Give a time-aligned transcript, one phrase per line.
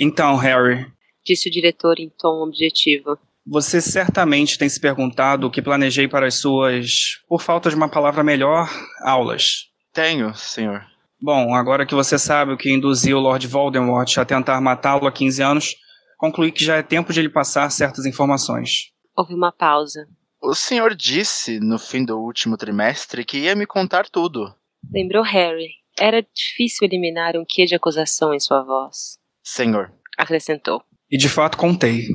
[0.00, 0.86] Então, Harry,
[1.22, 3.18] Disse o diretor em tom objetivo.
[3.46, 7.90] você certamente tem se perguntado o que planejei para as suas, por falta de uma
[7.90, 8.68] palavra melhor,
[9.02, 9.66] aulas.
[9.92, 10.82] Tenho, senhor.
[11.20, 15.42] Bom, agora que você sabe o que induziu Lord Voldemort a tentar matá-lo há 15
[15.42, 15.76] anos,
[16.16, 18.90] concluí que já é tempo de lhe passar certas informações.
[19.14, 20.08] Houve uma pausa.
[20.42, 24.54] O senhor disse, no fim do último trimestre, que ia me contar tudo.
[24.90, 25.68] Lembrou Harry.
[25.98, 29.19] Era difícil eliminar um quê de acusação em sua voz.
[29.50, 29.92] Senhor.
[30.16, 30.80] Acrescentou.
[31.10, 32.06] E de fato contei.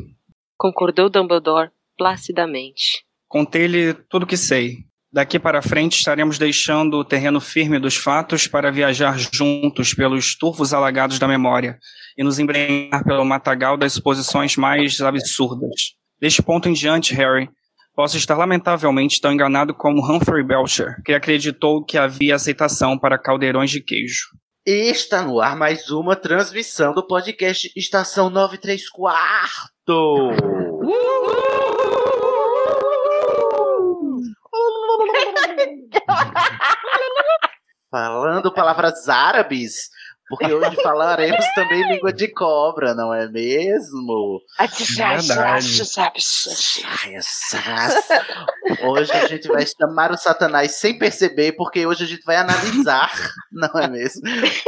[0.58, 3.04] Concordou Dumbledore placidamente.
[3.28, 4.86] Contei-lhe tudo o que sei.
[5.12, 10.74] Daqui para frente estaremos deixando o terreno firme dos fatos para viajar juntos pelos turvos
[10.74, 11.78] alagados da memória
[12.18, 15.96] e nos embrenhar pelo matagal das suposições mais absurdas.
[16.20, 17.50] Deste ponto em diante, Harry,
[17.94, 23.72] posso estar lamentavelmente tão enganado como Humphrey Belcher, que acreditou que havia aceitação para caldeirões
[23.72, 24.28] de queijo.
[24.68, 30.32] Está no ar mais uma transmissão do podcast Estação 93 Quarto.
[37.92, 39.92] Falando palavras árabes,
[40.28, 44.42] porque hoje falaremos também língua de cobra, não é mesmo?
[47.12, 48.06] Essas.
[48.84, 53.12] Hoje a gente vai chamar o Satanás sem perceber, porque hoje a gente vai analisar,
[53.52, 54.22] não é mesmo?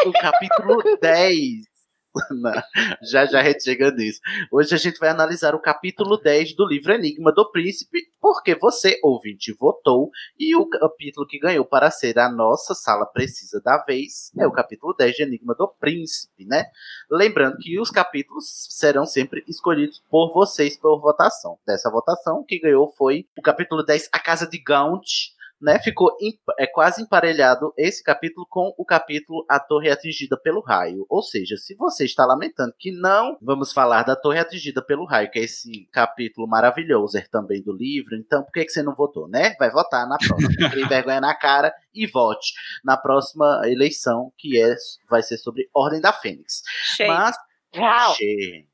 [0.06, 1.77] O capítulo 10.
[3.02, 4.20] Já já a gente chega nisso.
[4.52, 9.00] Hoje a gente vai analisar o capítulo 10 do livro Enigma do Príncipe, porque você,
[9.04, 14.32] ouvinte, votou, e o capítulo que ganhou para ser a nossa sala precisa da vez
[14.38, 16.66] é o capítulo 10 de Enigma do Príncipe, né?
[17.10, 21.58] Lembrando que os capítulos serão sempre escolhidos por vocês por votação.
[21.66, 25.80] Dessa votação, que ganhou foi o capítulo 10, A Casa de Gaunt, né?
[25.80, 26.16] Ficou
[26.58, 31.06] é quase emparelhado esse capítulo com o capítulo A Torre Atingida pelo Raio.
[31.10, 35.32] Ou seja, se você está lamentando que não vamos falar da Torre Atingida pelo Raio,
[35.32, 38.96] que é esse capítulo maravilhoso é também do livro, então por que, que você não
[38.96, 39.56] votou, né?
[39.60, 40.48] Vai votar na próxima.
[40.70, 42.54] Crie vergonha na cara e vote
[42.84, 44.76] na próxima eleição, que é,
[45.10, 46.62] vai ser sobre Ordem da Fênix.
[46.96, 47.10] Shame.
[47.10, 47.36] Mas.
[47.76, 48.14] Rau.
[48.16, 48.68] Shame.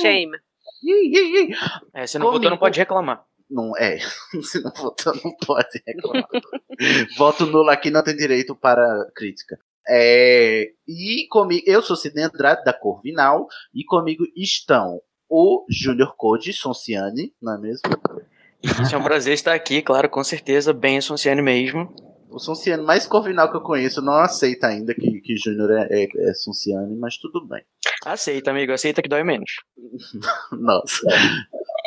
[0.00, 0.38] Shame.
[0.82, 1.56] Ih, ih.
[1.94, 3.24] É, se não votou, não pode reclamar.
[3.50, 3.98] Não é.
[4.42, 6.28] Se não votou, não pode reclamar.
[7.16, 9.58] Voto nulo aqui não tem direito para crítica.
[9.88, 16.52] É, e comigo, eu sou Sidney Andrade, da Corvinal, e comigo estão o Júnior Code,
[16.52, 17.82] Sonciane, não é mesmo?
[18.62, 21.94] Isso é um prazer estar aqui, claro, com certeza, bem Sonciane mesmo.
[22.28, 26.04] O Sonciane mais Corvinal que eu conheço não aceita ainda que, que Júnior é, é,
[26.04, 27.62] é Sonciane, mas tudo bem.
[28.04, 29.50] Aceita, amigo, aceita que dói menos.
[30.52, 31.06] Nossa,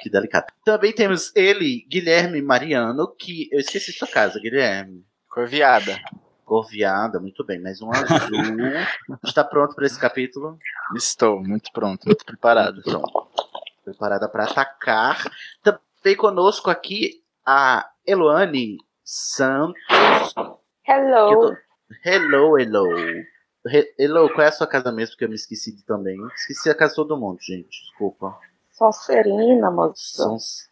[0.02, 0.48] que delicado.
[0.66, 5.06] Também temos ele, Guilherme Mariano, que eu esqueci sua casa, Guilherme.
[5.30, 5.98] Corviada.
[6.46, 8.08] Corviada, muito bem, mais um azul.
[9.24, 10.58] Está pronto para esse capítulo?
[10.96, 12.82] Estou muito pronto, muito preparado.
[12.82, 13.28] Pronto.
[13.86, 15.24] Preparada para atacar.
[15.62, 19.80] Também conosco aqui a Eloane Santos.
[20.88, 21.56] Hello.
[22.04, 22.88] Hello, Elo.
[23.68, 25.16] He- Elo, qual é a sua casa mesmo?
[25.18, 26.18] Que eu me esqueci de também.
[26.36, 27.70] Esqueci a casa de todo mundo, gente.
[27.70, 28.38] Desculpa.
[28.80, 30.24] Sonserina, moça.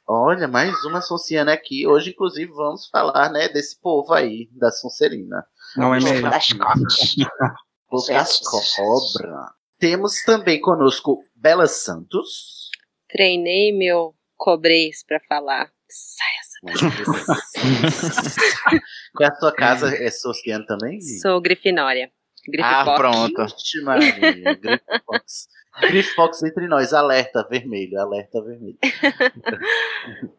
[0.08, 1.86] Olha, mais uma Sonserina aqui.
[1.86, 5.46] Hoje, inclusive, vamos falar, né, desse povo aí, da Sonserina.
[5.76, 6.30] Não é mesmo?
[6.30, 7.16] Das cobras.
[7.90, 9.50] Povo das cobras.
[9.78, 12.70] Temos também conosco Bela Santos.
[13.10, 15.70] Treinei meu cobrês pra falar.
[15.90, 16.80] Sai essa
[19.14, 19.94] Qual é a sua casa?
[19.94, 21.02] É Sonserina também?
[21.02, 22.10] Sou Grifinória.
[22.62, 22.98] Ah, Grifipox.
[22.98, 23.44] pronto.
[23.54, 24.14] Ixi, Maria.
[25.80, 25.92] Grifox.
[25.92, 26.94] Grifox entre nós.
[26.94, 28.00] Alerta vermelho.
[28.00, 28.78] Alerta vermelho.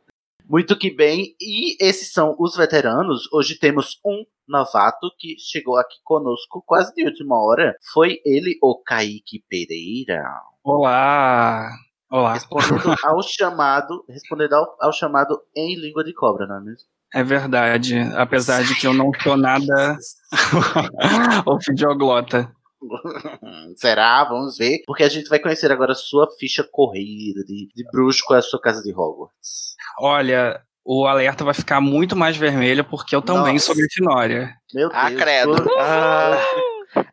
[0.48, 1.34] Muito que bem.
[1.40, 3.30] E esses são os veteranos.
[3.32, 7.76] Hoje temos um novato que chegou aqui conosco quase de última hora.
[7.92, 10.24] Foi ele, o Kaique Pereira.
[10.64, 11.70] Olá!
[12.10, 12.32] Olá.
[12.32, 16.88] Respondendo ao chamado, respondendo ao, ao chamado em língua de cobra, não é mesmo?
[17.12, 19.96] É verdade, apesar de que eu não sou nada
[21.46, 22.54] ofidioglota.
[23.76, 24.24] Será?
[24.24, 24.82] Vamos ver.
[24.86, 28.42] Porque a gente vai conhecer agora a sua ficha corrida de, de bruxo com a
[28.42, 29.74] sua casa de Hogwarts.
[30.00, 33.66] Olha, o alerta vai ficar muito mais vermelho porque eu também Nossa.
[33.66, 34.52] sou Grifinória.
[34.74, 35.20] Meu Ah, Deus.
[35.22, 35.56] credo.
[35.64, 36.38] tô- Ah,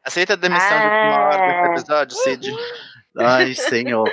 [0.03, 1.29] aceita a demissão do Ah.
[1.29, 2.53] Desse episódio, Cid?
[3.17, 4.09] Ai, senhor.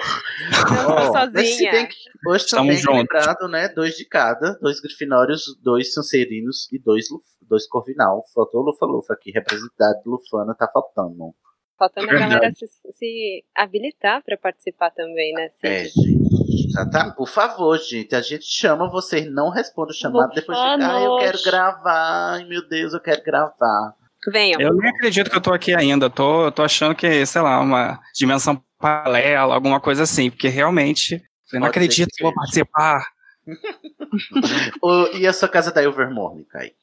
[1.12, 1.72] sozinha.
[1.72, 1.94] bem que
[2.28, 3.68] hoje Estamos também lembrado, né?
[3.68, 8.22] Dois de cada, dois grifinórios, dois sanserinos e dois, Luf- dois corvinal.
[8.32, 11.34] Faltou o Lufa-Lufa aqui, representado Lufana tá faltando.
[11.82, 12.34] Faltando a Verdade.
[12.34, 15.50] galera se, se habilitar pra participar também, né?
[15.64, 16.70] É, gente.
[16.72, 18.14] Já tá, por favor, gente.
[18.14, 22.34] A gente chama, vocês não respondem o chamado, depois fica, ah, eu quero gravar.
[22.34, 23.94] Ai, meu Deus, eu quero gravar.
[24.28, 24.60] Venham.
[24.60, 26.08] Eu nem acredito que eu tô aqui ainda.
[26.08, 31.16] Tô, tô achando que, sei lá, uma dimensão paralela, alguma coisa assim, porque realmente
[31.52, 33.02] eu não Pode acredito que que vou participar.
[34.80, 36.74] Ô, e a sua casa da Ilvermorny, Kai?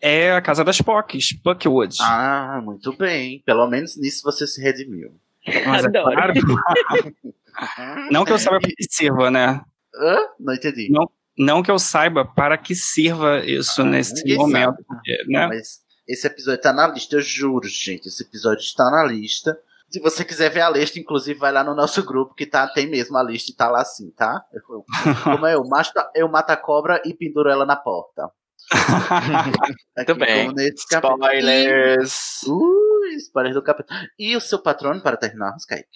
[0.00, 1.96] É a casa das Pocks, Puckwood.
[2.02, 3.42] Ah, muito bem.
[3.46, 5.18] Pelo menos nisso você se redimiu.
[5.66, 6.32] Mas é claro.
[8.10, 9.60] Não que eu saiba para que sirva, né?
[9.94, 10.16] Hã?
[10.38, 10.88] Não entendi.
[10.90, 14.76] Não, não que eu saiba para que sirva isso Ah, nesse momento.
[14.86, 15.46] porque, né?
[15.46, 18.06] Mas esse episódio tá na lista, eu juro, gente.
[18.08, 19.58] Esse episódio está na lista.
[19.88, 22.86] Se você quiser ver a lista, inclusive, vai lá no nosso grupo que tá, tem
[22.88, 24.44] mesmo a lista e tá lá assim, tá?
[24.52, 24.84] Eu-
[25.24, 28.28] Como é, eu, macho, eu mato a cobra e penduro ela na porta.
[29.96, 30.52] Aqui, bem.
[30.90, 31.14] capítulo.
[31.14, 32.42] Spoilers.
[32.42, 33.98] E- Ui, spoiler do capítulo.
[34.18, 35.86] E o seu patrono para terminarmos, Kaique?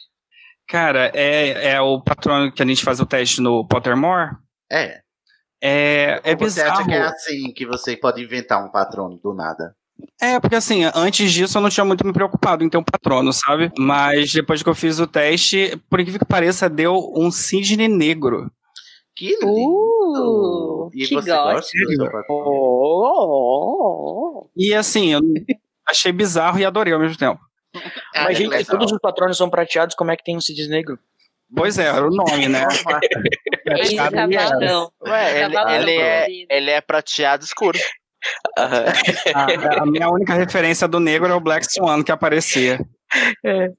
[0.68, 4.36] Cara, é, é o patrono que a gente faz o teste no Pottermore.
[4.70, 5.00] É.
[5.62, 6.72] É, é Ou você bizarro.
[6.80, 9.74] acha que é assim que você pode inventar um patrono do nada?
[10.22, 13.32] É, porque assim, antes disso eu não tinha muito me preocupado em ter um patrono,
[13.32, 13.70] sabe?
[13.78, 18.50] Mas depois que eu fiz o teste, por incrível que pareça, deu um cisne negro.
[19.20, 20.86] Que lindo!
[20.86, 21.70] Uh, e que você gosta?
[22.30, 25.20] Oh, E assim, eu
[25.86, 27.38] achei bizarro e adorei ao mesmo tempo.
[28.16, 28.78] Ah, Mas, é gente, legal.
[28.78, 30.98] todos os patronos são prateados, como é que tem um Cisne Negro?
[31.54, 32.66] Pois é, era o nome, né?
[33.96, 34.90] Cavadão.
[35.06, 35.44] Ué,
[35.76, 37.78] ele, é, ele é prateado escuro.
[38.58, 38.84] Aham.
[39.34, 42.80] A, a minha única referência do negro é o Black Swan que aparecia.
[43.44, 43.70] É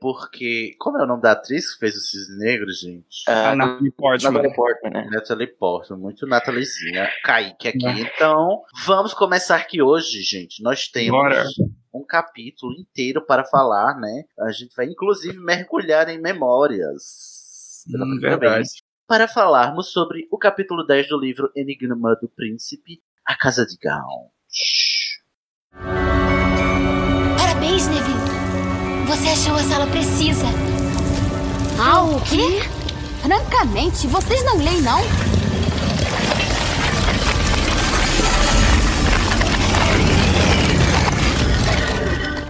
[0.00, 0.74] porque.
[0.78, 3.24] Como é o nome da atriz que fez o Cisne Negro, gente?
[3.28, 4.30] Ah, A Natalie Portman.
[4.32, 5.08] Natalie Portman, né?
[5.10, 7.08] Natalie Portman, muito Nataliezinha.
[7.24, 7.86] Kaique aqui.
[7.86, 11.44] Então, vamos começar que hoje, gente, nós temos Bora.
[11.94, 14.24] um capítulo inteiro para falar, né?
[14.40, 17.84] A gente vai, inclusive, mergulhar em memórias.
[17.90, 18.56] Pela Hum, primeira verdade.
[18.58, 18.68] vez,
[19.06, 24.30] Para falarmos sobre o capítulo 10 do livro Enigma do Príncipe, A Casa de Gaunt.
[29.08, 30.46] Você achou a sala precisa.
[31.80, 32.60] Ah, o quê?
[33.22, 35.00] Francamente, vocês não leem, não?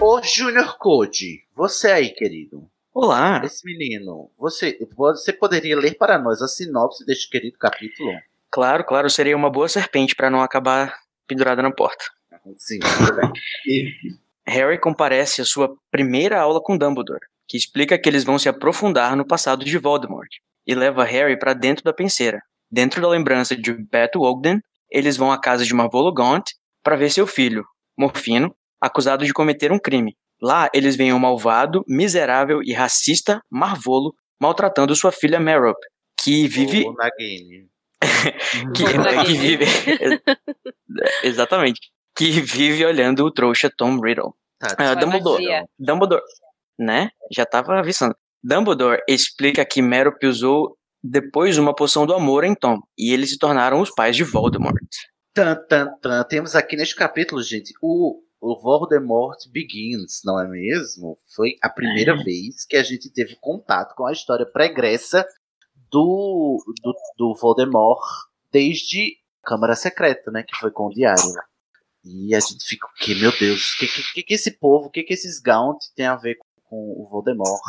[0.01, 2.69] Ô, Junior Code, você aí, querido.
[2.93, 3.41] Olá.
[3.43, 8.11] Esse menino, você, você poderia ler para nós a sinopse deste querido capítulo?
[8.51, 10.93] Claro, claro, seria uma boa serpente pra não acabar
[11.27, 12.03] pendurada na porta.
[12.57, 13.31] Sim, tudo bem.
[14.49, 19.15] Harry comparece à sua primeira aula com Dumbledore, que explica que eles vão se aprofundar
[19.15, 20.29] no passado de Voldemort,
[20.65, 22.39] e leva Harry para dentro da penseira.
[22.71, 24.59] Dentro da lembrança de Beto Ogden,
[24.91, 26.51] eles vão à casa de Marvolo Gaunt
[26.83, 27.63] para ver seu filho,
[27.97, 30.15] Morfino, acusado de cometer um crime.
[30.41, 35.77] Lá, eles veem um malvado, miserável e racista Marvolo maltratando sua filha Merop,
[36.21, 36.85] que vive
[38.73, 38.83] que,
[39.25, 39.65] que vive
[41.23, 44.33] exatamente que vive olhando o trouxa Tom Riddle.
[44.59, 45.65] Tá, Ah, desculpa, Dumbledore, magia.
[45.79, 46.21] Dumbledore,
[46.77, 47.09] né?
[47.31, 48.13] Já tava avisando.
[48.43, 53.37] Dumbledore explica que Merop usou depois uma poção do amor em Tom e eles se
[53.37, 54.75] tornaram os pais de Voldemort.
[55.33, 56.23] Tan, tan, tan.
[56.25, 61.17] Temos aqui neste capítulo, gente, o, o Voldemort Begins, não é mesmo?
[61.33, 65.25] Foi a primeira vez que a gente teve contato com a história pregressa
[65.89, 68.03] do, do, do Voldemort
[68.51, 69.13] desde
[69.45, 70.43] Câmara Secreta, né?
[70.43, 71.23] Que foi com o diário.
[72.11, 73.73] E a gente fica, o que, meu Deus?
[73.73, 76.61] O que, que, que esse povo, o que, que esses Gaunt tem a ver com,
[76.63, 77.61] com o Voldemort?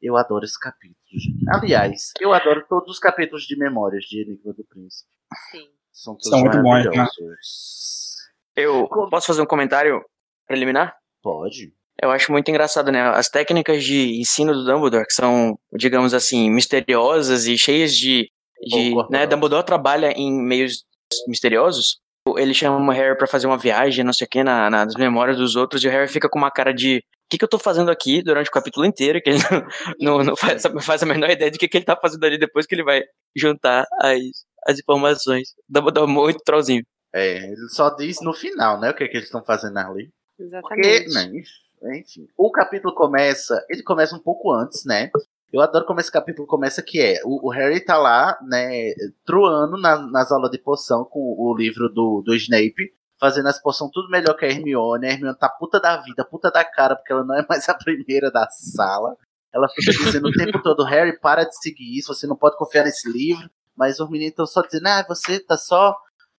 [0.00, 1.44] Eu adoro esse capítulo, gente.
[1.50, 5.10] Aliás, eu adoro todos os capítulos de memórias de Enigma do Príncipe.
[5.50, 5.68] Sim.
[5.92, 6.84] São todos São muito bons, né?
[6.84, 8.16] maravilhosos.
[8.54, 10.02] Eu posso fazer um comentário
[10.46, 10.94] preliminar?
[11.22, 11.72] Pode.
[12.00, 13.00] Eu acho muito engraçado, né?
[13.00, 18.30] As técnicas de ensino do Dumbledore, que são, digamos assim, misteriosas e cheias de.
[18.66, 19.26] de né?
[19.26, 20.84] Dumbledore trabalha em meios
[21.28, 22.01] misteriosos.
[22.36, 24.94] Ele chama o Harry pra fazer uma viagem, não sei o que, na, na- nas
[24.94, 26.98] memórias dos outros, e o Harry fica com uma cara de.
[26.98, 27.02] O
[27.32, 29.20] que, que eu tô fazendo aqui durante o capítulo inteiro?
[29.20, 29.66] Que ele não,
[30.18, 32.66] não, não faz, faz a menor ideia do que, que ele tá fazendo ali depois
[32.66, 33.02] que ele vai
[33.34, 34.20] juntar as,
[34.66, 35.48] as informações.
[35.68, 36.84] Dumbledore muito trollzinho.
[37.14, 40.10] É, ele só diz no final, né, o que, é que eles estão fazendo ali.
[40.60, 41.50] Porque, Exatamente.
[41.80, 45.10] né, enfim, o capítulo começa, ele começa um pouco antes, né?
[45.52, 48.94] Eu adoro como esse capítulo começa, que é, o, o Harry tá lá, né,
[49.24, 53.90] truando na- nas aulas de poção com o livro do, do Snape, fazendo as poções
[53.92, 57.12] tudo melhor que a Hermione, a Hermione tá puta da vida, puta da cara, porque
[57.12, 59.14] ela não é mais a primeira da sala.
[59.52, 62.84] Ela fica dizendo o tempo todo, Harry, para de seguir isso, você não pode confiar
[62.84, 63.48] nesse livro.
[63.76, 65.94] Mas os meninos estão só dizendo, ah, você tá só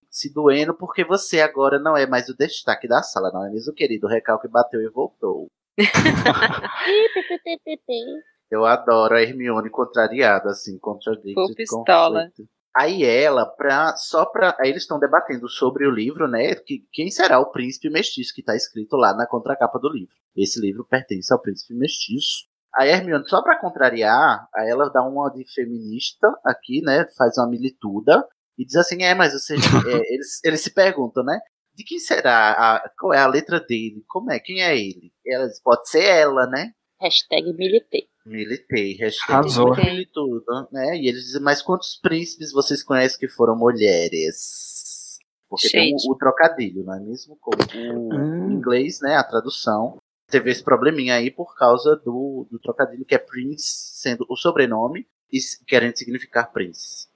[0.09, 3.73] se doendo porque você agora não é mais o destaque da sala, não é mesmo,
[3.73, 4.07] querido?
[4.07, 5.47] O recalque bateu e voltou.
[8.53, 11.33] Eu adoro a Hermione contrariada, assim, contradicted.
[11.33, 12.31] Full pistola.
[12.77, 14.55] Aí ela, pra, só pra.
[14.59, 16.53] Aí eles estão debatendo sobre o livro, né?
[16.53, 20.13] Que, quem será o príncipe mestiço que tá escrito lá na contracapa do livro.
[20.35, 22.45] Esse livro pertence ao príncipe mestiço.
[22.75, 27.07] Aí a Hermione, só pra contrariar, aí ela dá uma de feminista aqui, né?
[27.17, 28.23] Faz uma milituda.
[28.55, 29.55] E diz assim: é, mas você.
[29.89, 31.39] é, eles, eles se perguntam, né?
[31.73, 32.51] De quem será?
[32.51, 34.03] A, qual é a letra dele?
[34.07, 34.39] Como é?
[34.39, 35.11] Quem é ele?
[35.25, 36.71] Ela diz: pode ser ela, né?
[37.03, 38.07] Hashtag militei.
[38.25, 39.75] Militei, hashtag Arrasou.
[39.75, 40.95] milituda, né?
[40.97, 45.19] E eles dizem, mas quantos príncipes vocês conhecem que foram mulheres?
[45.49, 46.07] Porque tem Shade.
[46.09, 47.37] o, o trocadilho, não é mesmo?
[47.39, 48.51] Como o Hum.
[48.51, 49.15] inglês, né?
[49.17, 49.97] A tradução.
[50.31, 53.67] Teve esse probleminha aí por causa do, do trocadilho que é Prince
[54.01, 57.07] sendo o sobrenome e querendo significar Prince.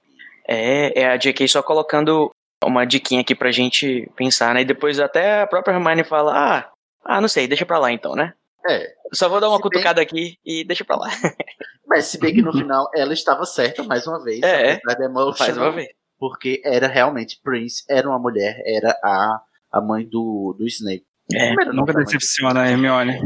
[0.46, 2.30] É, é a JK só colocando
[2.64, 4.60] uma diquinha aqui pra gente pensar, né?
[4.60, 6.72] E depois até a própria Hermione fala, ah,
[7.04, 8.34] ah, não sei, deixa pra lá então, né?
[8.68, 8.94] É.
[9.14, 11.08] Só vou dar uma Se bem- cutucada aqui e deixa pra lá.
[11.86, 14.42] Mas se bem que no final ela estava certa mais uma vez.
[14.42, 15.88] É, emotion, Mais uma vez.
[16.18, 19.40] Porque era realmente Prince, era uma mulher, era a,
[19.72, 21.06] a mãe do, do Snape.
[21.32, 23.18] É, Nunca decepciona, Hermione.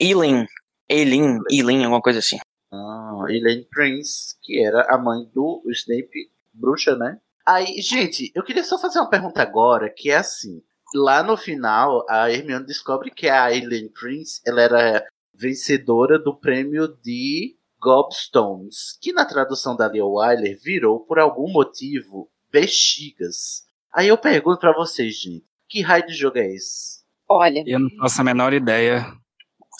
[0.00, 0.46] Eileen,
[0.88, 2.38] Eileen, Eileen, alguma coisa assim.
[2.72, 7.18] Ah, Elaine Prince, que era a mãe do Snape bruxa, né?
[7.46, 10.62] Aí, gente, eu queria só fazer uma pergunta agora, que é assim.
[10.94, 16.88] Lá no final, a Hermione descobre que a Elaine Prince, ela era vencedora do prêmio
[17.02, 23.64] de Gobstones, que na tradução da Leo Wyler virou, por algum motivo, bexigas.
[23.92, 27.00] Aí eu pergunto pra vocês, gente, que raio de jogo é esse?
[27.28, 29.06] Olha, Eu não faço a menor ideia.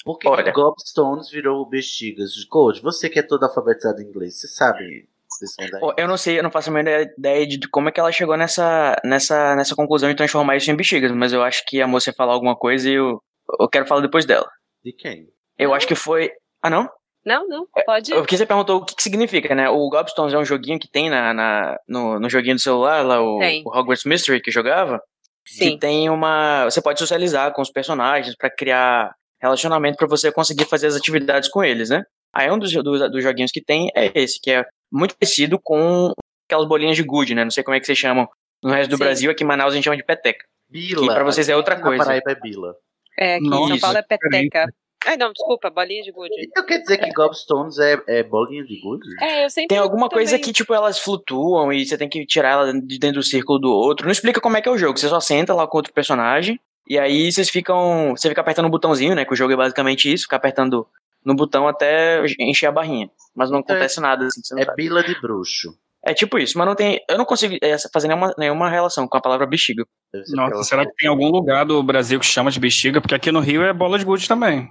[0.05, 0.45] Por que, Olha.
[0.45, 2.43] que Gobstones virou bexigas?
[2.45, 5.09] Coach, você que é todo alfabetizado em inglês, você sabe
[5.41, 5.81] desse daí?
[5.81, 8.13] Pô, Eu não sei, eu não faço a menor ideia de como é que ela
[8.13, 11.87] chegou nessa, nessa, nessa conclusão de transformar isso em bexigas, mas eu acho que a
[11.87, 13.21] moça ia falar alguma coisa e eu,
[13.59, 14.49] eu quero falar depois dela.
[14.85, 15.27] De quem?
[15.59, 16.31] Eu acho que foi.
[16.63, 16.89] Ah, não?
[17.25, 18.13] Não, não, pode.
[18.15, 19.69] Porque você perguntou o que, que significa, né?
[19.69, 23.21] O Gobstones é um joguinho que tem na, na- no, no joguinho do celular, lá,
[23.21, 24.99] o, o Hogwarts Mystery que jogava.
[25.47, 25.73] Sim.
[25.73, 26.65] Que tem uma.
[26.65, 31.49] Você pode socializar com os personagens pra criar relacionamento pra você conseguir fazer as atividades
[31.51, 32.03] com eles, né?
[32.33, 36.13] Aí um dos, dos, dos joguinhos que tem é esse, que é muito parecido com
[36.49, 37.45] aquelas bolinhas de gude, né?
[37.45, 38.29] Não sei como é que vocês chamam
[38.63, 39.05] no resto do Sim.
[39.05, 40.45] Brasil, aqui em Manaus a gente chama de peteca.
[40.69, 41.09] Bila.
[41.09, 41.99] Que pra vocês é outra coisa.
[41.99, 42.75] Na Paraíba é Bila.
[43.19, 44.67] É, aqui em São Paulo é peteca.
[45.07, 46.35] Ai, não, desculpa, bolinha de gude.
[46.39, 49.07] Então quer dizer que Gobstones é, é bolinha de gude?
[49.23, 49.69] É, eu sempre.
[49.69, 52.99] Tem alguma coisa também- que, tipo, elas flutuam e você tem que tirar ela de
[52.99, 54.05] dentro do círculo do outro.
[54.05, 54.99] Não explica como é que é o jogo.
[54.99, 58.15] Você só senta lá com outro personagem e aí vocês ficam.
[58.15, 59.25] Você fica apertando o botãozinho, né?
[59.25, 60.87] Que o jogo é basicamente isso, ficar apertando
[61.25, 63.11] no botão até encher a barrinha.
[63.35, 64.41] Mas não Então, acontece nada assim.
[64.59, 64.77] É sabe.
[64.77, 65.71] Bila de bruxo.
[66.05, 66.99] É tipo isso, mas não tem.
[67.09, 69.85] Eu não consigo é, fazer nenhuma, nenhuma relação com a palavra bexiga.
[70.31, 73.01] Nossa, será que tem algum lugar do Brasil que chama de bexiga?
[73.03, 74.67] Porque aqui no Rio é bola de gude também.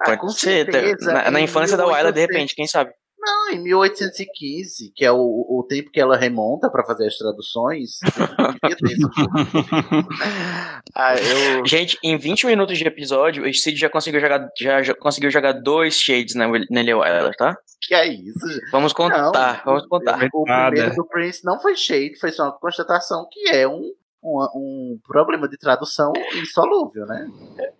[0.00, 0.66] Ah, Pode com ser.
[0.66, 2.92] tá- certeza, na, na em infância da Wyla, de 1800 repente, quem sabe?
[3.20, 7.98] Não, em 1815, que é o, o tempo que ela remonta pra fazer as traduções.
[10.94, 11.66] Ah, eu.
[11.66, 15.52] Gente, em 20 minutos de episódio, o Cid já conseguiu jogar, já, já conseguiu jogar
[15.52, 17.56] dois shades na Wyler, tá?
[17.80, 18.70] que é isso, gente?
[18.70, 19.32] Vamos contar, Não.
[19.64, 20.18] vamos contar.
[20.32, 24.42] O primeiro do Prince não foi shade, foi só uma constatação que é um, um,
[24.54, 27.28] um problema de tradução insolúvel, né?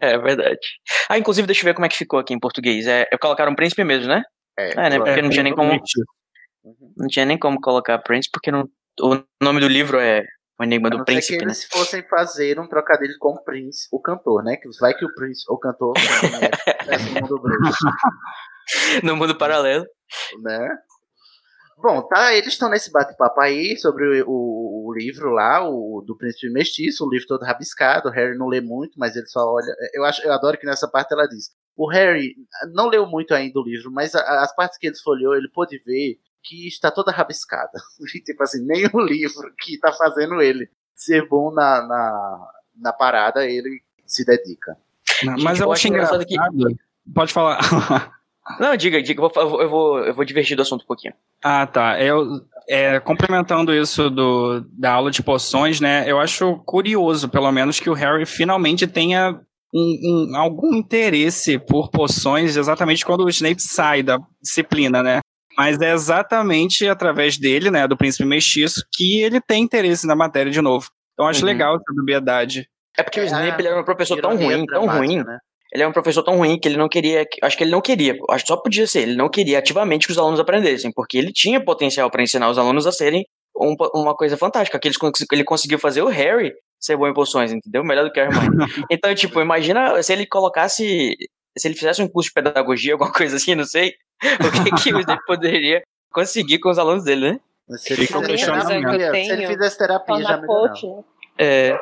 [0.00, 0.60] É verdade.
[1.08, 2.86] Ah, inclusive, deixa eu ver como é que ficou aqui em português.
[2.86, 4.22] É, eu colocaram príncipe mesmo, né?
[4.58, 4.98] É, né?
[4.98, 5.80] Porque não tinha nem como.
[6.96, 8.68] Não tinha nem como colocar Prince, porque não,
[9.00, 10.22] o nome do livro é
[10.60, 11.44] O Enigma do ser que Príncipe, né?
[11.44, 14.56] eles fossem fazer um trocadilho com o Prince, o cantor, né?
[14.56, 17.84] Que vai que o Prince, o cantor, é, é no mundo bruxo,
[19.04, 19.86] No mundo paralelo.
[20.42, 20.68] né?
[21.80, 26.16] Bom, tá, eles estão nesse bate-papo aí sobre o, o- o livro lá, o do
[26.16, 29.72] Príncipe Mestiço, o livro todo rabiscado, o Harry não lê muito, mas ele só olha,
[29.94, 32.34] eu acho, eu adoro que nessa parte ela diz, o Harry
[32.74, 35.78] não leu muito ainda o livro, mas a- as partes que ele folheou, ele pôde
[35.86, 37.70] ver que está toda rabiscada.
[38.24, 43.46] tipo assim, nem o livro que está fazendo ele ser bom na, na, na parada,
[43.46, 44.76] ele se dedica.
[45.24, 46.76] Mas Gente, eu acho engraçado engraçado.
[47.14, 47.60] Pode falar.
[48.58, 51.12] Não, diga, diga, eu vou, eu vou, eu vou, divertir do assunto um pouquinho.
[51.44, 52.00] Ah, tá.
[52.00, 56.10] Eu, é, complementando isso do, da aula de poções, né?
[56.10, 59.38] Eu acho curioso, pelo menos, que o Harry finalmente tenha
[59.74, 65.20] um, um- algum interesse por poções exatamente quando o Snape sai da disciplina, né?
[65.56, 70.50] Mas é exatamente através dele, né, do príncipe mestiço, que ele tem interesse na matéria
[70.52, 70.88] de novo.
[71.14, 71.46] Então acho Uhum.
[71.46, 72.68] legal essa dubiedade.
[72.96, 75.16] É porque o É, Snape ele era um professor tão ruim, tão ruim.
[75.18, 75.38] né?
[75.72, 77.26] Ele é um professor tão ruim que ele não queria.
[77.26, 78.16] que- Acho que ele não queria.
[78.30, 79.00] Acho que só podia ser.
[79.00, 82.56] Ele não queria ativamente que os alunos aprendessem, porque ele tinha potencial para ensinar os
[82.56, 83.24] alunos a serem
[83.60, 84.78] um- uma coisa fantástica.
[84.78, 84.88] Que
[85.32, 87.82] ele conseguiu fazer o Harry ser bom em poções, entendeu?
[87.84, 88.66] Melhor do que a Hermione.
[88.90, 91.16] então, tipo, imagina se ele colocasse.
[91.56, 93.94] Se ele fizesse um curso de pedagogia, alguma coisa assim, não sei.
[94.22, 95.82] O que, que Snape poderia
[96.12, 97.40] conseguir com os alunos dele, né?
[97.76, 98.06] Se ele,
[99.26, 100.74] se ele fizesse terapia, já melhorava.
[101.38, 101.78] É,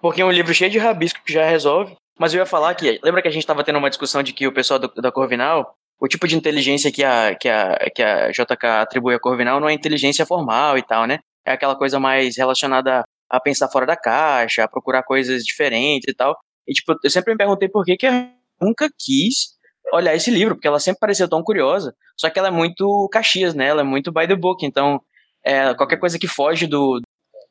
[0.00, 1.94] porque é um livro cheio de rabisco que já resolve.
[2.18, 4.46] Mas eu ia falar que, lembra que a gente estava tendo uma discussão de que
[4.46, 8.30] o pessoal do- da Corvinal, o tipo de inteligência que a, que, a, que a
[8.30, 11.18] JK atribui à Corvinal não é inteligência formal e tal, né?
[11.44, 16.14] É aquela coisa mais relacionada a pensar fora da caixa, a procurar coisas diferentes e
[16.14, 16.38] tal.
[16.66, 18.28] E, tipo, eu sempre me perguntei por que, que a
[18.60, 19.56] nunca quis
[19.92, 21.94] olhar esse livro, porque ela sempre pareceu tão curiosa.
[22.16, 23.66] Só que ela é muito Caxias, né?
[23.66, 24.64] Ela é muito by the book.
[24.64, 25.00] Então,
[25.44, 27.00] é, qualquer coisa que foge do,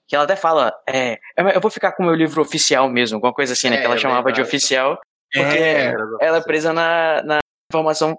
[0.07, 3.33] que ela até fala, é, eu vou ficar com o meu livro oficial mesmo, alguma
[3.33, 3.77] coisa assim, né?
[3.77, 4.99] É, que ela chamava de oficial,
[5.33, 7.39] porque É, ela é presa na, na
[7.71, 8.17] informação,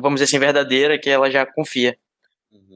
[0.00, 1.96] vamos dizer assim, verdadeira, que ela já confia.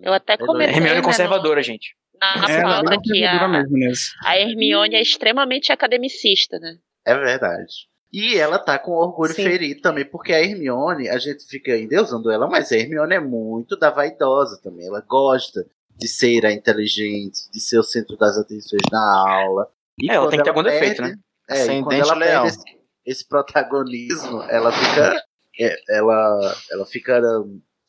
[0.02, 1.94] Eu até Eu não- comentei Hermione é né, conservadora, gente.
[2.20, 4.10] Na é, é pauta que a, mesmo nisso.
[4.24, 6.76] a Hermione é extremamente academicista, né?
[7.06, 7.72] É verdade.
[8.12, 9.42] E ela tá com orgulho Sim.
[9.44, 13.76] ferido também, porque a Hermione, a gente fica endeusando ela, mas a Hermione é muito
[13.76, 14.86] da vaidosa também.
[14.86, 15.66] Ela gosta
[15.98, 19.68] de ser a inteligente, de ser o centro das atenções na aula.
[19.98, 21.16] E É, ela tem que ter algum perde- defeito, né?
[21.50, 22.42] É, e quando ela leão.
[22.42, 22.64] perde esse,
[23.04, 25.22] esse protagonismo, ela fica.
[25.60, 27.20] é, ela, ela fica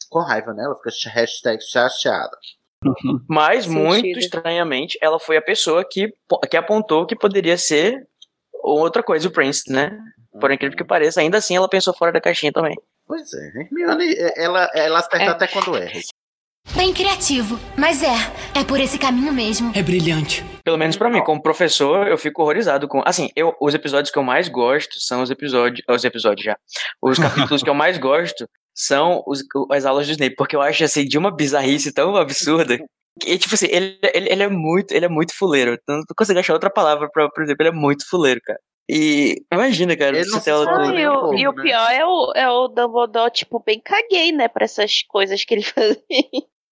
[0.09, 0.63] com raiva, né?
[0.63, 2.37] Ela fica hashtag chateada.
[3.27, 3.83] Mas, Sentido.
[3.83, 6.13] muito estranhamente, ela foi a pessoa que,
[6.49, 8.07] que apontou que poderia ser
[8.63, 9.97] outra coisa, o Prince, né?
[10.39, 12.75] Por incrível que pareça, ainda assim ela pensou fora da caixinha também.
[13.07, 15.27] Pois é, Hermione, ela, ela acerta É.
[15.29, 15.99] até quando erra.
[16.75, 17.59] Bem criativo.
[17.77, 18.15] Mas é,
[18.59, 19.71] é por esse caminho mesmo.
[19.75, 20.43] É brilhante.
[20.63, 23.01] Pelo menos pra mim, como professor, eu fico horrorizado com.
[23.05, 25.81] Assim, eu, os episódios que eu mais gosto são os episódios.
[25.89, 26.57] Os episódios já.
[27.01, 30.83] Os capítulos que eu mais gosto são os, as aulas do Snape, porque eu acho
[30.83, 32.77] assim, de uma bizarrice tão absurda.
[33.25, 35.71] E, tipo assim, ele, ele, ele é muito, ele é muito fuleiro.
[35.87, 38.59] Eu não consigo achar outra palavra pra, por exemplo, ele é muito fuleiro, cara.
[38.89, 41.61] E imagina, cara, Ele não se e, o, e o né?
[41.61, 45.63] pior é o, é o Dumbledore, tipo, bem caguei, né, pra essas coisas que ele
[45.65, 45.97] fazia.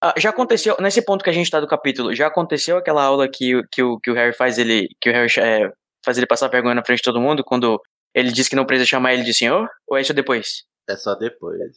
[0.09, 3.27] Ah, já aconteceu, nesse ponto que a gente tá do capítulo, já aconteceu aquela aula
[3.27, 4.87] que, o- que, o, que o Harry faz ele.
[5.01, 5.71] Que o Harry é,
[6.03, 7.81] faz ele passar vergonha na frente de todo mundo quando
[8.13, 9.67] ele diz que não precisa chamar ele de senhor?
[9.87, 10.63] Ou é isso depois?
[10.87, 11.71] É só depois.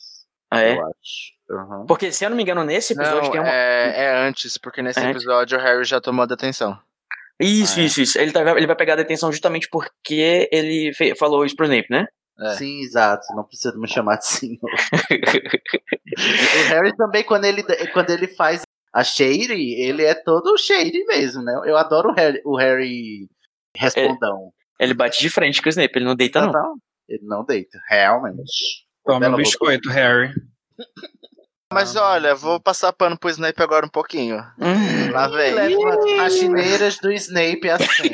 [0.51, 0.75] Ah, é?
[0.77, 1.39] Eu acho.
[1.51, 1.87] Uhum.
[1.87, 3.49] Porque, se eu não me engano, nesse episódio Não, tem uma.
[3.49, 5.23] é, é antes, porque nesse É antes?
[5.23, 6.79] episódio o Harry já tomou a detenção.
[7.41, 7.87] Isso, Ah, é.
[7.87, 8.19] isso, isso.
[8.19, 12.07] Ele, tá, ele vai pegar a detenção justamente porque ele falou isso pro Snape, né?
[12.41, 12.57] É.
[12.57, 13.27] Sim, exato.
[13.35, 14.59] Não precisa me chamar de senhor.
[14.63, 21.43] o Harry também, quando ele, quando ele faz a Shady, ele é todo Shady mesmo,
[21.43, 21.53] né?
[21.65, 23.29] Eu adoro o Harry, o Harry
[23.77, 24.53] respondão.
[24.79, 26.53] ele bate de frente com o Snape, ele não deita, não.
[26.53, 26.75] Não,
[27.09, 28.87] ele não deita, realmente.
[29.05, 30.33] Toma um biscoito, Harry.
[31.73, 34.39] Mas olha, vou passar pano pro Snape agora um pouquinho.
[34.59, 35.13] Hum.
[35.13, 35.53] Lá vem.
[35.53, 38.11] Leva as chineiras do Snape assim.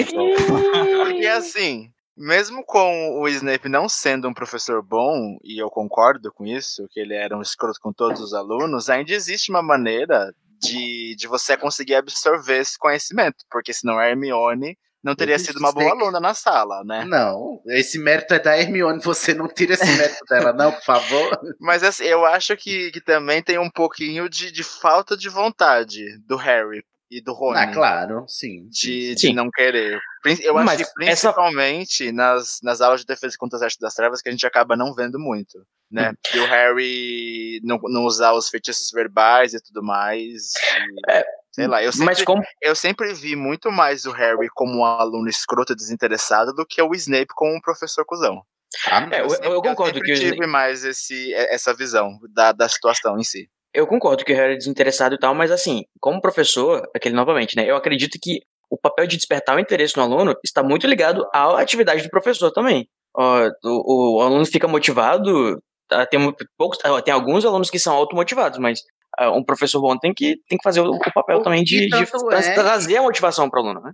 [1.04, 6.46] Porque assim, mesmo com o Snape não sendo um professor bom, e eu concordo com
[6.46, 11.14] isso, que ele era um escroto com todos os alunos, ainda existe uma maneira de,
[11.16, 15.90] de você conseguir absorver esse conhecimento, porque senão a Hermione não teria sido uma boa
[15.90, 17.04] aluna na sala, né?
[17.04, 21.38] Não, esse mérito é da Hermione, você não tira esse mérito dela, não, por favor.
[21.60, 26.02] Mas assim, eu acho que, que também tem um pouquinho de, de falta de vontade
[26.26, 27.58] do Harry e do Rony.
[27.58, 28.66] Ah, claro, sim.
[28.70, 29.34] de, de Sim.
[29.34, 30.00] não querer.
[30.42, 33.94] Eu acho Mas que essa- principalmente nas, nas aulas de defesa contra as artes das
[33.94, 36.10] trevas que a gente acaba não vendo muito, né?
[36.10, 36.14] Hum.
[36.24, 40.52] Que o Harry não, não usar os feitiços verbais e tudo mais.
[40.54, 42.42] e- É, sei lá, eu sempre, Mas como.
[42.62, 46.80] eu sempre vi muito mais o Harry como um aluno escroto e desinteressado do que
[46.82, 48.42] o Snape como um professor cuzão.
[48.90, 50.50] Ah, É, eu, sempre- eu concordo sempre que o tive Snape.
[50.50, 53.48] mais esse, essa visão da, da situação em si.
[53.72, 57.56] Eu concordo que o Harry é desinteressado e tal, mas assim, como professor, aquele novamente,
[57.56, 57.68] né?
[57.68, 58.40] Eu acredito que
[58.74, 62.50] o papel de despertar o interesse no aluno está muito ligado à atividade do professor
[62.50, 62.88] também.
[63.16, 66.20] Ó, o, o aluno fica motivado, tá, tem,
[66.58, 68.80] poucos, tem alguns alunos que são automotivados, mas
[69.16, 71.86] ah, um professor bom tem que, tem que fazer o, o papel O também de,
[71.88, 73.92] de é- trazer a motivação para o aluno, né?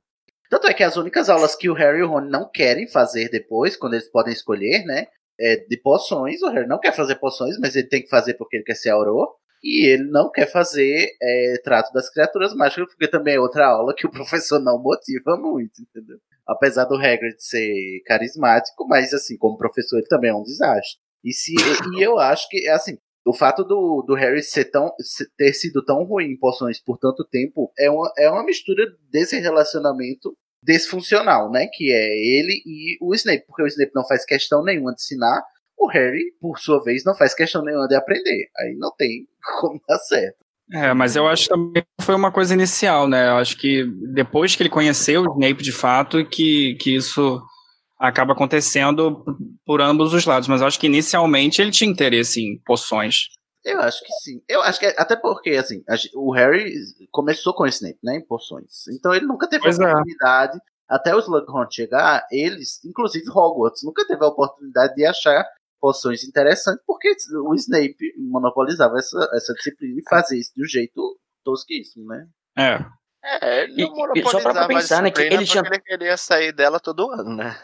[0.48, 3.28] Tanto é que as únicas aulas que o Harry e o Ron não querem fazer
[3.28, 5.06] depois, quando eles podem escolher, né?
[5.38, 6.42] É de poções.
[6.42, 8.90] O Harry não quer fazer poções, mas ele tem que fazer porque ele quer ser
[8.90, 9.36] Auror.
[9.62, 13.94] E ele não quer fazer é, trato das criaturas mágicas, porque também é outra aula
[13.94, 16.18] que o professor não motiva muito, entendeu?
[16.46, 20.98] Apesar do Hagrid ser carismático, mas assim, como professor ele também é um desastre.
[21.22, 21.54] E, se,
[21.94, 22.96] e eu acho que, assim,
[23.26, 24.92] o fato do, do Harry ser tão,
[25.36, 29.38] ter sido tão ruim em poções por tanto tempo é uma, é uma mistura desse
[29.38, 31.66] relacionamento desfuncional, né?
[31.72, 35.42] Que é ele e o Snape, porque o Snape não faz questão nenhuma de ensinar,
[35.80, 38.48] o Harry, por sua vez, não faz questão nenhuma de aprender.
[38.58, 39.26] Aí não tem
[39.60, 40.44] como dar certo.
[40.72, 43.28] É, mas eu acho que também foi uma coisa inicial, né?
[43.28, 47.42] Eu acho que depois que ele conheceu o Snape de fato, que, que isso
[47.98, 49.24] acaba acontecendo
[49.66, 50.48] por ambos os lados.
[50.48, 53.30] Mas eu acho que inicialmente ele tinha interesse em poções.
[53.64, 54.40] Eu acho que sim.
[54.48, 55.82] Eu acho que é, até porque, assim,
[56.14, 56.72] o Harry
[57.10, 58.86] começou com o Snape, né, em poções.
[58.92, 59.90] Então ele nunca teve Pois a é.
[59.90, 65.46] oportunidade, até o Slughorn chegar, eles, inclusive Hogwarts, nunca teve a oportunidade de achar
[65.80, 67.12] poções interessantes, porque
[67.44, 72.26] o Snape monopolizava essa, essa disciplina e fazia isso de um jeito tosquíssimo, né?
[72.58, 72.84] É.
[73.22, 75.80] É, ele não E- e só pra monopolizava pensar, a né, que ele tinha- ele
[75.80, 77.56] queria sair dela todo ano, né?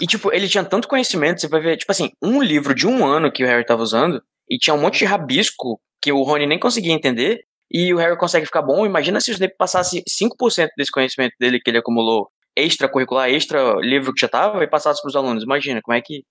[0.00, 3.06] E, tipo, ele tinha tanto conhecimento, você vai ver, tipo assim, um livro de um
[3.06, 6.46] ano que o Harry tava usando, e tinha um monte de rabisco que o Rony
[6.46, 8.84] nem conseguia entender, e o Harry consegue ficar bom.
[8.84, 14.12] Imagina se o Snape passasse 5% desse conhecimento dele que ele acumulou extracurricular, extra livro
[14.12, 15.44] que já tava, e passasse pros alunos.
[15.44, 16.24] Imagina como é que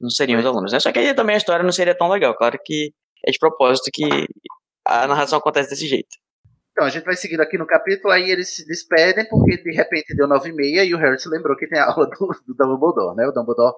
[0.00, 0.80] não seriam os alunos, né?
[0.80, 2.34] Só que aí também a história não seria tão legal.
[2.34, 2.92] Claro que
[3.24, 4.26] é de propósito que
[4.84, 6.16] a narração acontece desse jeito.
[6.72, 10.14] Então, a gente vai seguindo aqui no capítulo, aí eles se despedem, porque de repente
[10.14, 12.54] deu nove e meia e o Harry se lembrou que tem a aula do, do
[12.54, 13.26] Dumbledore, né?
[13.26, 13.74] O Dumbledore,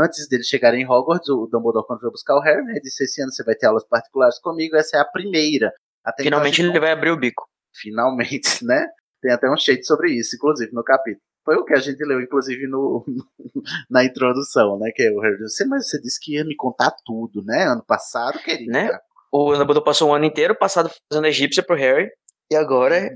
[0.00, 3.20] antes deles chegarem em Hogwarts, o Dumbledore, quando foi buscar o Harry, né, disse, esse
[3.20, 5.72] ano você vai ter aulas particulares comigo, essa é a primeira.
[6.04, 7.44] Até então Finalmente gente ele vai abrir o bico.
[7.74, 8.86] finalmente, né?
[9.20, 11.22] Tem até um shade sobre isso, inclusive, no capítulo.
[11.44, 13.04] Foi o que a gente leu, inclusive, no,
[13.90, 14.90] na introdução, né?
[14.94, 17.64] Que é o Harry disse, mas você disse que ia me contar tudo, né?
[17.64, 18.70] Ano passado, querido.
[18.70, 18.90] Né?
[19.30, 22.08] O Dumbledore passou um ano inteiro passado fazendo egípcia pro Harry,
[22.50, 23.10] e agora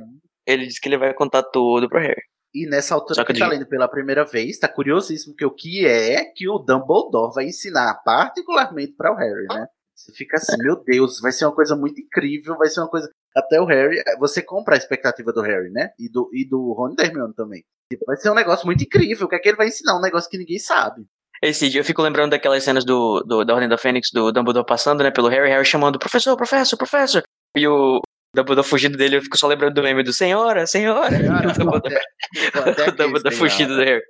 [0.46, 2.22] ele disse que ele vai contar tudo pro Harry.
[2.54, 5.86] E nessa altura que que tá lendo pela primeira vez, tá curiosíssimo que o que
[5.86, 9.66] é que o Dumbledore vai ensinar particularmente para o Harry, né?
[9.94, 13.10] Você fica assim, meu Deus, vai ser uma coisa muito incrível, vai ser uma coisa.
[13.36, 15.90] Até o Harry, você compra a expectativa do Harry, né?
[15.98, 17.62] E do, e do Ron e da Hermione também.
[17.92, 19.96] Tipo, Vai ser um negócio muito incrível, o que é que ele vai ensinar?
[19.96, 21.02] Um negócio que ninguém sabe.
[21.42, 24.66] Esse dia eu fico lembrando daquelas cenas do, do- da Ordem da Fênix, do Dumbledore
[24.66, 27.22] passando, né, pelo Harry, Harry chamando, professor, professor, professor.
[27.56, 28.00] E o
[28.34, 31.14] Dumbledore fugindo dele, eu fico só lembrando do meme do senhora, senhora.
[31.16, 32.00] o Dumbledore,
[32.88, 34.02] o Dumbledore fugindo do Harry.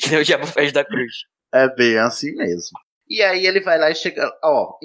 [0.00, 1.12] Que nem o diabo fez da cruz.
[1.52, 2.78] É bem assim mesmo.
[3.08, 4.30] E aí ele vai lá e chega.
[4.42, 4.78] Ó,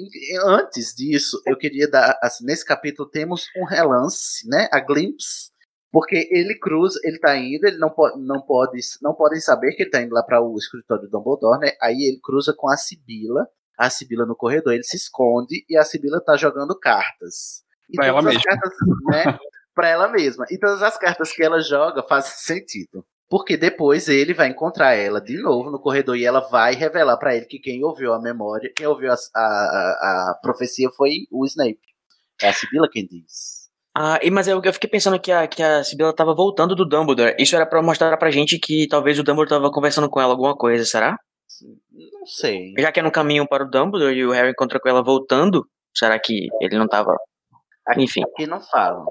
[0.46, 2.18] antes disso, eu queria dar.
[2.22, 4.68] assim, nesse capítulo temos um relance, né?
[4.72, 5.50] A glimpse.
[5.90, 9.82] Porque ele cruza, ele tá indo, ele não pode, não pode, não podem saber que
[9.82, 11.72] ele tá indo lá para o escritório do Dumbledore, né?
[11.82, 15.84] Aí ele cruza com a Sibila, a Sibila no corredor, ele se esconde e a
[15.84, 17.62] Sibila tá jogando cartas.
[17.90, 18.40] E Pra ela mesma.
[18.42, 18.72] cartas,
[19.10, 19.38] né?
[19.74, 20.46] Pra ela mesma.
[20.50, 23.04] E todas as cartas que ela joga fazem sentido.
[23.32, 27.34] Porque depois ele vai encontrar ela de novo no corredor e ela vai revelar pra
[27.34, 31.80] ele que quem ouviu a memória, quem ouviu a, a, a, profecia foi o Snape.
[32.42, 33.70] É a Sibila quem diz.
[33.96, 36.84] Ah, e, mas eu, eu fiquei pensando que a, que a Sibila tava voltando do
[36.84, 37.34] Dumbledore.
[37.38, 40.54] Isso era pra mostrar pra gente que talvez o Dumbledore tava conversando com ela alguma
[40.54, 41.16] coisa, será?
[41.90, 42.74] Não sei.
[42.78, 45.66] Já que é no caminho para o Dumbledore e o Harry encontra com ela voltando,
[45.96, 47.16] será que ele não tava...
[47.86, 48.22] Aqui, Enfim.
[48.24, 49.06] aqui não falam.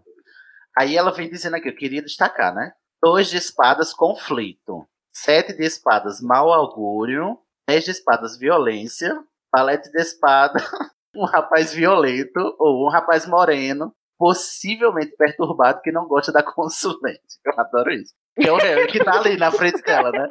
[0.78, 2.72] Aí ela vem dizendo aqui, eu queria destacar, né?
[3.02, 4.88] Dois de espadas, conflito.
[5.12, 7.38] Sete de espadas, mau augúrio.
[7.68, 9.18] Dez de espadas, violência.
[9.52, 10.60] Palete de espada,
[11.16, 17.22] um rapaz violento ou um rapaz moreno, possivelmente perturbado, que não gosta da consulente.
[17.44, 18.14] Eu adoro isso.
[18.36, 20.28] Que é o Harry que tá ali na frente dela, né?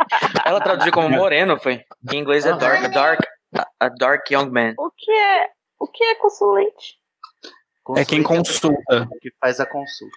[0.46, 1.84] Ela traduziu como moreno, foi.
[2.10, 3.20] Em inglês é dark, dark,
[3.78, 4.74] a dark young man.
[4.78, 6.98] O que é, o que é consulente?
[7.96, 9.06] É quem consulta.
[9.20, 10.16] Que faz a consulta.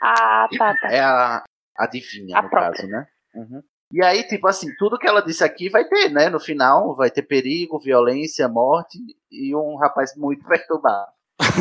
[0.00, 0.92] Ah, tá, tá.
[0.92, 1.42] É a
[1.76, 2.72] adivinha, A no própria.
[2.72, 3.06] caso, né?
[3.34, 3.62] Uhum.
[3.92, 6.28] E aí, tipo assim, tudo que ela disse aqui vai ter, né?
[6.28, 8.98] No final, vai ter perigo, violência, morte
[9.30, 11.12] e um rapaz muito perturbado.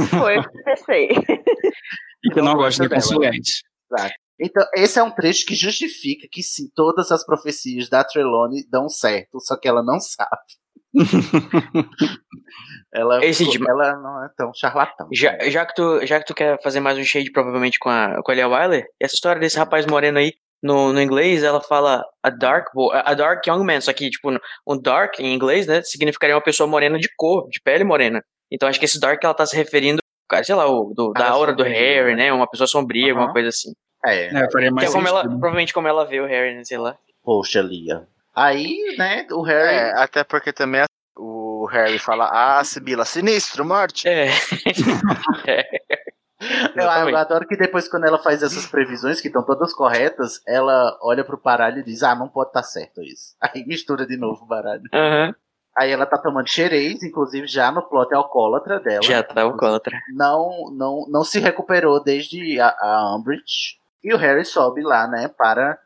[0.09, 1.09] Foi, pensei.
[2.23, 3.63] E que não gosta de consulente.
[3.91, 4.13] Exato.
[4.39, 8.89] Então, esse é um trecho que justifica que sim, todas as profecias da Trelawney dão
[8.89, 10.41] certo, só que ela não sabe.
[12.93, 15.07] ela, Esse de- ela não é tão charlatão.
[15.11, 18.21] Já, já, que tu, já que tu quer fazer mais um shade, provavelmente, com a,
[18.23, 22.03] com a Lia Wyler, essa história desse rapaz moreno aí, no, no inglês, ela fala
[22.21, 24.29] a dark, boy, a dark young man, só que, tipo,
[24.67, 28.23] um dark, em inglês, né, significaria uma pessoa morena de cor, de pele morena.
[28.51, 31.21] Então, acho que esse dark, ela tá se referindo, cara, sei lá, o, do, da
[31.21, 32.25] Cara aura do Harry, né?
[32.25, 33.73] né, uma pessoa sombria, alguma coisa assim.
[34.05, 35.39] É, É, faria Que mais é como ela, sentido.
[35.39, 36.95] provavelmente como ela vê o Harry, né, sei lá.
[37.23, 38.07] poxa, Lia.
[38.35, 39.75] Aí, né, o Harry.
[39.75, 40.83] É, até porque também
[41.15, 44.07] o Harry fala, ah, Sibila, sinistro, morte.
[44.07, 44.29] É.
[46.75, 50.97] Eu, eu adoro que depois, quando ela faz essas previsões, que estão todas corretas, ela
[51.01, 53.35] olha pro baralho e diz: Ah, não pode estar certo isso.
[53.41, 54.83] Aí mistura de novo o baralho.
[54.93, 55.33] Aham.
[55.75, 59.01] Aí ela tá tomando xerez, inclusive já no plot alcoólatra dela.
[59.01, 59.97] Já tá alcoólatra.
[60.13, 63.79] Não, não, não se recuperou desde a, a Umbridge.
[64.03, 65.79] E o Harry sobe lá, né, para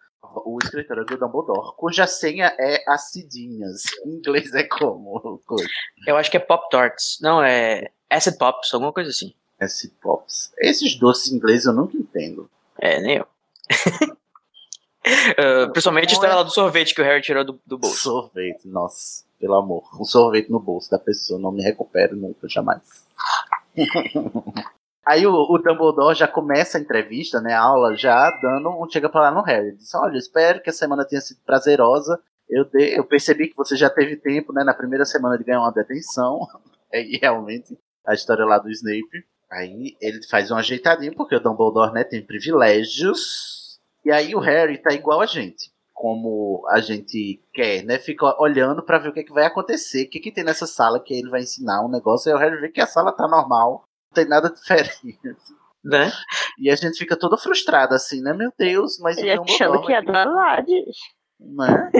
[0.46, 3.84] o escritório do Dumbledore, cuja senha é acidinhas.
[4.06, 5.42] Em inglês é como?
[5.46, 5.68] Coisa.
[6.06, 7.20] Eu acho que é Pop Tarts.
[7.22, 9.34] Não, é Acid Pops, alguma coisa assim.
[9.60, 10.54] Esse Pops.
[10.60, 12.50] Esses doces ingleses eu nunca entendo.
[12.80, 13.28] É, nem eu.
[15.38, 17.96] Ah, principalmente a história lá do sorvete que o Harry tirou do, do bolso.
[17.98, 19.84] Sorvete, nossa, pelo amor.
[19.98, 22.82] Um sorvete no bolso da pessoa, não me recupero nunca, jamais.
[25.08, 29.08] Aí o, o Dumbledore já começa a entrevista, né, a aula, já dando um chega
[29.08, 29.72] pra lá no Harry.
[29.72, 32.20] Diz, olha, espero que a semana tenha sido prazerosa.
[32.50, 35.62] Eu, dei, eu percebi que você já teve tempo, né, na primeira semana de ganhar
[35.62, 36.42] uma detenção.
[36.94, 39.26] E realmente, a história lá do Snape.
[39.52, 43.78] Aí ele faz um ajeitadinho, porque o Dumbledore, né, tem privilégios.
[44.06, 45.70] E aí o Harry tá igual a gente.
[45.94, 48.00] Como a gente quer, né?
[48.00, 50.66] Fica olhando pra ver o que, é que vai acontecer, o que, que tem nessa
[50.66, 52.32] sala que ele vai ensinar um negócio.
[52.32, 55.18] Aí o Harry vê que a sala tá normal, tem nada diferente.
[55.84, 56.12] Né?
[56.60, 58.34] E a gente fica todo frustrado, assim, né?
[58.34, 60.98] Meu Deus, mas o Dumbledore achando que ia dar Lades.
[61.40, 61.92] né?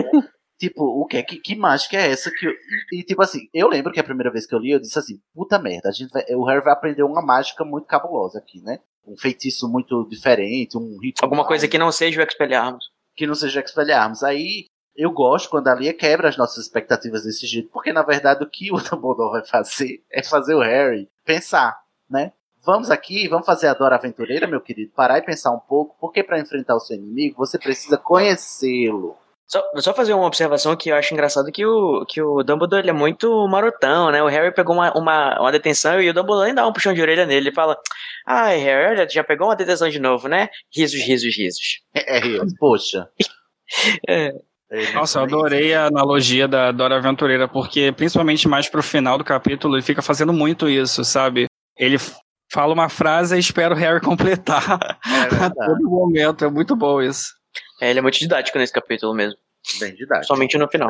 [0.58, 2.52] tipo, o que, é que que mágica é essa que eu-
[2.92, 4.98] e, e, tipo assim, eu lembro que a primeira vez que eu li, eu disse
[4.98, 8.60] assim, puta merda, a gente vai- o Harry vai aprender uma mágica muito cabulosa aqui,
[8.62, 8.80] né?
[9.06, 12.84] Um feitiço muito diferente, um ritual Alguma coisa que não seja o Expelliarmus.
[13.16, 14.22] que não seja Expelliarmus.
[14.24, 14.66] Aí
[14.96, 18.50] eu gosto quando a Lia quebra as nossas expectativas desse jeito, porque na verdade o
[18.50, 21.78] que o Dumbledore vai fazer é fazer o Harry pensar,
[22.10, 22.32] né?
[22.64, 26.22] Vamos aqui, vamos fazer a Dora Aventureira, meu querido, parar e pensar um pouco, porque
[26.22, 29.16] para enfrentar o seu inimigo você precisa conhecê-lo.
[29.46, 32.90] Só, só fazer uma observação que eu acho engraçado que o, que o Dumbledore ele
[32.90, 34.22] é muito marotão, né?
[34.22, 37.00] O Harry pegou uma, uma, uma detenção e o Dumbledore ainda dá um puxão de
[37.00, 37.48] orelha nele.
[37.48, 37.74] Ele fala:
[38.26, 40.50] Ai, Harry, já pegou uma detenção de novo, né?
[40.70, 41.80] Risos, risos, risos.
[41.94, 42.20] É, é,
[42.58, 43.08] poxa.
[44.08, 44.32] É.
[44.94, 49.74] Nossa, eu adorei a analogia da Dora Aventureira, porque principalmente mais pro final do capítulo,
[49.74, 51.47] ele fica fazendo muito isso, sabe?
[51.78, 51.96] Ele
[52.50, 54.64] fala uma frase e espera o Harry completar
[55.04, 56.44] a todo momento.
[56.44, 57.32] É muito bom isso.
[57.80, 59.38] É, ele é muito didático nesse capítulo mesmo.
[59.80, 60.26] Bem didático.
[60.26, 60.88] Somente no final.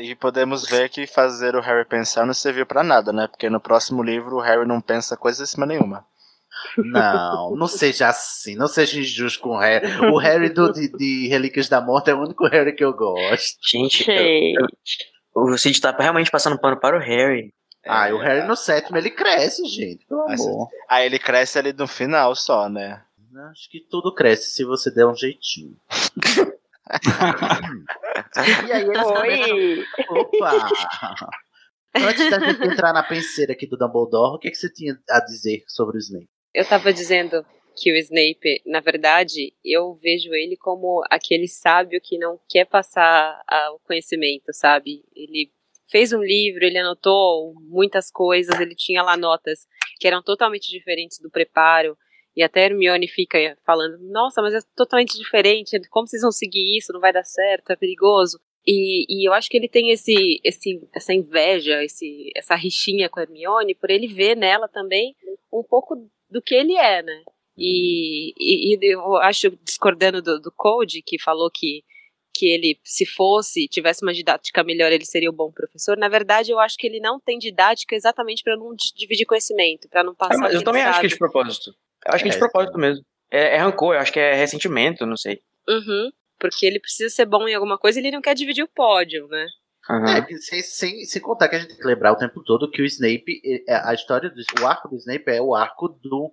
[0.00, 3.26] E podemos ver que fazer o Harry pensar não serviu pra nada, né?
[3.26, 6.06] Porque no próximo livro o Harry não pensa coisa cima nenhuma.
[6.78, 9.86] Não, não seja assim, não seja injusto com o Harry.
[10.12, 13.58] O Harry do, de, de Relíquias da Morte é o único Harry que eu gosto.
[13.68, 14.62] Gente, eu-
[15.36, 17.52] eu- o Cid tá realmente passando pano para o Harry.
[17.86, 20.68] Ah, e o Harry no sétimo ele cresce, gente, pelo amor.
[20.88, 23.02] Aí ele cresce ali no final só, né?
[23.50, 25.76] Acho que tudo cresce se você der um jeitinho.
[28.66, 29.04] e aí eles Oi!
[29.04, 30.16] começam...
[30.16, 30.68] Opa!
[31.96, 35.20] Antes da gente entrar na penseira aqui do Dumbledore, o que, que você tinha a
[35.20, 36.28] dizer sobre o Snape?
[36.52, 37.44] Eu tava dizendo
[37.76, 43.40] que o Snape, na verdade, eu vejo ele como aquele sábio que não quer passar
[43.72, 45.04] o conhecimento, sabe?
[45.14, 45.50] Ele
[45.90, 49.66] fez um livro, ele anotou muitas coisas, ele tinha lá notas
[49.98, 51.96] que eram totalmente diferentes do preparo.
[52.36, 55.78] E até Hermione fica falando: Nossa, mas é totalmente diferente.
[55.88, 56.92] Como vocês vão seguir isso?
[56.92, 58.40] Não vai dar certo, é perigoso.
[58.66, 63.20] E, e eu acho que ele tem esse, esse, essa inveja, esse, essa rixinha com
[63.20, 65.14] a Hermione, por ele ver nela também
[65.52, 65.94] um pouco
[66.30, 67.22] do que ele é, né?
[67.56, 70.52] E, e, e eu acho, discordando do, do
[71.04, 71.84] que falou que,
[72.34, 75.96] que ele, se fosse, tivesse uma didática melhor, ele seria um bom professor.
[75.96, 79.88] Na verdade, eu acho que ele não tem didática exatamente para não di- dividir conhecimento,
[79.88, 80.36] para não passar.
[80.36, 81.70] O mas que eu ele também acho que é de propósito.
[82.06, 83.04] Eu acho que é de É, propósito mesmo.
[83.30, 85.40] É, é rancor, eu acho que é ressentimento, não sei.
[85.68, 88.68] Uhum, porque ele precisa ser bom em alguma coisa e ele não quer dividir o
[88.68, 89.46] pódio, né?
[89.88, 90.18] Aham.
[90.18, 92.82] É, sem, sem, sem contar que a gente tem que lembrar o tempo todo que
[92.82, 96.32] o Snape, é- a história do o arco do Snape é o arco do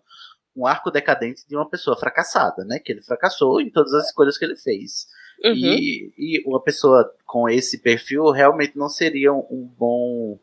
[0.55, 2.79] um arco decadente de uma pessoa fracassada, né?
[2.79, 5.05] Que ele fracassou em todas as escolhas que ele fez.
[5.43, 5.53] Uhum.
[5.53, 10.37] E, e uma pessoa com esse perfil realmente não seria um, bom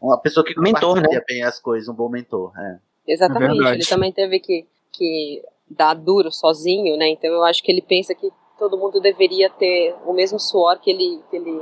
[0.00, 1.20] uma pessoa que Mentor, né?
[1.26, 2.52] bem as coisas, um bom mentor.
[2.58, 2.78] É.
[3.06, 3.54] Exatamente.
[3.54, 3.76] verdade.
[3.78, 7.08] ele também teve que, que dar duro sozinho, né?
[7.08, 10.90] Então eu acho que ele pensa que todo mundo deveria ter o mesmo suor que
[10.90, 11.60] ele, que ele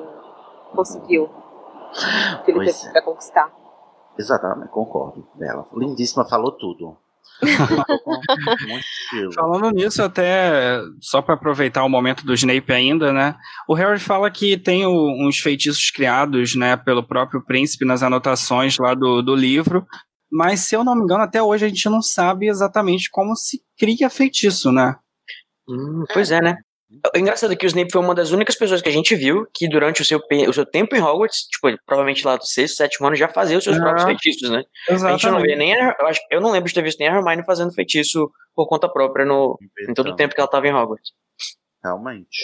[0.75, 1.29] conseguiu.
[2.45, 2.93] Que ele Pois teve é.
[2.93, 3.53] pra conquistar.
[4.19, 5.27] Exatamente, concordo.
[5.41, 6.97] Ela, lindíssima, falou tudo.
[9.35, 13.35] Falando nisso, até só para aproveitar o momento do Snape ainda, né?
[13.69, 18.79] O Harry fala que tem o- uns feitiços criados, né, pelo próprio príncipe nas anotações
[18.79, 19.87] lá do, do livro.
[20.31, 23.61] Mas se eu não me engano, até hoje a gente não sabe exatamente como se
[23.79, 24.95] cria feitiço, né?
[25.69, 26.57] Hum, pois é, né?
[27.15, 29.47] O engraçado é que o Snape foi uma das únicas pessoas que a gente viu
[29.55, 33.07] que durante o seu, o seu tempo em Hogwarts, tipo, provavelmente lá do sexto, sétimo
[33.07, 34.65] ano, já fazia os seus Ah, próprios feitiços, né?
[34.89, 37.09] A gente não vê nem a, eu, acho, eu não lembro de ter visto nem
[37.09, 39.57] a Hermione fazendo feitiço por conta própria no,
[39.89, 41.13] em todo o tempo que ela tava em Hogwarts.
[41.83, 42.39] Realmente.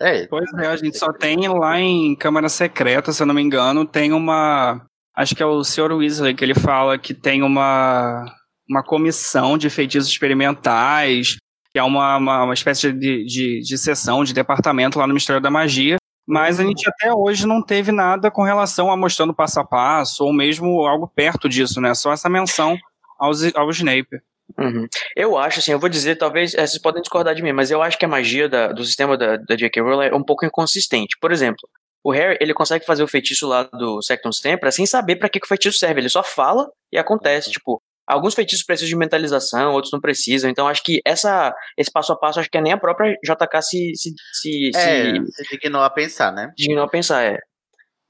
[0.00, 3.42] É, Pois é, a gente só tem lá em Câmara Secreta, se eu não me
[3.42, 4.84] engano, tem uma.
[5.14, 5.92] Acho que é o Sr.
[5.92, 8.24] Weasley que ele fala que tem uma,
[8.68, 11.36] uma comissão de feitiços experimentais,
[11.72, 15.40] que é uma, uma, uma espécie de, de, de sessão, de departamento lá no Mistério
[15.40, 15.96] da Magia.
[16.26, 20.24] Mas a gente até hoje não teve nada com relação a mostrando passo a passo,
[20.24, 21.94] ou mesmo algo perto disso, né?
[21.94, 22.76] Só essa menção
[23.18, 24.20] aos, ao Snape.
[24.58, 24.86] Uhum.
[25.16, 27.82] Eu acho, assim, eu vou dizer, talvez, eh, vocês podem discordar de mim, mas eu
[27.82, 29.80] acho que a magia da- do sistema da, da J.K.
[29.82, 31.16] Rowling é um pouco inconsistente.
[31.20, 31.68] Por exemplo,
[32.04, 35.40] o Harry, ele consegue fazer o feitiço lá do Sectum Sempra sem saber pra que,
[35.40, 39.72] que o feitiço serve, ele só fala e acontece, tipo, alguns feitiços precisam de mentalização,
[39.72, 42.72] outros não precisam, então acho que essa, esse passo a passo, acho que é nem
[42.72, 46.52] a própria JK se, se, se, é, se dignou a pensar, né?
[46.56, 47.38] dignou a pensar, é.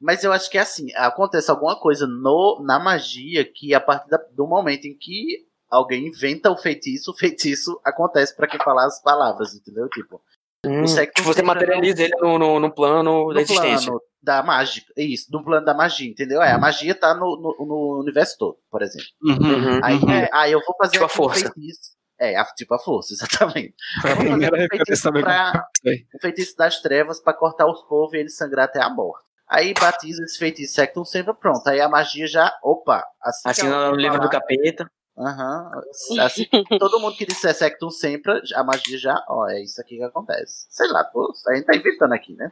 [0.01, 4.09] Mas eu acho que é assim, acontece alguma coisa no, na magia que a partir
[4.09, 8.87] da- do momento em que alguém inventa o feitiço, o feitiço acontece pra quem falar
[8.87, 9.89] as palavras, entendeu?
[9.89, 10.21] Tipo,
[10.65, 13.87] Hum, o tipo, você materializa ele no, no, no plano da no existência.
[13.91, 16.41] plano da mágica, isso, no plano da magia, entendeu?
[16.41, 19.09] É, a magia tá no, no, no universo todo, por exemplo.
[19.25, 20.11] Uhum, Aí, uhum.
[20.11, 21.41] é, aí eu vou fazer Tipo a aqui um força.
[21.53, 21.81] feitiço.
[22.21, 23.13] É, a- tipo a força,
[23.59, 23.75] exatamente.
[24.05, 26.07] Eu vou fazer um feitiço, pra, pensei.
[26.15, 29.25] um feitiço das trevas pra cortar os povos e eles sangrar até a morte.
[29.49, 31.67] Aí batiza esse feitiço Sectum sempre pronto.
[31.67, 32.51] Aí a magia já.
[32.63, 33.05] Opa!
[33.21, 34.89] Assim Assina no livro do capeta.
[35.17, 35.71] Aham.
[36.21, 36.47] Assim,
[36.79, 39.25] todo mundo que disser Sectum sempre, a magia já.
[39.29, 40.67] Ó, é isso aqui que acontece.
[40.71, 42.49] Sei lá, pô, a gente tá inventando aqui, né?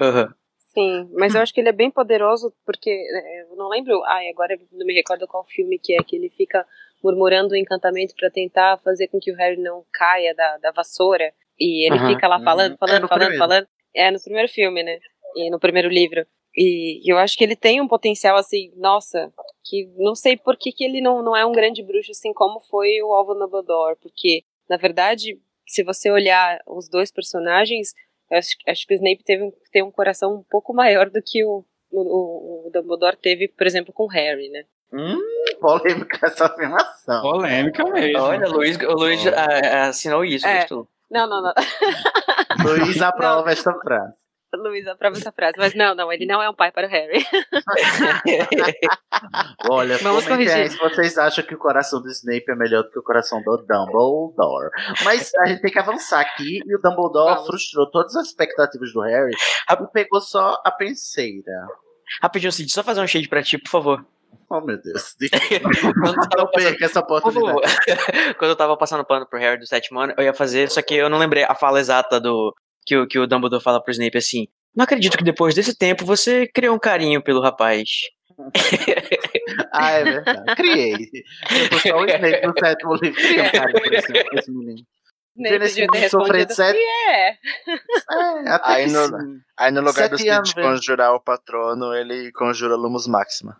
[0.00, 0.34] Aham.
[0.74, 4.28] Sim, mas eu acho que ele é bem poderoso porque é, eu não lembro, ai,
[4.28, 6.64] agora não me recordo qual filme que é que ele fica
[7.02, 11.32] murmurando o encantamento pra tentar fazer com que o Harry não caia da, da vassoura
[11.58, 12.14] e ele Aham.
[12.14, 12.74] fica lá falando, Uhum.
[12.74, 13.38] É, falando, no falando, primeiro.
[13.44, 13.68] falando.
[13.94, 14.98] É no primeiro filme, né?
[15.34, 16.24] E no primeiro livro.
[16.60, 19.32] E eu acho que ele tem um potencial assim, nossa,
[19.64, 22.58] que não sei por que, que ele não, não é um grande bruxo assim como
[22.58, 27.94] foi o Alvo Dumbledore, porque na verdade, se você olhar os dois personagens,
[28.28, 31.22] eu acho, acho que o Snape teve um, tem um coração um pouco maior do
[31.22, 34.64] que o, o, o Dumbledore teve, por exemplo, com o Harry, né?
[34.92, 35.20] Hum,
[35.60, 37.22] polêmica essa afirmação.
[37.22, 38.20] Polêmica mesmo.
[38.20, 40.58] Olha, o Luiz, o Luiz ah, ah, assinou isso, É.
[40.60, 40.88] gostou.
[41.08, 41.54] Não, não, não.
[42.64, 44.27] Luiz aprova esta frase.
[44.56, 45.54] Luiz aprova essa frase.
[45.58, 47.24] Mas não, não, ele não é um pai para o Harry.
[49.70, 50.70] Olha, Vamos corrigir.
[50.70, 53.56] se vocês acham que o coração do Snape é melhor do que o coração do
[53.58, 54.70] Dumbledore.
[55.04, 57.46] Mas a gente tem que avançar aqui e o Dumbledore Vamos.
[57.46, 59.34] frustrou todas as expectativas do Harry
[59.70, 61.66] e pegou só a penseira.
[62.22, 64.06] Rapidinho, Cid, só fazer um shade pra ti, por favor.
[64.50, 65.14] Oh, meu Deus.
[66.36, 67.60] Não perca essa oportunidade.
[68.38, 70.94] Quando eu tava passando pano pro Harry do sétimo ano, eu ia fazer, só que
[70.94, 72.54] eu não lembrei a fala exata do
[72.88, 74.48] que o, que o Dumbledore fala pro Snape assim.
[74.74, 77.86] Não acredito que depois desse tempo você criou um carinho pelo rapaz.
[79.72, 80.54] Ah, é verdade.
[80.56, 80.92] Criei.
[80.92, 83.20] Eu tô só o Snape no sétimo livro.
[83.20, 84.86] Criei um carinho por esse, por esse menino.
[85.36, 86.46] Snape Vendo esse sofrer respondido.
[86.46, 87.30] de sete- é.
[87.30, 89.38] É, até Aí que no- sim.
[89.58, 90.68] Aí no lugar do anos, velho.
[90.68, 93.56] conjurar o patrono, ele conjura Lumos Máxima.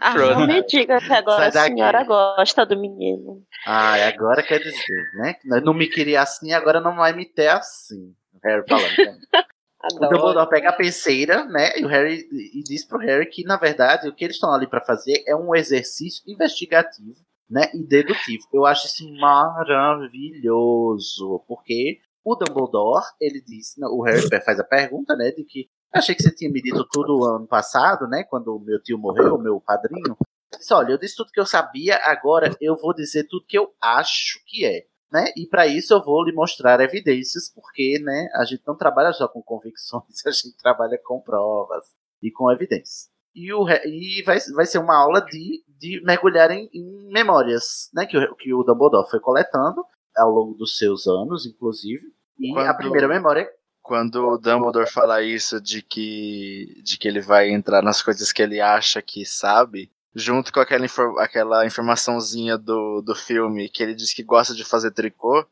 [0.00, 0.40] Ah, Pronto.
[0.40, 1.74] não me diga que agora Sai a daqui.
[1.74, 3.42] senhora gosta do menino.
[3.66, 5.36] Ah, e agora quer dizer, né?
[5.62, 8.12] Não me queria assim, agora não vai me ter assim.
[8.46, 8.96] O Harry falando.
[8.96, 9.18] né?
[9.92, 10.16] O Adoro.
[10.16, 11.78] Dumbledore pega a penseira, né?
[11.78, 14.66] E o Harry e diz pro Harry que, na verdade, o que eles estão ali
[14.66, 17.14] pra fazer é um exercício investigativo,
[17.48, 17.70] né?
[17.72, 18.48] E dedutivo.
[18.52, 25.14] Eu acho isso maravilhoso, porque o Dumbledore, ele disse, né, o Harry faz a pergunta,
[25.14, 25.30] né?
[25.30, 28.24] De que achei que você tinha me dito tudo ano passado, né?
[28.24, 30.16] Quando o meu tio morreu, o meu padrinho.
[30.52, 33.58] Ele disse, olha, eu disse tudo que eu sabia, agora eu vou dizer tudo que
[33.58, 35.26] eu acho que é né?
[35.36, 39.26] E para isso eu vou lhe mostrar evidências, porque, né, a gente não trabalha só
[39.28, 41.84] com convicções, a gente trabalha com provas
[42.22, 43.08] e com evidências.
[43.34, 48.06] E, o, e vai, vai ser uma aula de, de mergulhar em, em memórias, né,
[48.06, 49.84] que, o- que o Dumbledore foi coletando
[50.16, 52.02] ao longo dos seus anos, inclusive.
[52.38, 53.46] E a Quando- primeira memória
[53.82, 58.42] Quando o Dumbledore fala isso de que, de que ele vai entrar nas coisas que
[58.42, 63.94] ele acha que sabe, junto com aquela, infor- aquela informaçãozinha do, do filme que ele
[63.94, 65.46] diz que gosta de fazer tricô,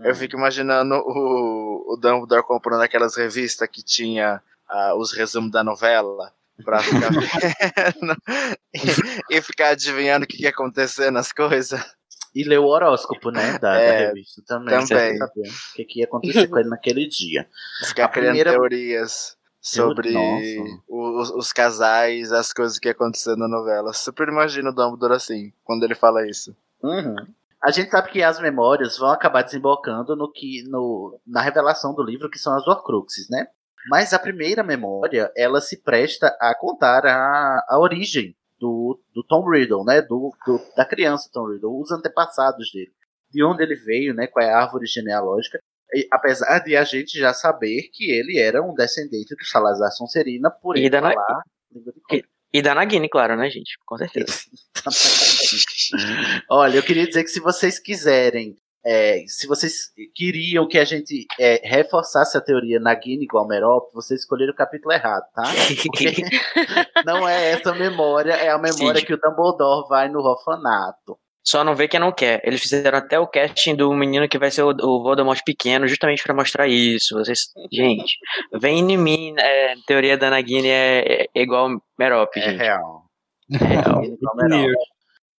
[0.00, 5.62] eu fico imaginando o, o Dumbledore comprando aquelas revistas que tinha ah, os resumos da
[5.64, 6.32] novela
[6.64, 8.16] pra ficar vendo
[9.30, 11.80] e, e ficar adivinhando o que ia acontecer nas coisas.
[12.34, 14.86] e ler o horóscopo, né, da, da É, revista também.
[14.86, 15.18] também.
[15.20, 17.48] o que, que ia acontecer com ele naquele dia.
[17.86, 19.36] Ficar A criando primeira- teorias
[19.68, 20.14] sobre
[20.88, 23.92] os, os casais, as coisas que iam acontecer na novela.
[23.92, 26.56] Super imagino o Dumbledore assim, quando ele fala isso.
[26.82, 27.16] Uhum.
[27.62, 32.02] A gente sabe que as memórias vão acabar desembocando no que no, na revelação do
[32.02, 33.46] livro, que são as Horcruxes, né?
[33.90, 39.48] Mas a primeira memória, ela se presta a contar a, a origem do, do Tom
[39.48, 40.02] Riddle, né?
[40.02, 42.92] Do, do, da criança Tom Riddle, os antepassados dele.
[43.30, 44.26] De onde ele veio, né?
[44.26, 45.58] Qual é a árvore genealógica.
[46.10, 50.76] Apesar de a gente já saber que ele era um descendente do Salazar Sonserina, por
[50.76, 51.42] E ele da Na- falar
[51.74, 52.24] língua de cobra.
[52.52, 53.78] E da Nagini, claro, né, gente?
[53.84, 54.32] Com certeza.
[56.50, 61.26] Olha, eu queria dizer que se vocês quiserem, é, se vocês queriam que a gente
[61.38, 65.42] é, reforçasse a teoria Nagini igual Merópe, vocês escolheram o capítulo errado, tá?
[65.84, 66.22] Porque
[67.04, 69.06] não é essa memória, é a memória Sim.
[69.06, 71.18] que o Dumbledore vai no orfanato.
[71.48, 72.42] Só não vê quem não quer.
[72.44, 76.22] Eles fizeram até o casting do menino que vai ser o, o Voldemort pequeno, justamente
[76.22, 77.14] pra mostrar isso.
[77.14, 78.18] Vocês, gente,
[78.60, 82.58] vem em mim, é, teoria da Nagini é, é igual Merop, É gente.
[82.58, 83.04] real.
[83.50, 84.04] É real.
[84.04, 84.72] Igual Merópe.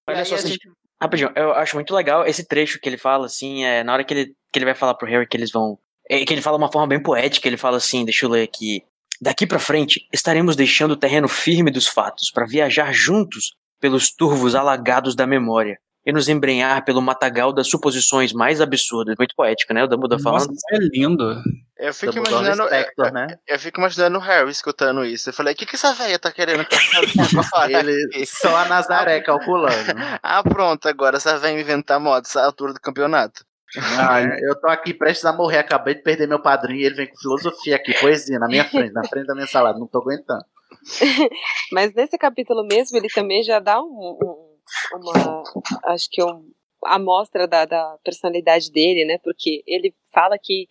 [0.07, 0.67] Olha só, assim, gente-
[0.99, 4.11] rapidinho, eu acho muito legal esse trecho que ele fala, assim, é, na hora que
[4.13, 5.77] ele, que ele vai falar pro Harry que eles vão.
[6.09, 8.41] é, que ele fala de uma forma bem poética, ele fala assim, deixa eu ler
[8.41, 8.81] aqui.
[9.21, 14.55] Daqui pra frente, estaremos deixando o terreno firme dos fatos para viajar juntos pelos turvos
[14.55, 19.15] alagados da memória e nos embrenhar pelo matagal das suposições mais absurdas.
[19.17, 19.83] Muito poético, né?
[19.83, 20.55] O Dumbledore Nossa, falando.
[20.55, 21.41] isso é lindo.
[21.77, 22.69] Eu fico Dumbledore imaginando.
[22.69, 23.27] Spector, eu, né?
[23.47, 25.29] eu fico imaginando o Harry escutando isso.
[25.29, 28.55] Eu falei, o que, que essa velha tá querendo que eu fale Ele, aqui?" só
[28.55, 29.69] a Nazaré calculando.
[30.23, 33.43] Ah, pronto, agora essa velha inventar moda essa altura do campeonato.
[33.77, 37.07] Ah, eu tô aqui prestes a morrer, acabei de perder meu padrinho e ele vem
[37.07, 40.43] com filosofia aqui, poesia na minha frente, na frente da minha salada, não tô aguentando.
[41.71, 44.48] Mas nesse capítulo mesmo, ele também já dá um, um-
[44.93, 45.43] uma.
[45.85, 46.51] Acho que um,
[46.85, 49.17] amostra da, da personalidade dele, né?
[49.23, 50.67] Porque ele fala que,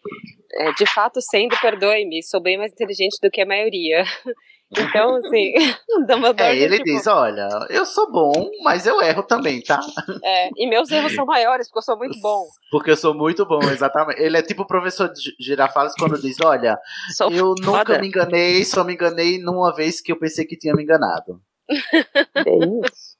[0.52, 4.04] é, de fato, sendo, perdoe-me, sou bem mais inteligente do que a maioria.
[4.70, 5.54] Então, assim,
[6.06, 6.42] Dumbledore.
[6.42, 9.80] É, ele tipo, diz, olha, eu sou bom, mas eu erro também, tá?
[10.22, 12.44] é, e meus erros são maiores, porque eu sou muito bom.
[12.70, 14.20] Porque eu sou muito bom, exatamente.
[14.20, 16.78] Ele é tipo o professor de Girafales quando diz, olha,
[17.16, 17.98] Sou eu nunca foda.
[17.98, 21.40] me enganei, só me enganei numa vez que eu pensei que tinha me enganado.
[22.44, 23.17] Bem isso.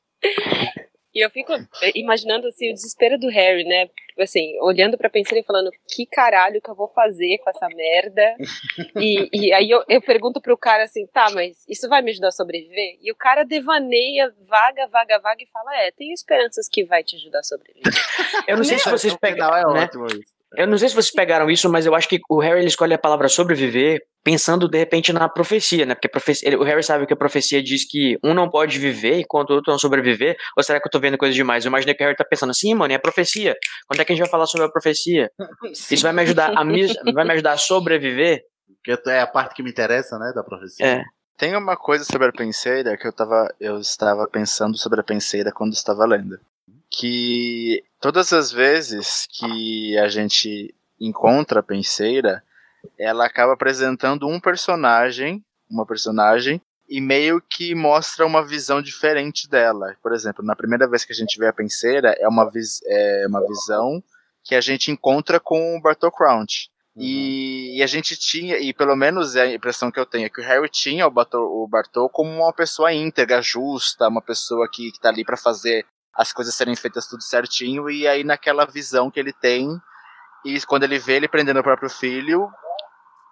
[1.15, 1.53] E eu fico
[1.97, 3.89] imaginando assim, o desespero do Harry, né?
[4.21, 8.37] Assim, olhando pra penseira e falando, que caralho que eu vou fazer com essa merda?
[9.01, 12.29] E, e aí eu, eu pergunto pro cara assim, tá, mas isso vai me ajudar
[12.29, 12.99] a sobreviver?
[13.01, 17.17] E o cara devaneia vaga, vaga, vaga e fala, é, tem esperanças que vai te
[17.17, 17.93] ajudar a sobreviver.
[18.47, 19.71] Eu não sei se vocês pegaram.
[19.71, 19.85] é né?
[19.85, 20.39] ótimo isso.
[20.57, 22.95] Eu não sei se vocês pegaram isso, mas eu acho que o Harry ele escolhe
[22.95, 25.95] a palavra sobreviver pensando de repente na profecia, né?
[25.95, 29.21] Porque profecia, ele- o Harry sabe que a profecia diz que um não pode viver
[29.21, 30.37] enquanto o outro não sobreviver.
[30.55, 31.65] Ou será que eu tô vendo coisa demais?
[31.65, 33.57] Eu imaginei que o Harry tá pensando assim, mano, é a profecia.
[33.87, 35.31] Quando é que a gente vai falar sobre a profecia?
[35.91, 38.43] Isso vai me ajudar a me, vai me ajudar a sobreviver?
[38.85, 40.85] Que é a parte que me interessa, né, da profecia.
[40.87, 41.03] É.
[41.39, 45.51] Tem uma coisa sobre a penseira que eu, tava, eu estava pensando sobre a penseira
[45.51, 46.39] quando estava lendo.
[46.91, 52.43] Que todas as vezes que a gente encontra a penseira,
[52.99, 59.95] ela acaba apresentando um personagem, uma personagem, e meio que mostra uma visão diferente dela.
[60.03, 63.27] Por exemplo, na primeira vez que a gente vê a penseira, é uma, vis é
[63.29, 64.03] uma visão
[64.43, 66.71] que a gente encontra com o Bartol Crouch.
[66.97, 70.29] E, e a gente tinha, e pelo menos é a impressão que eu tenho, é
[70.29, 74.69] que o Harry tinha o Bartol, o Bartol como uma pessoa íntegra, justa, uma pessoa
[74.73, 78.67] que, que tá ali para fazer as coisas serem feitas tudo certinho, e aí naquela
[78.67, 79.69] visão que ele tem,
[80.45, 82.51] e quando ele vê ele prendendo o próprio filho,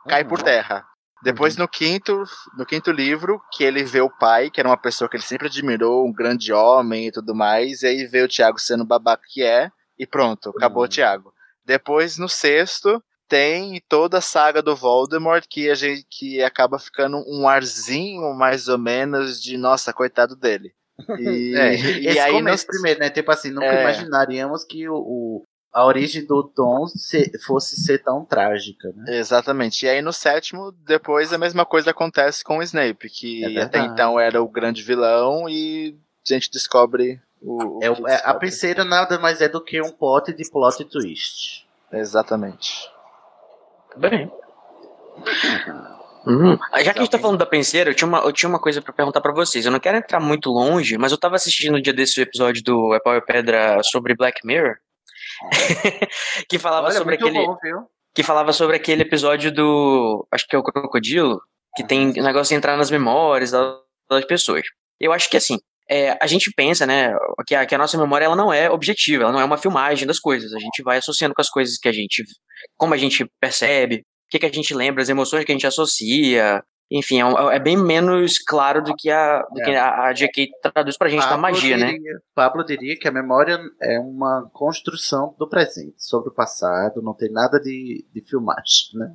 [0.06, 0.84] cai por terra.
[1.22, 2.22] Depois no quinto,
[2.56, 5.48] no quinto livro, que ele vê o pai, que era uma pessoa que ele sempre
[5.48, 9.22] admirou, um grande homem e tudo mais, e aí vê o Tiago sendo o babaca
[9.26, 11.32] que é, e pronto, acabou o Tiago.
[11.64, 17.16] Depois no sexto, tem toda a saga do Voldemort que a gente que acaba ficando
[17.26, 20.72] um arzinho mais ou menos de nossa, coitado dele.
[21.18, 21.74] E, É,
[22.12, 23.10] e aí começo no- primeiro, né?
[23.10, 23.80] Tipo assim, nunca É.
[23.82, 25.44] imaginaríamos que o, o-
[25.78, 29.18] a origem do Tom se- fosse ser tão trágica, né?
[29.18, 29.84] Exatamente.
[29.84, 33.78] E aí no sétimo, depois a mesma coisa acontece com o Snape, que É até
[33.80, 35.94] então era o grande vilão e
[36.28, 37.78] a gente descobre o.
[37.78, 38.40] o É, que o- é- a descobre.
[38.40, 41.66] penseira nada mais é do que um pote de plot twist.
[41.92, 42.90] Exatamente.
[43.96, 44.30] Bem.
[46.26, 46.58] Uhum.
[46.72, 48.58] Ah, Já que a gente tá falando da penseira, eu tinha uma, eu tinha uma
[48.58, 49.64] coisa pra perguntar pra vocês.
[49.64, 52.92] Eu não quero entrar muito longe, mas eu tava assistindo um dia desse episódio do
[52.94, 54.76] É Pau e Pedra sobre Black Mirror.
[56.48, 57.46] que falava Olha, sobre aquele.
[57.46, 57.56] bom,
[58.14, 60.26] que falava sobre aquele episódio do.
[60.30, 61.40] Acho que é o Crocodilo,
[61.76, 64.62] que tem o negócio de entrar nas memórias das das pessoas.
[65.00, 65.58] Eu acho que assim,
[65.88, 67.12] é, a gente pensa, né,
[67.46, 70.06] que a, que a nossa memória ela não é objetiva, ela não é uma filmagem
[70.06, 70.52] das coisas.
[70.52, 72.24] A gente vai associando com as coisas que a gente.
[72.76, 75.66] como a gente percebe, o que, que a gente lembra, as emoções que a gente
[75.66, 76.62] associa.
[76.90, 80.48] Enfim, é, um- é bem menos claro do que a, do que a, a GK
[80.72, 81.92] traduz pra gente da Pablo magia, né?
[81.92, 87.12] diria, Pablo diria que a memória é uma construção do presente, sobre o passado, não
[87.14, 89.12] tem nada de, de filmagem, né?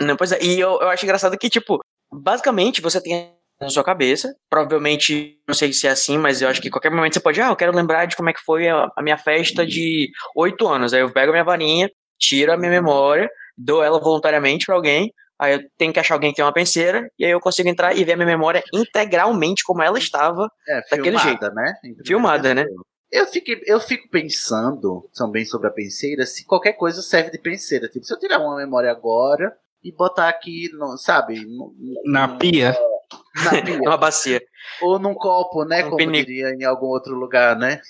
[0.00, 1.80] Não, pois é, e eu, eu acho engraçado que, tipo,
[2.12, 6.60] basicamente você tem na sua cabeça, provavelmente, não sei se é assim, mas eu acho
[6.62, 8.68] que em qualquer momento você pode, ah, eu quero lembrar de como é que foi
[8.68, 10.92] a, a minha festa de oito anos.
[10.94, 15.12] Aí eu pego a minha varinha, tiro a minha memória, dou ela voluntariamente pra alguém,
[15.38, 17.96] aí eu tenho que achar alguém que tem uma penseira, e aí eu consigo entrar
[17.96, 21.54] e ver a minha memória integralmente como ela estava É, daquele filmada, jeito.
[21.54, 21.74] né?
[22.06, 22.64] Filmada, né?
[23.10, 27.88] Eu fico, eu fico pensando também sobre a penseira, se qualquer coisa serve de penseira.
[27.88, 31.42] Tipo, se eu tirar uma memória agora e botar aqui, no, sabe?
[31.46, 31.72] no-
[32.04, 32.76] Na pia.
[33.44, 33.78] na pia.
[33.80, 34.42] Uma bacia.
[34.82, 35.80] Ou num copo, né?
[35.84, 36.26] Um como pinico.
[36.26, 37.80] diria em algum outro lugar, né?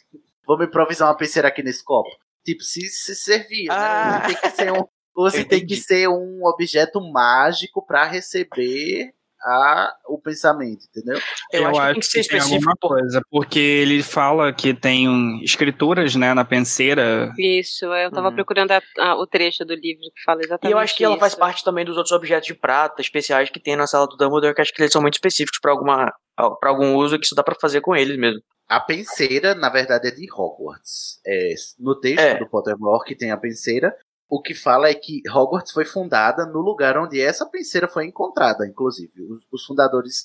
[0.47, 2.09] Vamos improvisar uma penseira aqui nesse copo.
[2.45, 4.21] Tipo, se, se servir, Ah.
[4.21, 4.29] né?
[4.29, 4.85] Ou se tem que ser um,
[5.21, 5.77] ou se tem que Entendi.
[5.77, 11.21] ser um objeto mágico pra receber a, o pensamento, entendeu?
[11.53, 12.73] Eu, acho que tem que ser específico.
[12.81, 17.33] coisa, porque ele fala que tem um- escrituras, né, na penseira.
[17.39, 18.35] Isso, eu tava Hum.
[18.35, 21.17] procurando a- a- o trecho do livro que fala E exatamente eu acho que ela
[21.19, 21.41] faz isso.
[21.41, 24.61] parte também dos outros objetos de prata especiais que tem na sala do Dumbledore, que
[24.61, 26.13] acho que eles são muito específicos pra alguma
[26.61, 28.41] para algum uso que isso dá pra fazer com eles mesmo.
[28.69, 31.21] A penseira, na verdade, é de Hogwarts.
[31.27, 32.39] É, no texto É.
[32.39, 33.93] do Pottermore que tem a penseira,
[34.29, 38.67] o que fala é que Hogwarts foi fundada no lugar onde essa penseira foi encontrada,
[38.67, 39.11] inclusive.
[39.31, 40.25] Os, os fundadores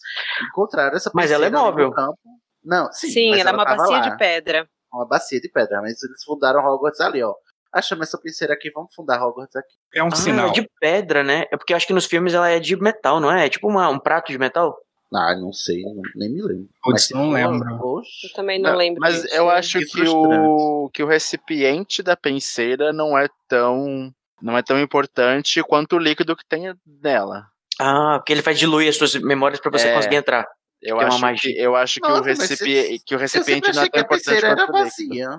[0.49, 1.91] encontraram essa Mas penseira ela é móvel.
[1.91, 2.19] campo.
[2.63, 4.67] Não, sim, Sim, mas ela é uma tava bacia lá, de pedra.
[4.93, 7.33] Uma bacia de pedra, mas eles fundaram Hogwarts ali, ó.
[7.73, 9.73] Achamos essa penseira aqui, vamos fundar Hogwarts aqui.
[9.95, 10.49] É um Ah, sinal.
[10.49, 11.45] é de pedra, né?
[11.51, 13.45] É porque eu acho que nos filmes ela é de metal, não é?
[13.47, 14.77] É tipo uma- um prato de metal.
[15.15, 16.69] Ah, não sei, não- nem me lembro.
[16.81, 17.65] Putz, não lembro.
[18.23, 18.99] Eu também não, lembro.
[18.99, 19.35] Mas disso.
[19.35, 24.11] eu acho Que que o, que o recipiente da penseira não é tão
[24.41, 27.45] não é tão importante quanto o líquido que tem nela.
[27.79, 29.93] Ah, porque ele faz diluir as suas memórias pra você É.
[29.95, 30.45] conseguir entrar.
[30.81, 33.89] Eu é acho que eu acho que o Nossa, recipiente que o recipiente não é
[33.89, 34.73] tão a importante quanto o líquido.
[34.73, 35.29] vazia.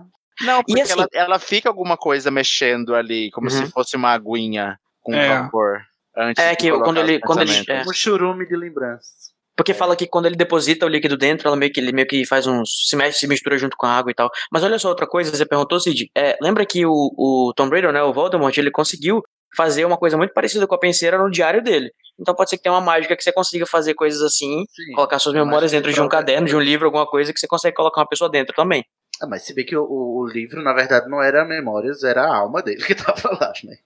[0.41, 3.67] Não, porque assim- ela, ela fica alguma coisa mexendo ali, como Uhum.
[3.67, 5.29] se fosse uma aguinha com É.
[5.43, 5.83] vapor.
[6.17, 7.89] Antes É de que quando ele- quando ele- pensamentos.
[7.89, 9.34] Um churume de lembranças.
[9.57, 12.27] Porque fala que quando ele deposita o líquido dentro, ela meio que, ele meio que
[12.27, 12.89] faz uns.
[12.89, 14.31] se mexe, se mistura junto com a água e tal.
[14.51, 16.11] Mas olha só outra coisa, você perguntou, Cid.
[16.17, 19.23] É, lembra que o, o Tom Raider, né, o Voldemort, ele conseguiu
[19.57, 21.91] fazer uma coisa muito parecida com a penseira no diário dele.
[22.19, 24.93] Então pode ser que tenha uma mágica que você consiga fazer coisas assim, Sim.
[24.95, 27.77] colocar suas memórias dentro de um caderno, de um livro, alguma coisa que você consegue
[27.77, 28.85] colocar uma pessoa dentro também.
[29.23, 32.37] Ah, mas se bem que o, o- livro, na verdade, não era memórias, era a
[32.37, 33.77] alma dele que tava lá, né?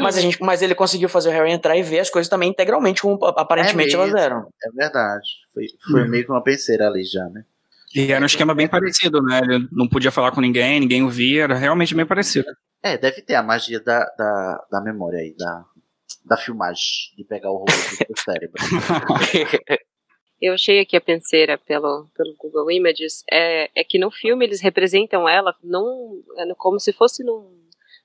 [0.00, 2.50] Mas, a gente, mas ele conseguiu fazer o Harry entrar e ver as coisas também
[2.50, 4.18] integralmente como aparentemente É elas mesmo.
[4.18, 4.48] eram.
[4.64, 5.26] É verdade.
[5.54, 6.08] Foi, foi Hum.
[6.08, 7.44] meio que uma penseira ali já, né?
[7.94, 9.40] E era um esquema bem parecido, né?
[9.42, 12.46] Ele não podia falar com ninguém, ninguém o via, era realmente bem parecido.
[12.82, 15.64] É, deve ter a magia da, da, da memória aí, da,
[16.24, 16.82] da filmagem,
[17.16, 18.56] de pegar o rolo do cérebro.
[20.42, 24.60] Eu achei aqui a penseira pelo, pelo Google Images, é, é que no filme eles
[24.60, 27.48] representam ela num, é como se fosse num,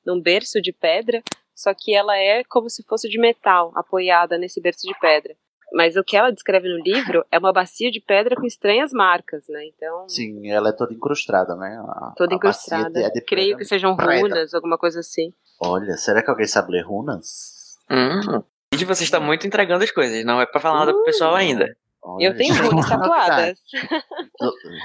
[0.06, 1.24] num berço de pedra,
[1.56, 5.36] só que ela é como se fosse de metal, apoiada nesse berço de pedra.
[5.74, 9.44] Mas o que ela descreve no livro é uma bacia de pedra com estranhas marcas,
[9.50, 9.66] né?
[9.66, 11.76] Então, Sim, ela é toda incrustada, né?
[11.88, 13.00] A- toda a incrustada.
[13.02, 14.22] é Creio que sejam preta.
[14.22, 15.34] runas, alguma coisa assim.
[15.60, 17.78] Olha, será que alguém sabe ler runas?
[17.90, 18.44] Hum.
[18.74, 21.76] Cid, você está muito entregando as coisas, não é pra falar nada pro pessoal ainda.
[22.08, 23.60] Olha, Eu tenho runas tatuadas.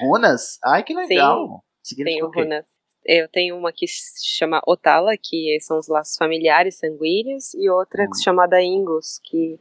[0.00, 0.58] Runas?
[0.64, 1.62] Ai, que legal.
[1.80, 2.64] Significa Tenho runas.
[3.04, 8.06] Eu tenho uma que se chama Otala, que são os laços familiares sanguíneos, e outra
[8.06, 9.58] que se chama Ingus, que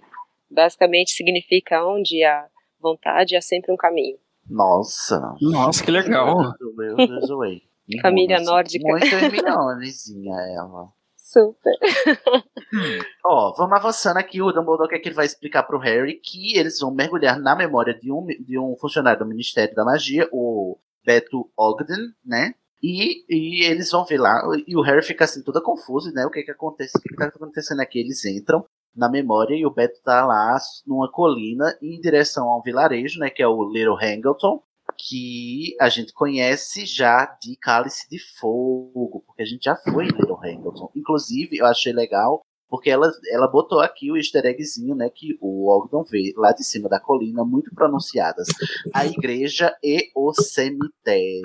[0.49, 2.47] basicamente significa onde há
[2.80, 4.18] vontade há sempre um caminho.
[4.49, 5.36] Nossa.
[5.39, 6.53] Nossa, que legal.
[6.59, 7.64] Meu Deus, away.
[8.01, 8.88] Família nórdica.
[8.88, 10.91] Muito Hermionezinha ela.
[11.32, 11.78] Super.
[13.26, 14.42] Ó, vamos avançando aqui.
[14.42, 17.94] O Dumbledore quer que ele vai explicar pro Harry que eles vão mergulhar na memória
[17.94, 22.54] de um, de um funcionário do Ministério da Magia, o Beto Ogden, né?
[22.84, 24.42] E, e eles vão ver lá.
[24.68, 26.26] E o Harry fica assim, toda confuso, né?
[26.26, 26.98] O que que acontece?
[26.98, 28.00] O que que tá acontecendo aqui?
[28.00, 32.62] Eles entram na memória e o Beto tá lá numa colina em direção a um
[32.62, 33.30] vilarejo, né?
[33.30, 34.62] Que é o Little Hangleton.
[35.10, 40.10] Que a gente conhece já de Cálice de Fogo, porque a gente já foi em
[40.10, 40.91] Little Hangleton.
[40.95, 45.70] Inclusive, eu achei legal porque ela, ela botou aqui o easter eggzinho, né, que o
[45.70, 48.47] Ogden vê lá de cima da colina, muito pronunciadas.
[48.93, 51.43] A igreja e o cemitério.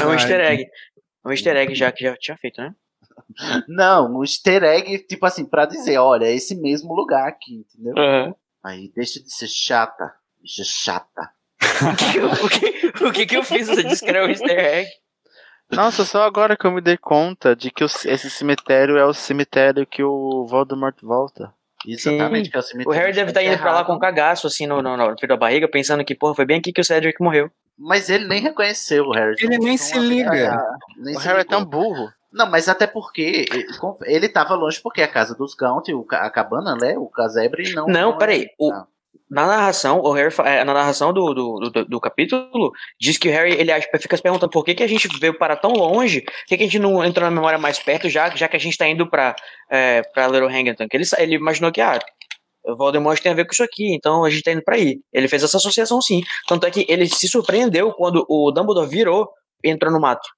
[0.00, 0.62] É um easter egg.
[0.62, 2.74] É um easter egg já que já tinha feito, né?
[3.68, 7.94] Não, um easter egg, tipo assim, pra dizer, olha, é esse mesmo lugar aqui, entendeu?
[7.94, 8.34] Uhum.
[8.64, 10.14] Aí, deixa de ser chata.
[10.40, 11.30] Deixa chata.
[12.44, 13.68] o, que, o que que eu fiz?
[13.68, 14.88] Você disse que era um easter egg.
[15.70, 19.12] Nossa, só agora que eu me dei conta de que o- esse cemitério é o
[19.12, 21.52] cemitério que o Voldemort volta.
[21.86, 22.50] Exatamente, Sim.
[22.50, 24.66] que é o O cemitério Harry deve estar indo pra lá com um cagaço, assim,
[24.66, 27.20] no, no, no fio da barriga, pensando que, porra, foi bem aqui que o Cedric
[27.22, 27.50] morreu.
[27.78, 29.34] Mas ele nem reconheceu o Harry.
[29.38, 30.56] Ele nem se liga.
[30.96, 31.58] Nem O se Harry é ligou.
[31.58, 32.08] tão burro.
[32.32, 33.66] Não, mas até porque ele-
[34.04, 36.96] ele tava longe porque a casa dos Gaunt, o a cabana, né?
[36.96, 37.86] O casebre não.
[37.86, 38.48] Não, é- peraí.
[38.58, 38.86] O, não.
[39.30, 42.70] Na narração, o Harry, é, na narração do, do, do, do capítulo,
[43.00, 45.56] diz que o Harry ele fica se perguntando por que, que a gente veio parar
[45.56, 48.46] tão longe, por que, que a gente não entrou na memória mais perto, já, já
[48.48, 49.34] que a gente tá indo pra,
[49.70, 50.88] é, pra Little Hangington.
[50.88, 51.98] Que ele, ele imaginou que, ah,
[52.64, 55.00] o Voldemort tem a ver com isso aqui, então a gente tá indo pra aí.
[55.12, 56.22] Ele fez essa associação sim.
[56.48, 59.28] Tanto é que ele se surpreendeu quando o Dumbledore virou
[59.64, 60.28] e entrou no mato.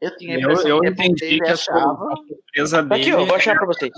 [0.00, 1.96] Eu tinha a Eu, eu que entendi que a achava.
[2.26, 3.02] surpresa Tá dele.
[3.02, 3.92] aqui, ó, vou achar pra vocês.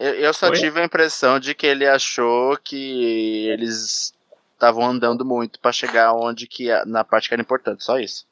[0.00, 0.58] Eu, eu só Oi?
[0.58, 4.14] tive a impressão de que ele achou que eles
[4.54, 8.24] estavam andando muito pra chegar onde que na parte que era importante, só isso.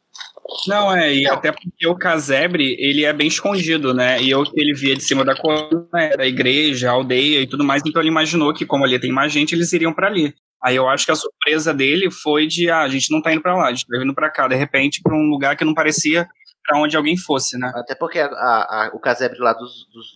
[0.67, 4.21] Não, é, e até porque o casebre, ele é bem escondido, né?
[4.23, 7.47] E o que ele via de cima da coluna era a igreja, a aldeia e
[7.47, 10.35] tudo mais, então ele imaginou que, como ali tem mais gente, eles iriam pra ali.
[10.63, 13.43] Aí eu acho que a surpresa dele foi de, ah, a gente não tá indo
[13.43, 15.75] pra lá, a gente tá indo pra cá, de repente, pra um lugar que não
[15.75, 16.27] parecia
[16.69, 17.73] pra onde alguém fosse, né?
[17.75, 20.15] Até porque a- a- a- o casebre lá dos, dos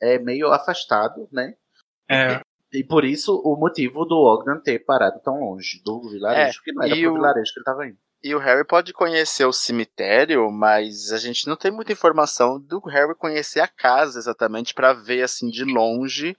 [0.00, 1.54] é meio afastado, né?
[2.08, 2.40] É.
[2.72, 6.72] E por isso o motivo do Ogden ter parado tão longe do vilarejo, É, que
[6.72, 7.96] não era e pro o- vilarejo que ele tava indo.
[8.22, 12.80] E o Harry pode conhecer o cemitério, mas a gente não tem muita informação do
[12.80, 16.36] Harry conhecer a casa exatamente pra ver assim de longe,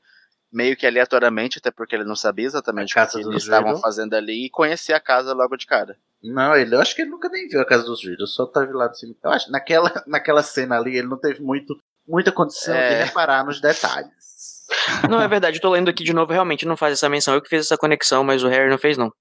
[0.52, 4.46] meio que aleatoriamente, até porque ele não sabia exatamente o que eles estavam fazendo ali
[4.46, 5.96] e conhecer a casa logo de cara.
[6.24, 8.72] Não, ele, eu acho que ele nunca nem viu a casa dos Riddles, só tava
[8.74, 9.30] lá no cemitério.
[9.32, 11.78] Eu acho naquela, naquela cena ali ele não teve muito,
[12.08, 12.90] muita condição É.
[12.90, 14.66] de reparar nos detalhes.
[15.10, 17.34] Não, é verdade, eu tô lendo aqui de novo, realmente não faz essa menção.
[17.34, 19.12] Eu que fiz essa conexão, mas o Harry não fez, não.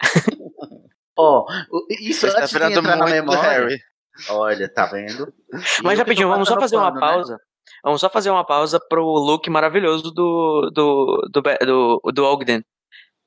[1.16, 3.40] Ó, o- isso Você tá antes de virando entrar na do memória.
[3.42, 3.80] Harry.
[4.30, 5.32] Olha, tá vendo?
[5.82, 7.36] Mas eu rapidinho, vamos só fazer uma pano, né?
[7.84, 12.62] Vamos só fazer uma pausa pro look maravilhoso do, do, do, do, do Ogden.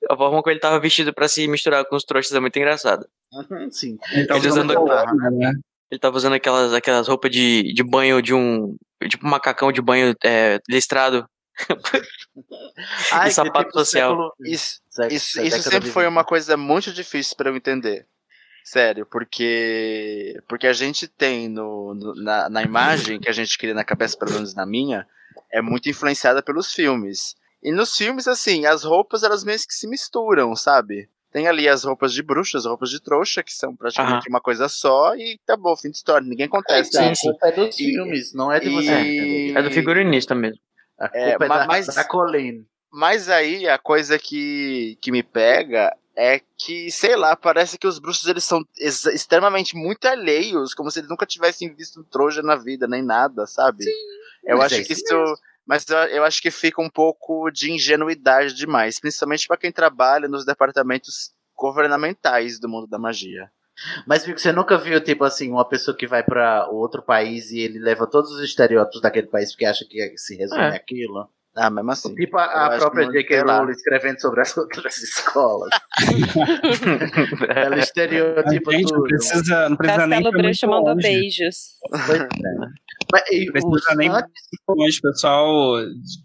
[0.10, 3.06] A forma como ele tava vestido pra se misturar com os trouxas é muito engraçado.
[3.34, 3.98] Uhum, Sim.
[4.12, 5.52] Ele tá Ele usando usando- coluna, né?
[5.92, 8.76] Ele tava usando aquelas, aquelas roupas de, de banho de um.
[9.10, 11.26] Tipo um macacão de banho é, listrado.
[13.12, 14.10] Ai, que sapato tipo social.
[14.12, 14.80] século- Isso,
[15.10, 16.12] isso, isso sempre foi 20.
[16.12, 18.06] uma coisa muito difícil pra eu entender.
[18.64, 23.74] Sério, porque porque a gente tem no, no- na, na imagem que a gente cria
[23.74, 25.08] na cabeça, pelo menos na minha,
[25.52, 27.36] é muito influenciada pelos filmes.
[27.64, 31.10] E nos filmes, assim, as roupas elas meio que se misturam, sabe?
[31.32, 34.68] Tem ali as roupas de bruxa, as roupas de trouxa, que são praticamente uma coisa
[34.68, 37.22] só, e acabou, fim de história, ninguém contesta Sim, isso.
[37.22, 37.30] sim.
[37.32, 38.92] culpa é dos E- filmes, não é de você.
[39.02, 39.18] e-
[39.52, 39.58] entendeu?
[39.60, 40.60] É do figurinista mesmo.
[41.00, 42.66] A É, culpa é, ma- da, mas- da Colleen.
[42.92, 48.00] Mas aí a coisa que, que me pega é que, sei lá, parece que os
[48.00, 52.42] bruxos eles são ex- extremamente muito alheios, como se eles nunca tivessem visto um troja
[52.42, 53.86] na vida, nem nada, sabe?
[54.44, 55.36] eu mas acho é que isso.
[55.66, 60.28] Mas eu, eu acho que fica um pouco de ingenuidade demais, principalmente para quem trabalha
[60.28, 63.50] nos departamentos governamentais do mundo da magia.
[64.06, 67.60] Mas Vico, você nunca viu, tipo assim, uma pessoa que vai pra outro país e
[67.60, 70.76] ele leva todos os estereótipos daquele país porque acha que se resume É.
[70.76, 71.30] aquilo?
[71.56, 72.16] Ah, mesmo assim.
[72.16, 73.42] Tipo a, a própria J.K.
[73.42, 75.70] Rowling escrevendo sobre as outras escolas.
[77.56, 79.04] Ela estereotipa Gente, não tudo.
[79.04, 81.08] precisa, não precisa nem Castelo Bruxo muito mandou longe.
[81.08, 81.56] beijos.
[82.06, 82.28] Pois é.
[83.12, 85.76] Mas, e Não precisa nem o pessoal,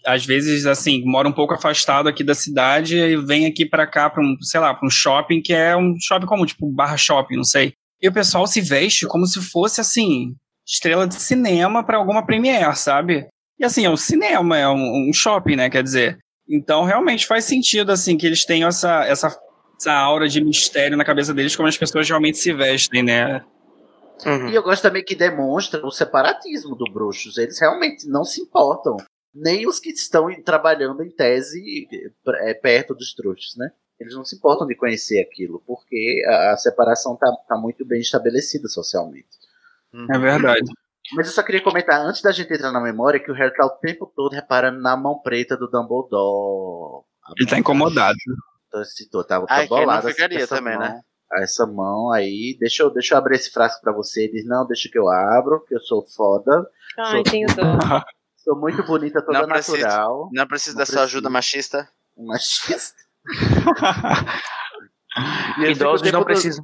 [0.07, 4.09] às vezes, assim, mora um pouco afastado aqui da cidade e vem aqui pra cá,
[4.09, 7.37] pra um, sei lá, pra um shopping que é um shopping comum, tipo barra shopping,
[7.37, 7.73] não sei.
[8.01, 12.77] E o pessoal se veste como se fosse, assim, estrela de cinema pra alguma premiere,
[12.77, 13.27] sabe?
[13.59, 15.71] E assim, é um cinema, é um, um shopping, né?
[15.71, 16.19] Quer dizer.
[16.49, 19.37] Então, realmente faz sentido, assim, que eles tenham essa, essa,
[19.79, 23.45] essa aura de mistério na cabeça deles, como as pessoas realmente se vestem, né?
[24.25, 24.49] Uhum.
[24.49, 27.37] E eu gosto também que demonstra o separatismo do bruxos.
[27.37, 28.97] Eles realmente não se importam.
[29.35, 31.87] Nem os que estão trabalhando em tese
[32.41, 33.71] é, perto dos trouxas, né?
[34.01, 38.01] Eles não se importam de conhecer aquilo, porque a, a separação tá, tá muito bem
[38.01, 39.29] estabelecida socialmente.
[40.11, 40.71] É verdade.
[41.15, 43.65] Mas eu só queria comentar, antes da gente entrar na memória, que o Harry tá
[43.65, 47.05] o tempo todo reparando na mão preta do Dumbledore.
[47.25, 48.17] A Ele tá incomodado.
[48.69, 51.01] Então, citou, tá, tá Ai, bolado assim, ficaria também, mão, né?
[51.39, 54.25] Essa mão aí, deixa eu, deixa eu abrir esse frasco pra você.
[54.25, 56.69] Ele diz, não, deixa que eu abro, que eu sou foda.
[56.99, 57.47] Ai, Sou- tenho.
[58.37, 59.79] Sou muito bonita, toda Não precisa.
[59.79, 60.29] natural.
[60.33, 61.31] Não precisa Não da sua ajuda precisa.
[61.31, 61.89] machista.
[62.17, 62.97] Machista.
[65.59, 66.63] E Idosos não todo- precisam.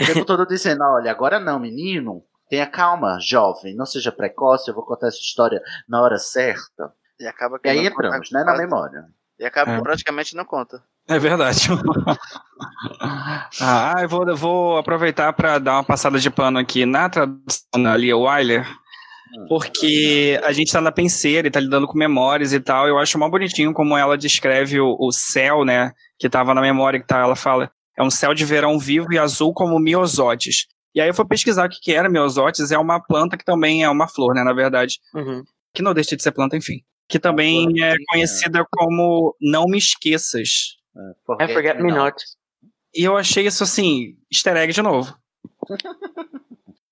[0.00, 2.22] O tempo todo dizendo, olha, agora não, menino.
[2.48, 3.74] Tenha calma, jovem.
[3.74, 6.92] Não seja precoce, eu vou contar essa história na hora certa.
[7.18, 9.04] E acaba que E aí não entramos, né, na memória.
[9.38, 9.76] E acaba É.
[9.76, 10.82] que praticamente não conta.
[11.08, 11.68] É verdade.
[13.60, 17.82] ah, eu vou, eu vou aproveitar para dar uma passada de pano aqui na tradução
[17.82, 18.66] da Lia Wyler.
[19.48, 22.88] porque a gente tá na penseira e tá lidando com memórias e tal.
[22.88, 25.92] Eu acho mó bonitinho como ela descreve o, o céu, né?
[26.18, 27.70] Que tava na memória, que tá, ela fala.
[27.98, 30.66] É um céu de verão vivo e azul como miosotes.
[30.96, 32.72] E aí eu fui pesquisar o que, que era miosotes.
[32.72, 34.42] É uma planta que também é uma flor, né?
[34.42, 34.98] Na verdade.
[35.14, 35.44] Uhum.
[35.74, 36.82] Que não deixa de ser planta, enfim.
[37.06, 40.78] Que também é conhecida como Não Me Esqueças.
[41.38, 42.16] É Forget Me Not.
[42.94, 45.14] E eu achei isso assim, easter egg de novo.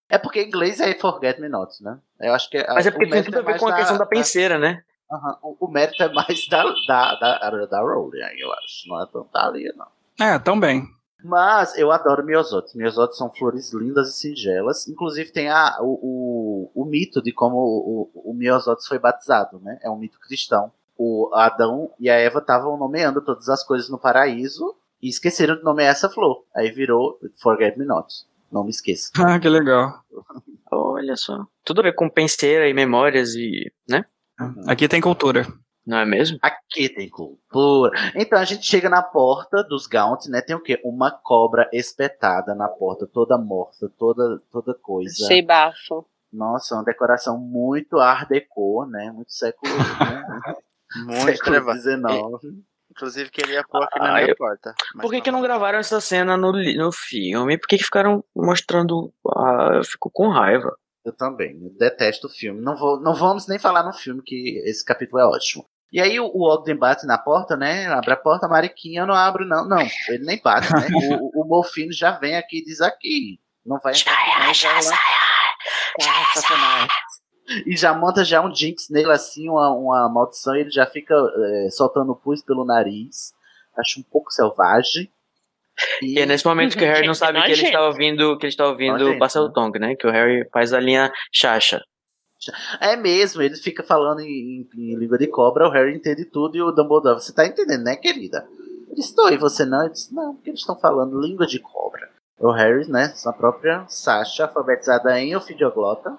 [0.07, 1.99] É porque em inglês é Forget Me Not, né?
[2.21, 4.07] Eu acho que Mas é porque tem tudo a ver mais com a questão da
[4.07, 4.85] penseira, né?
[5.11, 8.87] Aham, o, o mérito é mais da, da, da, da Rowling, aí, eu acho.
[8.87, 9.89] Não é tanto da Lia, não.
[10.25, 10.87] É, também.
[11.25, 12.75] Mas eu adoro miosotes.
[12.75, 14.87] Miosotes são flores lindas e singelas.
[14.87, 19.59] Inclusive tem a, o, o, o mito de como o, o, o miosotes foi batizado,
[19.61, 19.79] né?
[19.83, 20.71] É um mito cristão.
[20.99, 25.65] O Adão e a Eva estavam nomeando todas as coisas no paraíso e esqueceram de
[25.65, 26.45] nomear essa flor.
[26.55, 28.27] Aí virou Forget Me Not.
[28.53, 29.11] Não me esqueça.
[29.19, 30.05] Ah, que legal.
[30.71, 31.47] Olha só.
[31.65, 33.73] Tudo a ver com penseira e memórias e.
[33.89, 34.05] né?
[34.67, 35.47] Aqui tem cultura.
[35.87, 36.39] Não é mesmo?
[36.41, 37.93] Aqui tem cultura.
[38.15, 40.41] Então a gente chega na porta dos Gaunt, né?
[40.41, 40.81] Tem o quê?
[40.85, 45.13] Uma cobra espetada na porta, toda morta, toda, toda coisa.
[45.25, 46.07] Achei bafo.
[46.33, 49.11] Nossa, uma decoração muito art deco, né?
[49.13, 49.85] Muito século, né?
[51.07, 51.73] Muito século.
[51.75, 52.55] XIX.
[52.91, 54.73] Inclusive queria pôr aqui na Ah, minha eu- porta.
[55.01, 57.59] Por que, que não gravaram essa cena no, no filme?
[57.59, 59.13] Por que, que ficaram mostrando.
[59.37, 60.77] Ah, eu fico com raiva.
[61.05, 62.61] Eu também, eu detesto o filme.
[62.61, 65.67] Não, vou, não vamos nem falar no filme, que esse capítulo é ótimo.
[65.93, 67.87] E aí o, o Ogden bate na porta, né?
[67.87, 69.69] Abre a porta, Mariquinha, eu não abro, não.
[69.69, 70.89] Não, ele nem bate, né?
[71.21, 73.39] O, o, o Morfino já vem aqui e diz aqui.
[73.65, 74.15] Não vai entrar.
[77.67, 81.15] E já monta já um jinx nele, assim, uma, uma maldição, e ele já fica
[81.15, 83.33] é, soltando pus pelo nariz.
[83.79, 85.11] Acho um pouco selvagem.
[86.01, 88.53] E é nesse momento que o Harry não sabe que ele está ouvindo, que ele
[88.53, 89.95] está ouvindo Pássaro Tongue, né?
[89.95, 91.83] Que o Harry faz a linha chacha.
[92.81, 96.57] É mesmo, ele fica falando em, em- em língua de cobra, o Harry entende tudo
[96.57, 98.47] e o Dumbledore, você tá entendendo, né, querida?
[98.91, 99.83] Ele estou e você não?
[99.83, 102.09] Ele disse, não, porque eles estão falando língua de cobra.
[102.39, 106.17] O Harry, né, sua própria Sasha, alfabetizada em ofidioglota.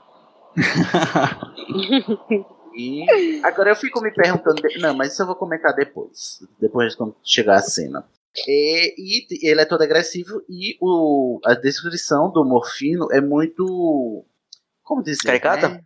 [2.78, 6.91] E agora eu fico me perguntando, de- não, mas isso eu vou comentar depois, depois
[6.91, 8.05] de quando chegar a cena.
[8.45, 14.26] E, e ele é todo agressivo e o, a descrição do Morfino é muito,
[14.84, 15.69] como dizer, Caricata?
[15.69, 15.82] né?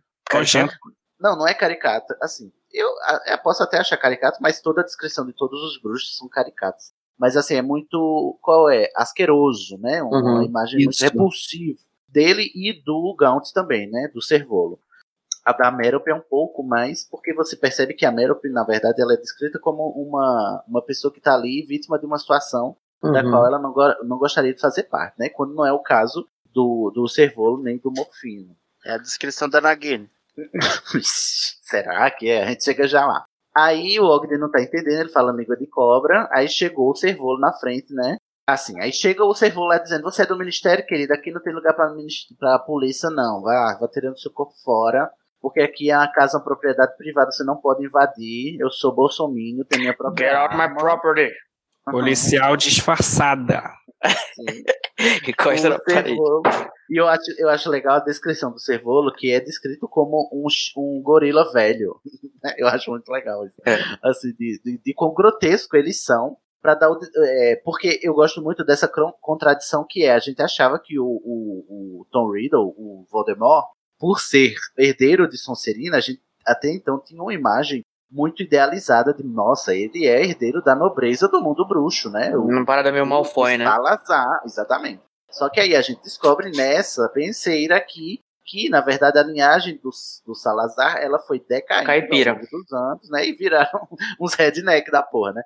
[1.18, 2.16] Não, não é caricata.
[2.22, 2.88] Assim, eu,
[3.26, 6.92] eu posso até achar caricato, mas toda a descrição de todos os bruxos são caricatos.
[7.18, 8.38] Mas assim, é muito.
[8.40, 8.88] Qual é?
[8.96, 10.02] Asqueroso, né?
[10.02, 11.04] Uma Uhum, imagem muito isso.
[11.04, 11.78] repulsiva.
[12.08, 14.08] Dele e do Gaunt também, né?
[14.14, 14.80] Do Servolo.
[15.44, 19.00] A da Merope é um pouco mais, porque você percebe que a Merope, na verdade,
[19.00, 23.22] ela é descrita como uma, uma pessoa que está ali vítima de uma situação da
[23.24, 23.30] Uhum.
[23.30, 25.28] qual ela não, go- não gostaria de fazer parte, né?
[25.30, 28.54] Quando não é o caso do, do Servolo nem do Morfino.
[28.84, 30.10] É a descrição da Nagini.
[31.62, 32.44] Será que é?
[32.44, 33.24] A gente chega já lá.
[33.56, 36.28] Aí o Ogden não tá entendendo, ele fala língua de cobra.
[36.32, 38.16] Aí chegou o Servolo na frente, né?
[38.46, 41.52] Assim, aí chega o Servolo lá dizendo: Você é do ministério, querido, aqui não tem
[41.52, 41.92] lugar pra,
[42.38, 43.42] pra polícia, não.
[43.42, 45.10] Vai, vai tirando seu corpo fora.
[45.40, 48.60] Porque aqui é uma casa, uma propriedade privada, você não pode invadir.
[48.60, 50.28] Eu sou bolsominho, tenho minha própria.
[50.28, 51.32] Get out my property.
[51.84, 53.62] Policial disfarçada.
[55.26, 56.16] Encosta O na parede.
[56.90, 60.46] E eu acho, eu acho legal a descrição do Servolo, que é descrito como um,
[60.76, 62.00] um gorila velho.
[62.58, 63.56] eu acho muito legal isso.
[63.64, 63.78] É.
[64.02, 66.36] Assim, de, de, de quão grotesco eles são.
[66.60, 68.86] Pra dar o, é, porque eu gosto muito dessa
[69.20, 70.12] contradição que é.
[70.12, 73.66] A gente achava que o, o, o Tom Riddle, o Voldemort,
[73.98, 79.22] por ser herdeiro de Sonserina, a gente até então tinha uma imagem muito idealizada de,
[79.22, 82.36] nossa, ele é herdeiro da nobreza do mundo bruxo, né?
[82.36, 83.64] O- Uma parada meio Malfoy, né?
[83.64, 85.00] Salazar, exatamente.
[85.30, 89.90] Só que aí a gente descobre nessa penseira aqui que, na verdade, a linhagem do,
[90.26, 92.32] do Salazar ela foi decaindo Caipira.
[92.32, 93.24] ao longo dos anos, né?
[93.26, 93.88] E viraram
[94.20, 95.42] uns redneck da porra, né?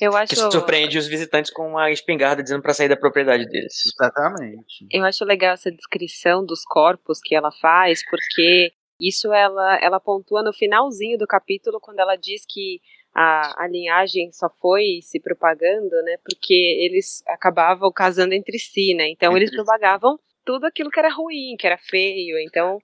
[0.00, 3.84] Eu acho, Que surpreende os visitantes com uma espingarda dizendo pra sair da propriedade deles.
[3.86, 4.86] Exatamente.
[4.90, 10.42] eu acho legal essa descrição dos corpos que ela faz, porque isso ela, ela pontua
[10.42, 12.80] no finalzinho do capítulo, quando ela diz que
[13.14, 16.16] a, a linhagem só foi se propagando, né?
[16.24, 19.08] Porque eles acabavam casando entre si, né?
[19.08, 22.38] Então eles propagavam tudo aquilo que era ruim, que era feio.
[22.38, 22.78] Então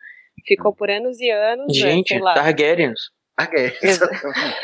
[0.46, 2.34] ficou por anos e anos, né, Gente, sei lá.
[2.34, 3.10] Targaryens.
[3.82, 4.56] Exatamente.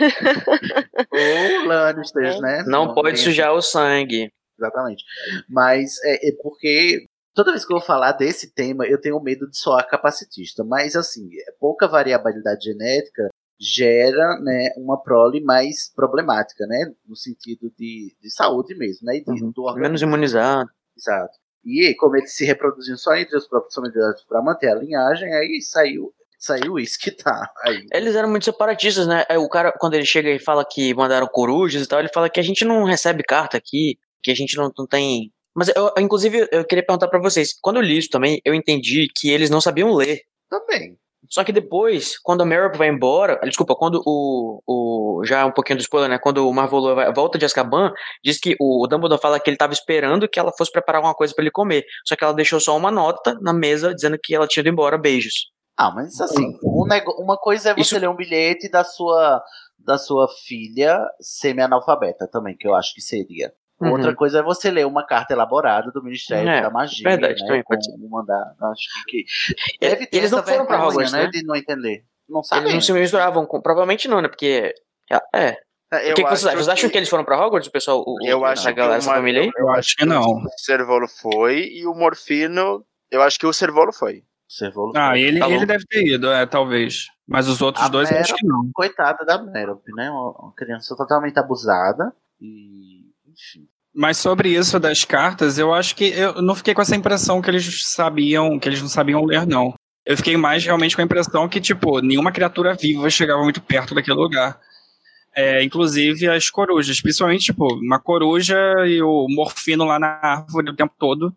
[1.11, 2.65] Ou Lannisters, né?
[2.67, 4.33] Não pode sujar o sangue.
[4.59, 5.05] Exatamente.
[5.49, 9.49] Mas é, é porque toda vez que eu vou falar desse tema, eu tenho medo
[9.49, 10.65] de soar capacitista.
[10.65, 11.29] Mas assim,
[11.61, 13.29] pouca variabilidade genética
[13.63, 16.93] gera né, uma prole mais problemática, né?
[17.07, 19.19] No sentido de, de saúde mesmo, né?
[19.19, 19.75] E de, Uhum.
[19.77, 20.69] Menos imunizado.
[20.97, 21.39] Exato.
[21.65, 25.61] E como eles se reproduziam só entre os próprios familiares para manter a linhagem, aí
[25.63, 27.87] saiu, Isso aí o uísque tá aí.
[27.93, 29.25] Eles eram muito separatistas, né?
[29.29, 32.29] Aí o cara, quando ele chega e fala que mandaram corujas e tal, ele fala
[32.29, 35.33] que a gente não recebe carta aqui, que a gente não, não tem.
[35.55, 37.55] Mas, eu, inclusive, eu queria perguntar pra vocês.
[37.61, 40.23] Quando eu li isso também, eu entendi que eles não sabiam ler.
[40.51, 40.99] Também.
[41.33, 45.79] Só que depois, quando a Merop vai embora, desculpa, quando o, o já um pouquinho
[45.79, 47.91] do spoiler, né, quando o Marvolo volta de Azkaban,
[48.23, 51.35] diz que o, Dumbledore fala que ele tava esperando que ela fosse preparar alguma coisa
[51.35, 54.47] pra ele comer, só que ela deixou só uma nota na mesa dizendo que ela
[54.47, 55.51] tinha ido embora, beijos.
[55.75, 56.87] Ah, mas assim, um
[57.19, 59.43] uma coisa é você ler um bilhete da sua,
[59.79, 63.55] da sua filha semi-analfabeta também, que eu acho que seria.
[63.87, 63.93] Uhum.
[63.93, 67.47] Outra coisa é você ler uma carta elaborada do Ministério É, da Magia, verdade, né?
[67.47, 67.97] também pode ser.
[68.09, 69.25] mandar, acho que
[69.81, 71.27] deve ter Eles não foram pra vergonha, Hogwarts, né?
[71.29, 72.05] De não entender.
[72.29, 72.73] Não Eles sabem.
[72.75, 73.61] não se misturavam com.
[73.61, 74.29] Provavelmente não, né?
[74.29, 74.75] Porque.
[75.35, 75.57] É.
[76.07, 76.57] Eu o que, que vocês acham?
[76.57, 78.03] Vocês acham que- eles foram pra Hogwarts, o pessoal?
[78.07, 79.51] O, Eu acho que galera, essa família aí?
[79.55, 80.23] Eu acho que não.
[80.23, 82.83] O Servolo foi e o Morfino.
[83.11, 84.23] Eu acho que o Servolo foi.
[84.49, 87.09] Servolo Ah, ele, Tá ele deve ter ido, é, talvez.
[87.29, 88.71] Mas os outros A dois eu acho que não.
[88.75, 90.11] Coitada da Merope, né?
[90.11, 92.11] Uma criança totalmente abusada.
[92.41, 93.03] E.
[93.31, 93.67] Enfim.
[93.95, 97.51] Mas sobre isso das cartas, eu acho que eu não fiquei com essa impressão que
[97.51, 99.75] eles sabiam, que eles não sabiam ler, não.
[100.05, 103.95] Eu fiquei mais realmente com a impressão que, tipo, nenhuma criatura viva chegava muito perto
[103.95, 104.59] daquele lugar.
[105.35, 110.77] É, inclusive as corujas, principalmente, tipo, uma coruja e o morfino lá na árvore o
[110.77, 111.35] tempo todo.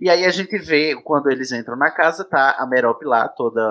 [0.00, 3.62] E aí a gente vê, quando eles entram na casa, tá a Merope lá, toda,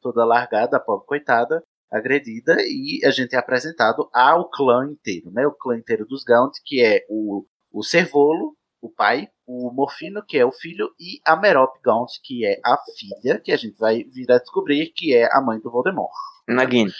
[0.00, 1.62] toda largada, a pobre coitada,
[1.92, 5.46] agredida, e a gente é apresentado ao clã inteiro, né?
[5.46, 10.38] O clã inteiro dos Gaunt, que é o, o Servolo, o pai, o Morfino, que
[10.38, 14.02] é o filho, e a Merope Gaunt, que é a filha, que a gente vai
[14.04, 16.10] vir a descobrir que é a mãe do Voldemort.
[16.48, 16.90] Nagini.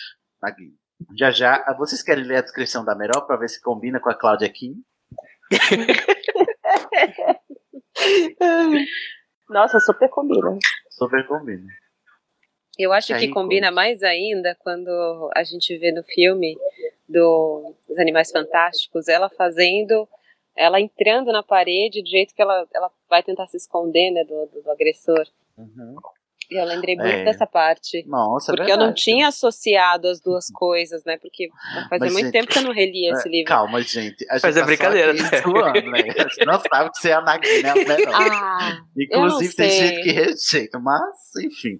[0.40, 0.76] Nagini.
[1.16, 4.14] Já já, vocês querem ler a descrição da Merope pra ver se combina com a
[4.14, 4.84] Cláudia Kim?
[9.48, 10.56] Nossa, super combina.
[10.90, 11.66] Super combina.
[12.78, 16.56] Eu acho Que combina mais ainda quando a gente vê no filme
[17.08, 20.08] do, dos Animais Fantásticos ela fazendo,
[20.56, 24.46] ela entrando na parede do jeito que ela, ela vai tentar se esconder né, do,
[24.46, 25.26] do, do agressor.
[26.50, 27.24] E eu lembrei muito É.
[27.24, 28.04] dessa parte.
[28.06, 31.16] Nossa, é porque eu não tinha associado as duas coisas, né?
[31.16, 31.48] Porque
[31.88, 33.48] fazia Mas, muito gente, tempo que eu não reli esse É, livro.
[33.48, 34.26] Calma, gente.
[34.28, 35.20] A gente Mas é tá brincadeira, né?
[35.42, 36.00] zoando, né?
[36.18, 37.96] A gente não sabe que você é a Nagini, né?
[38.04, 38.14] Não.
[38.14, 39.88] Ah, Inclusive, eu tem não sei.
[39.88, 41.78] gente que rejeita, mas, enfim.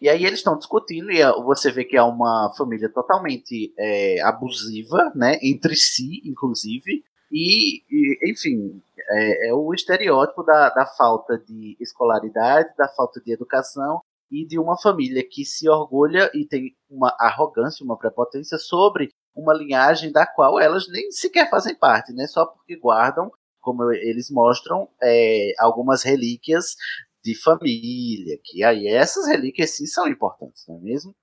[0.00, 4.20] E aí eles estão discutindo e ah, você vê que é uma família totalmente é,
[4.22, 5.38] abusiva, né?
[5.42, 7.02] Entre si, inclusive.
[7.32, 8.80] E, e, enfim,
[9.10, 14.58] é, é o estereótipo da, da falta de escolaridade, da falta de educação e de
[14.58, 20.26] uma família que se orgulha e tem uma arrogância, uma prepotência sobre uma linhagem da
[20.26, 22.26] qual elas nem sequer fazem parte, né?
[22.26, 23.30] Só porque guardam,
[23.60, 26.76] como eles mostram, é, algumas relíquias
[27.22, 31.14] de família, que aí essas relíquias sim são importantes, não é mesmo?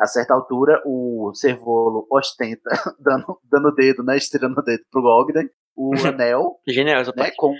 [0.00, 5.04] A certa altura, o Servolo ostenta, dando, dando o dedo, né, estirando o dedo pro
[5.04, 7.54] Ogden, o anel, Genial essa né, com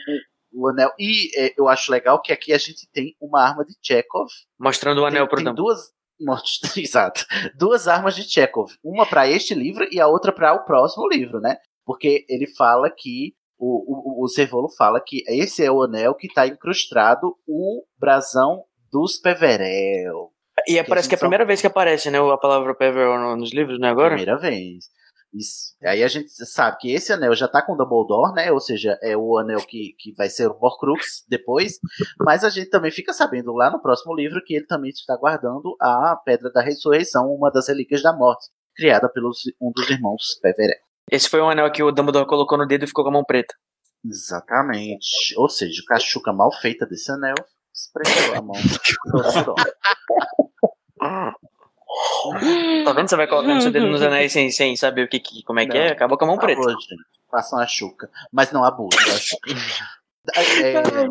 [0.52, 0.90] o anel.
[0.98, 4.28] E é, eu acho legal que aqui a gente tem uma arma de Chekhov.
[4.58, 5.92] Mostrando o anel pro tem duas
[6.76, 7.24] Exato.
[7.56, 8.72] Duas armas de Chekhov.
[8.82, 11.56] Uma para este livro e a outra para o próximo livro, né?
[11.84, 13.34] Porque ele fala que.
[13.58, 18.64] O, o, o Servolo fala que esse é o anel que está incrustado o brasão
[18.92, 20.30] dos Peverel.
[20.68, 22.18] E é, parece que é a primeira vez que aparece, né?
[22.18, 24.10] A palavra Peverell no- nos livros, não é agora?
[24.16, 24.86] Primeira vez.
[25.32, 25.74] Isso.
[25.82, 28.52] Aí a gente sabe que esse anel já tá com o Dumbledore, né?
[28.52, 31.78] Ou seja, é o anel que, que vai ser o Horcrux depois.
[32.20, 35.76] Mas a gente também fica sabendo lá no próximo livro que ele também está guardando
[35.80, 38.46] a Pedra da Ressurreição, uma das relíquias da morte,
[38.76, 40.78] criada pelos um dos irmãos Peverell.
[41.10, 43.24] Esse foi um anel que o Dumbledore colocou no dedo e ficou com a mão
[43.24, 43.54] preta.
[44.04, 45.34] Exatamente.
[45.36, 47.34] Ou seja, o cachuca mal feita desse anel
[47.72, 48.54] espremeu a mão.
[52.84, 53.08] Tá vendo?
[53.08, 55.66] Você vai colocando seu dedo nos anéis sem, sem saber o que, que- como é
[55.66, 56.60] que é, acaba com a mão preta.
[56.62, 56.96] Gente,
[57.30, 58.10] façam a chuca.
[58.32, 59.50] Mas não abusem da chuca.
[60.62, 61.10] É, Ai.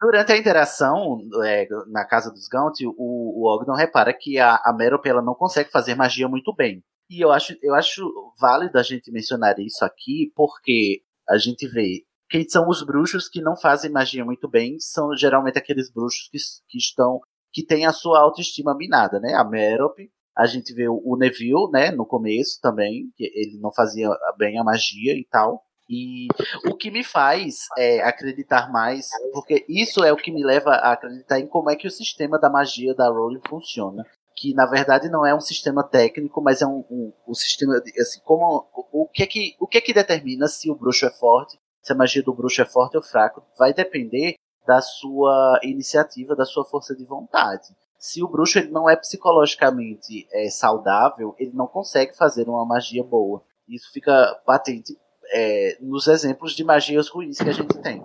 [0.00, 4.72] Durante a interação é, na casa dos Gaunt, o, o Ogden repara que a, a
[4.72, 6.82] Merope ela não consegue fazer magia muito bem.
[7.10, 8.08] E eu acho, eu acho
[8.40, 13.42] válido a gente mencionar isso aqui, porque a gente vê quem são os bruxos que
[13.42, 16.38] não fazem magia muito bem, são geralmente aqueles bruxos que,
[16.68, 17.20] que estão
[17.52, 19.34] que têm a sua autoestima minada, né?
[19.34, 24.08] A Merope, a gente vê o, Neville, né, no começo também, que ele não fazia
[24.38, 25.64] bem a magia e tal.
[25.88, 26.28] E
[26.66, 30.92] o que me faz é, acreditar mais, porque isso é o que me leva a
[30.92, 34.06] acreditar em como é que o sistema da magia da Rowling funciona.
[34.36, 37.92] Que na verdade não é um sistema técnico, mas é um, um, um sistema de,
[38.00, 41.06] assim, como o, o que é que o que é que determina se o bruxo
[41.06, 45.58] é forte, se a magia do bruxo é forte ou fraco, vai depender da sua
[45.62, 47.68] iniciativa, da sua força de vontade.
[47.98, 53.04] se o bruxo ele não é psicologicamente é, saudável, ele não consegue fazer uma magia
[53.04, 53.42] boa.
[53.68, 54.96] Isso fica patente
[55.32, 58.02] é, nos exemplos de magias ruins que a gente tem.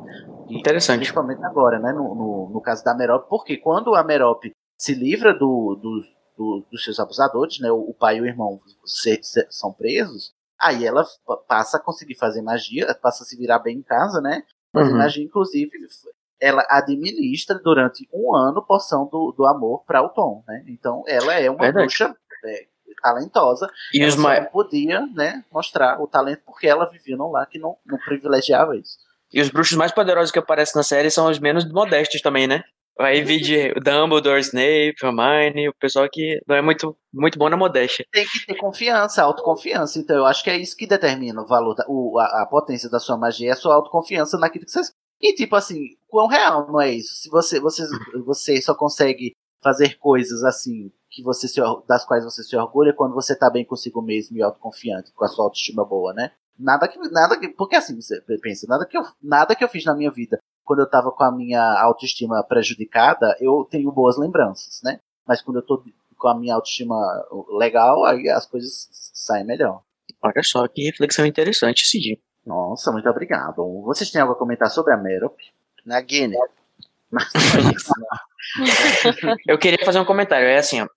[0.49, 0.97] E, Interessante.
[0.97, 1.93] Principalmente agora, né?
[1.93, 6.03] No, no, no caso da Merope, porque quando a Merope se livra do, do,
[6.37, 7.71] do- dos seus abusadores, né?
[7.71, 11.79] O, o pai e o irmão se- se- são presos, aí ela pa- passa a
[11.79, 14.43] conseguir fazer magia, passa a se virar bem em casa, né?
[14.73, 14.97] Fazer Uhum.
[14.97, 15.71] magia, inclusive,
[16.39, 20.63] ela administra durante um ano poção do, do amor para o Tom, né?
[20.67, 21.85] Então ela é uma Verdade.
[21.85, 22.67] bruxa é,
[23.01, 23.69] talentosa.
[23.93, 27.47] E ela os ma- não podia, né, mostrar o talento porque ela vivia num lar
[27.47, 28.97] que não, não privilegiava isso.
[29.33, 32.63] E os bruxos mais poderosos que aparecem na série são os menos modestos também, né?
[32.99, 37.57] Aí vi de Dumbledore, Snape, Hermione, o pessoal que não é muito, muito bom na
[37.57, 38.05] modéstia.
[38.11, 39.99] Tem que ter confiança, autoconfiança.
[39.99, 42.89] Então eu acho que é isso que determina o valor, da, o, a, a potência
[42.89, 44.91] da sua magia, é a sua autoconfiança naquilo que você.
[45.21, 47.15] E tipo assim, quão real não é isso?
[47.15, 47.83] Se você, você,
[48.25, 53.13] você só consegue fazer coisas assim que você se, das quais você se orgulha quando
[53.13, 56.31] você tá bem consigo mesmo e autoconfiante, com a sua autoestima boa, né?
[56.57, 59.83] Nada que, nada que, porque assim você pensa, nada que eu, nada que eu fiz
[59.83, 64.81] na minha vida quando eu tava com a minha autoestima prejudicada, eu tenho boas lembranças,
[64.83, 64.99] né?
[65.25, 65.83] Mas quando eu tô
[66.17, 66.95] com a minha autoestima
[67.57, 69.81] legal, aí as coisas saem melhor.
[70.21, 72.17] Olha só que reflexão interessante esse dia.
[72.45, 73.63] Nossa, muito obrigado.
[73.83, 75.53] Vocês têm algo a comentar sobre a Merope?
[75.85, 76.37] Na Guiné.
[77.11, 79.35] Mas só isso, né?
[79.47, 80.87] Eu queria fazer um comentário, é assim, ó.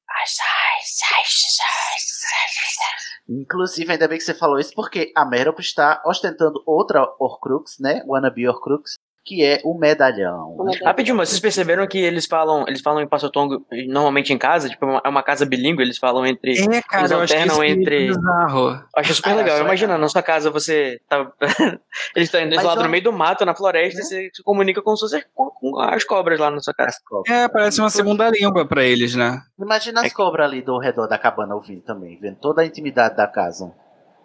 [3.29, 8.03] Inclusive, ainda bem que você falou isso, porque a Merope está ostentando outra Horcrux, né?
[8.07, 8.95] Wannabe Horcrux,
[9.29, 10.57] que é o medalhão.
[10.83, 14.87] Rapidinho, mas vocês perceberam que eles falam, eles falam em Passotongo normalmente em casa, tipo,
[14.87, 16.53] é uma- é casa bilíngue, eles falam entre.
[16.59, 18.07] É, cara, eles alternam é entre.
[18.07, 18.71] bizarro.
[18.71, 19.55] Eu acho super Ah, legal.
[19.57, 21.31] acho Imagina, na sua casa você tá.
[22.17, 24.97] eles estão indo eu- no meio do mato, na floresta, e você se comunica com,
[24.97, 26.97] suas, com, as cobras lá na sua casa.
[27.29, 29.43] É, parece uma segunda língua pra eles, né?
[29.61, 33.27] Imagina as cobras ali do redor da cabana ouvindo também, vendo toda a intimidade da
[33.27, 33.71] casa.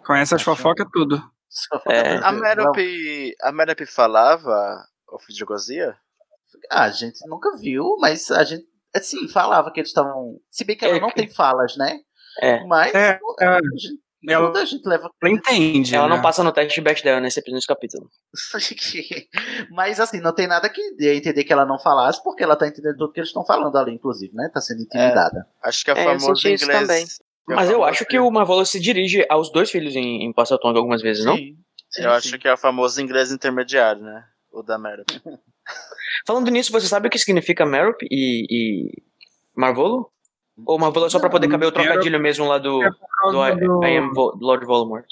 [0.06, 1.22] Conhece as fofocas tudo.
[1.88, 2.16] É.
[2.16, 5.96] A Merope, a Merope falava ofidigosia?
[6.70, 10.38] Ah, a gente nunca viu, mas a gente, assim, falava que eles estavam.
[10.50, 11.98] Se bem que ela É, não tem falas, né?
[12.40, 12.64] É.
[12.64, 13.46] Mas É, é.
[13.46, 15.10] a gente, Ela, tudo a gente leva.
[15.22, 15.94] ela entende.
[15.94, 16.22] Ela não né?
[16.22, 18.08] passa no teste de Bechdel nesse, nesse capítulo.
[19.70, 22.56] Mas assim, não tem nada que dê a entender que ela não falasse, porque ela
[22.56, 24.48] tá entendendo tudo que eles estão falando ali, inclusive, né?
[24.52, 25.46] Tá sendo intimidada.
[25.62, 26.80] Acho que é É, senti isso inglês.
[26.86, 27.04] também.
[27.50, 30.78] é Mas eu acho que o Marvolo se dirige aos dois filhos em, em Passotonga
[30.78, 31.36] algumas vezes, não?
[31.36, 31.56] Sim.
[31.90, 32.38] Sim, Eu acho sim.
[32.38, 34.24] que é o famoso inglês intermediário, né?
[34.54, 35.20] O da Merope.
[36.26, 39.02] Falando nisso, você sabe o que significa Merop e, e
[39.56, 40.10] Marvolo?
[40.64, 42.90] Ou Marvolo é só pra poder caber o trocadilho mesmo lá do, É
[43.32, 43.84] do, I, do...
[43.84, 45.04] I am Vo- Lord Voldemort?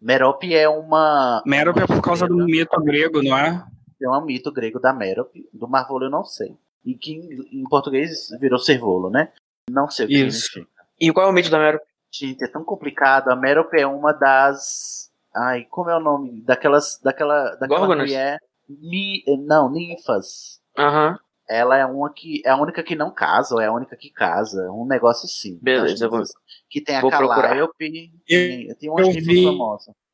[0.00, 1.42] Merope é uma.
[1.44, 3.64] Merope é por causa do mito grego, não é?
[4.00, 5.48] É um mito grego da Merope.
[5.52, 6.56] Do Marvolo eu não sei.
[6.84, 9.32] E que em, em português virou Servolo, né?
[9.68, 10.46] Não sei o que Isso.
[10.52, 10.70] significa.
[11.00, 11.82] E qual é o mito da Merop?
[12.12, 13.28] Gente, é tão complicado.
[13.28, 15.10] A Merope é uma das.
[15.34, 16.40] Ai, como é o nome?
[16.42, 17.00] Daquelas.
[17.02, 17.50] Daquela.
[17.56, 18.06] Daquela Górgonas?
[18.08, 18.38] mulher.
[18.68, 20.60] Mi, não, ninfas.
[20.78, 22.42] Aham, Ela é uma que.
[22.44, 24.70] É a única que não casa, ou é a única que casa.
[24.70, 25.58] Um negócio assim.
[25.62, 26.22] Beleza, Das vou-.
[26.70, 27.48] Que tem a vou procurar.
[27.48, 28.12] Calliope.
[28.26, 29.58] Tem, tem eu vi-.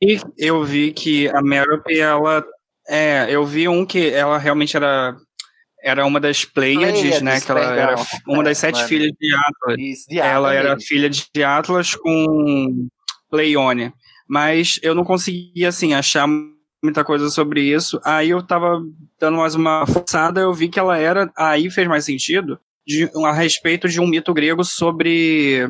[0.00, 2.44] E eu vi que a Merope, ela.
[2.86, 5.16] É, eu vi um que ela realmente era.
[5.82, 7.40] Era uma das Pleiades, Pleiades, né?
[7.40, 7.96] Que ela era
[8.26, 8.88] uma das É, sete mano.
[8.88, 9.76] filhas de Atlas.
[9.78, 12.88] Isso, de ela água era filha de Atlas com
[13.28, 13.92] Pleione.
[14.28, 16.26] Mas eu não conseguia, assim, achar
[16.84, 18.00] muita coisa sobre isso.
[18.04, 18.80] Aí eu tava
[19.18, 21.32] dando mais uma forçada, eu vi que ela era.
[21.36, 22.58] Aí fez mais sentido.
[22.86, 25.66] De, a respeito de um mito grego sobre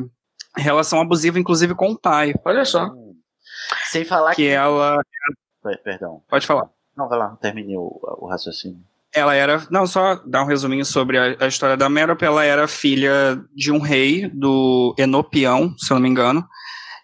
[0.57, 2.33] relação abusiva, inclusive com o pai.
[2.43, 2.91] olha só.
[3.89, 4.43] Sem falar que.
[4.43, 5.01] Que ela.
[5.63, 6.21] Per- Perdão.
[6.29, 6.69] Pode falar.
[6.95, 8.77] Não, vai lá, não terminei o, o raciocínio.
[9.13, 9.65] Ela era.
[9.71, 12.25] Não, só dar um resuminho sobre a, a história da Merope.
[12.25, 16.45] Ela era filha de um rei, do Enopião, se eu não me engano.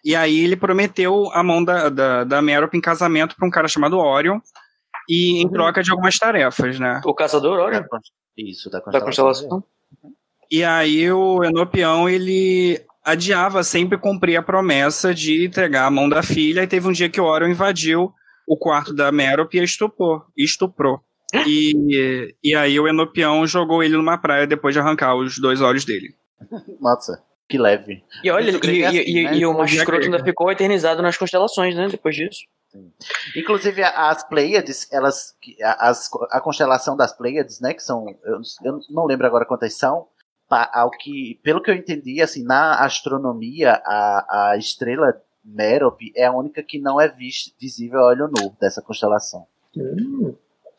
[0.04, 3.68] E aí ele prometeu a mão da, da, da Merope em casamento para um cara
[3.68, 4.40] chamado Orion.
[5.10, 7.02] E em troca de algumas tarefas, né?
[7.06, 7.86] O caçador, olha,
[8.38, 9.64] Isso, da da constelação.
[10.50, 16.22] E aí o Enopião, ele adiava sempre cumprir a promessa de entregar a mão da
[16.22, 16.64] filha.
[16.64, 18.14] E teve um dia que o Orion invadiu
[18.48, 20.24] o quarto da Merope e a estuprou.
[20.38, 21.02] Estuprou.
[21.48, 25.86] E, e aí o Enopião jogou ele numa praia depois de arrancar os dois olhos
[25.86, 26.14] dele.
[26.80, 28.04] Nossa, que leve.
[28.24, 29.36] E olha, e, é e- assim, e- né?
[29.36, 31.88] e o macho Mitologia escroto ainda ficou eternizado nas constelações, né?
[31.90, 32.40] Depois disso.
[33.36, 35.36] Inclusive, a- as Pleiades, elas.
[35.62, 37.74] As, a constelação das Pleiades, né?
[37.74, 38.06] Que são.
[38.24, 40.08] Eu, eu não lembro agora quantas são.
[40.48, 46.26] pa- Ao que, pelo que eu entendi, assim, na astronomia, a, a estrela Merope é
[46.26, 49.46] a única que não é vis, visível a olho nu dessa constelação.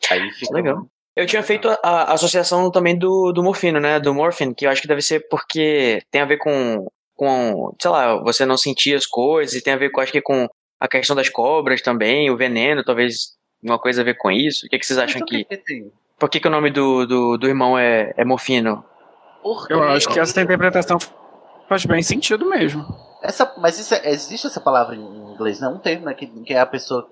[0.09, 0.87] Aí fica Legal.
[1.15, 3.99] Eu tinha feito a, a associação também do, do morfino, né?
[3.99, 7.91] Do morphine, que eu acho que deve ser porque tem a ver com, com, sei
[7.91, 10.47] lá, você não sentir as coisas, e tem a ver com, acho que com
[10.79, 13.33] a questão das cobras também, o veneno, talvez
[13.63, 14.65] uma coisa a ver com isso.
[14.65, 15.47] O que, que vocês acham que.
[16.19, 18.83] Por que, que o nome do, do, do irmão é, é morfino?
[19.69, 20.97] Eu acho que essa interpretação
[21.67, 22.85] faz bem sentido mesmo.
[23.21, 25.75] Essa, mas isso é- existe essa palavra em inglês, não?
[25.75, 26.13] Um termo, né?
[26.13, 27.07] Que, que é a pessoa.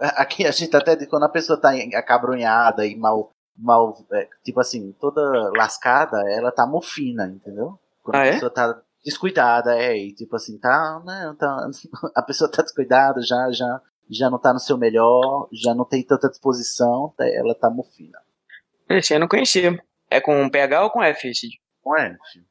[0.00, 3.30] Aqui a gente até diz quando a pessoa tá acabrunhada e mal.
[3.58, 5.20] Mal é, tipo assim, toda
[5.56, 7.78] lascada, ela tá mofina, entendeu?
[8.02, 8.32] Quando Ah, a é?
[8.32, 11.02] pessoa tá descuidada, é, e tipo assim, tá.
[11.04, 11.68] Não, tá
[12.14, 16.02] a pessoa tá descuidada, já, já, já não tá no seu melhor, já não tem
[16.02, 18.18] tanta disposição, tá- ela tá mofina.
[18.88, 19.78] Esse eu não conhecia.
[20.10, 21.60] É com PH ou com F, Cid?
[21.98, 22.16] É?
[22.32, 22.44] filho?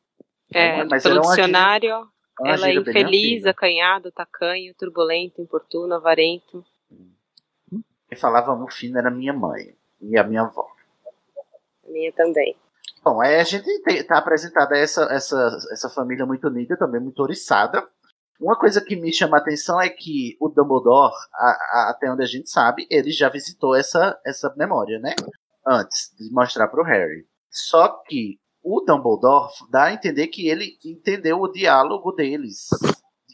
[0.53, 2.07] É, Mas pelo é uma dicionário, gíria-
[2.39, 6.63] uma ela é infeliz, acanhado, tacanho, turbulento, importuno, avarento.
[8.07, 10.67] Quem falava mofina era minha mãe e a minha avó.
[11.87, 12.55] Minha também.
[13.03, 17.83] Bom, a gente tem, tá apresentada essa, essa, essa família muito unida, também muito oriçada.
[18.39, 22.23] Uma coisa que me chama a atenção é que o Dumbledore, a- a- até onde
[22.23, 25.15] a gente sabe, ele já visitou essa, essa memória, né?
[25.65, 27.25] Antes de mostrar pro Harry.
[27.49, 32.67] Só que o Dumbledore dá a entender que ele entendeu o diálogo deles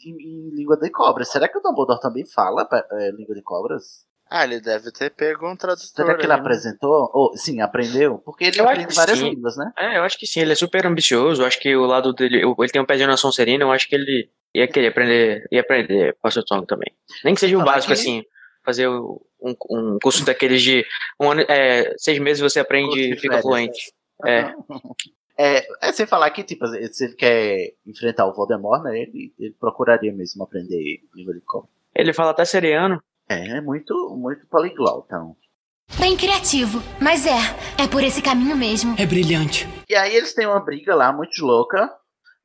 [0.06, 1.28] em, em língua de cobras.
[1.30, 4.06] Será que o Dumbledore também fala eh, língua de cobras?
[4.30, 5.86] Ah, ele deve ter pego um tradutor.
[5.86, 6.42] Será que ele aí, né?
[6.42, 7.10] apresentou?
[7.12, 8.18] Ou, sim, aprendeu?
[8.18, 9.30] Porque ele Eu aprende várias sim.
[9.30, 9.70] línguas, né?
[9.78, 11.42] É, eu acho que sim, ele é super ambicioso.
[11.42, 12.42] Eu acho que o lado dele.
[12.42, 15.46] Ele tem um pezinho na Sonserina, eu acho que ele ia querer aprender.
[15.52, 16.92] ia aprender Pastor Tongue também.
[17.22, 18.24] Nem que seja o Falar básico, que- assim.
[18.64, 19.18] Fazer um,
[19.70, 20.84] um curso daqueles de.
[21.20, 23.92] Um ano, é, seis meses você aprende e fica férias, fluente.
[24.24, 24.54] É.
[25.36, 29.54] É, é sem falar que, tipo, se ele quer enfrentar o Voldemort, né, ele, ele
[29.60, 31.68] procuraria mesmo aprender língua de cobra.
[31.94, 33.02] Ele fala até seriano.
[33.28, 35.06] É, é muito, muito poliglota.
[35.06, 35.36] Então.
[35.98, 37.38] Bem criativo, mas é,
[37.82, 38.94] é por esse caminho mesmo.
[38.98, 39.68] É brilhante.
[39.88, 41.90] E aí eles têm uma briga lá muito louca.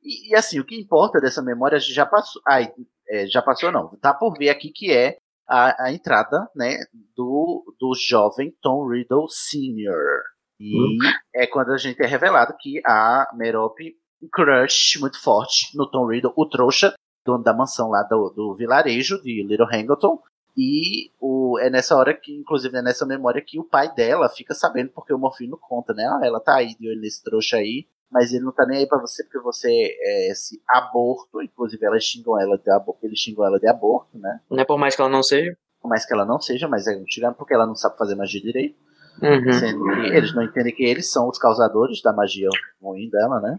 [0.02, 2.40] E, e, assim, o que importa dessa memória já passou.
[2.46, 2.72] Ai,
[3.08, 3.88] é, já passou não.
[3.96, 5.18] Tá por ver aqui que é
[5.48, 6.76] a, a entrada, né,
[7.16, 10.22] do, do jovem Tom Riddle Sr.
[10.60, 10.98] E
[11.34, 13.96] é quando a gente é revelado que a Merope
[14.32, 19.20] crush muito forte no Tom Riddle, o trouxa, dono da mansão lá do, do vilarejo
[19.22, 20.22] de Little Hangleton.
[20.56, 24.54] E o, é nessa hora que, inclusive, é nessa memória que o pai dela fica
[24.54, 26.04] sabendo porque o Morfino conta, né?
[26.04, 28.86] Ah, ela tá aí de olho nesse trouxa aí, mas ele não tá nem aí
[28.86, 31.42] pra você porque você é esse aborto.
[31.42, 34.40] Inclusive, elas xingam ela de aborto, eles xingam ela de aborto, né?
[34.50, 35.56] Não é por mais que ela não seja.
[35.80, 38.40] Por mais que ela não seja, mas é xingando porque ela não sabe fazer magia
[38.40, 38.76] direito.
[39.22, 39.52] Uhum.
[39.52, 42.48] Sendo que eles não entendem que eles são os causadores da magia
[42.82, 43.58] ruim dela, né?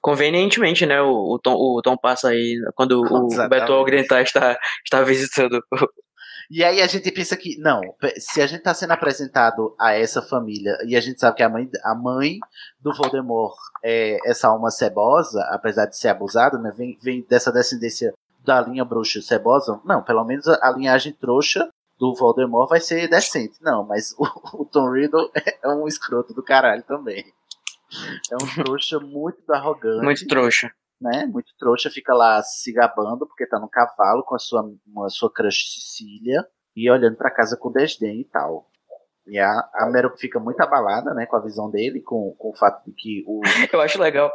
[0.00, 1.00] Convenientemente, né?
[1.00, 3.48] O, o, Tom, o Tom passa aí quando o Exatamente.
[3.48, 5.62] Beto Algrentar está, está visitando.
[6.50, 7.80] E aí a gente pensa que, não,
[8.18, 11.48] se a gente tá sendo apresentado a essa família e a gente sabe que a
[11.48, 12.38] mãe, a mãe
[12.80, 18.12] do Voldemort é essa alma cebosa, apesar de ser abusada, né, vem, vem dessa descendência
[18.44, 23.06] da linha bruxa cebosa, não, pelo menos a, a linhagem trouxa do Voldemort vai ser
[23.06, 23.58] decente.
[23.60, 25.30] Não, mas o, o Tom Riddle
[25.62, 27.24] é um escroto do caralho também.
[28.32, 30.72] É um trouxa muito arrogante Muito trouxa.
[31.00, 31.26] Né?
[31.26, 35.32] Muito trouxa, fica lá se gabando porque tá no cavalo com a sua, uma sua
[35.32, 36.44] crush Cecília
[36.76, 38.70] e olhando pra casa com desdém e tal.
[39.26, 42.56] E a, a Meryl fica muito abalada, né, com a visão dele, com, com o
[42.56, 43.40] fato de que o.
[43.72, 44.30] Eu acho legal.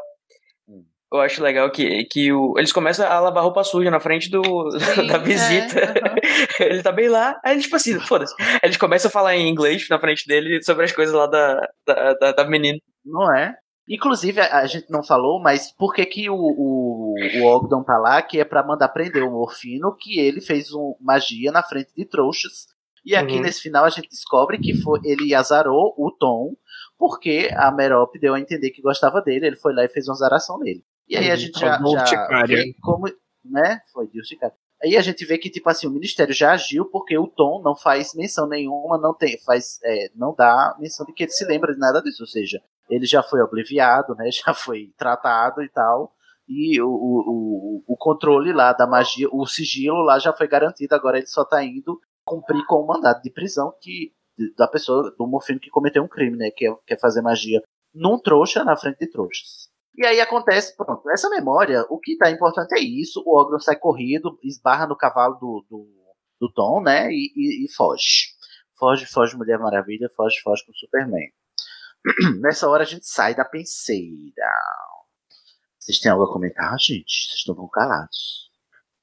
[1.13, 4.41] Eu acho legal que, que o, eles começam a lavar roupa suja na frente do,
[5.07, 5.93] da visita.
[6.59, 7.39] Ele tá bem lá.
[7.43, 8.33] Aí, tipo assim, foda-se.
[8.61, 12.13] Eles começam a falar em inglês na frente dele sobre as coisas lá da, da,
[12.15, 12.79] da, da menina.
[13.05, 13.55] Não é?
[13.87, 18.21] Inclusive, a, gente não falou, mas por que, que o, o, o Ogdon tá lá?
[18.21, 22.03] Que é pra mandar prender o Morfino, que ele fez um, magia na frente de
[22.05, 22.65] trouxas.
[23.05, 23.41] E aqui Uhum.
[23.41, 26.55] nesse final a gente descobre que foi, ele azarou o Tom,
[26.97, 30.15] porque a Merope deu a entender que gostava dele, ele foi lá e fez uma
[30.15, 30.83] azaração nele.
[31.07, 31.37] E aí a Uhum.
[31.37, 33.05] gente já, já vê como.
[33.47, 33.79] Né?
[33.93, 34.55] Foi de urticária.
[34.83, 37.75] Aí a gente vê que, tipo assim, o Ministério já agiu porque o Tom não
[37.75, 41.73] faz menção nenhuma, não tem, faz, é, não dá menção de que ele se lembra
[41.73, 42.23] de nada disso.
[42.23, 42.59] Ou seja,
[42.89, 44.29] ele já foi obliviado, né?
[44.31, 46.13] Já foi tratado e tal.
[46.47, 51.17] E o, o, o, controle lá da magia, o sigilo lá já foi garantido, agora
[51.17, 54.13] ele só tá indo cumprir com o mandado de prisão que
[54.55, 56.51] da pessoa, do morfino que cometeu um crime, né?
[56.51, 57.63] Que é, é fazer magia
[57.93, 59.69] num trouxa na frente de trouxas.
[59.97, 63.77] E aí acontece, pronto, nessa memória, o que tá importante é isso, o Ogron sai
[63.77, 65.87] corrido, esbarra no cavalo do, do,
[66.39, 68.35] do Tom, né, e, e, e foge.
[68.77, 71.31] Foge, foge Mulher Maravilha, foge, foge com o Superman.
[72.41, 74.51] Nessa hora a gente sai da penseira.
[75.79, 77.27] Vocês têm algo a comentar, gente?
[77.27, 78.49] Vocês estão tão calados.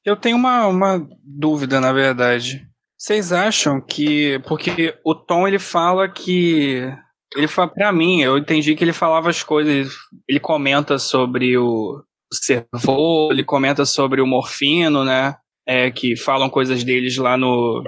[0.04, 2.66] Eu tenho uma, uma dúvida, na verdade.
[2.98, 4.40] Vocês acham que.
[4.46, 6.92] Porque o Tom ele fala que
[7.36, 9.92] Ele fala para mim, eu entendi que ele falava as coisas,
[10.28, 12.02] ele comenta sobre o
[12.32, 15.36] servô, ele comenta sobre o morfino, né?
[15.66, 17.84] É, que falam coisas deles lá no,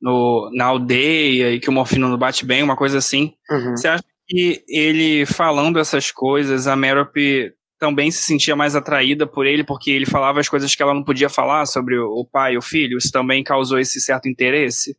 [0.00, 3.34] no, na aldeia e que o morfino não bate bem, uma coisa assim.
[3.48, 3.76] Uhum.
[3.76, 9.46] Você acha que ele falando essas coisas, a Merope também se sentia mais atraída por
[9.46, 12.58] ele porque ele falava as coisas que ela não podia falar sobre o, pai e
[12.58, 12.96] o filho?
[12.98, 14.96] Isso também causou esse certo interesse?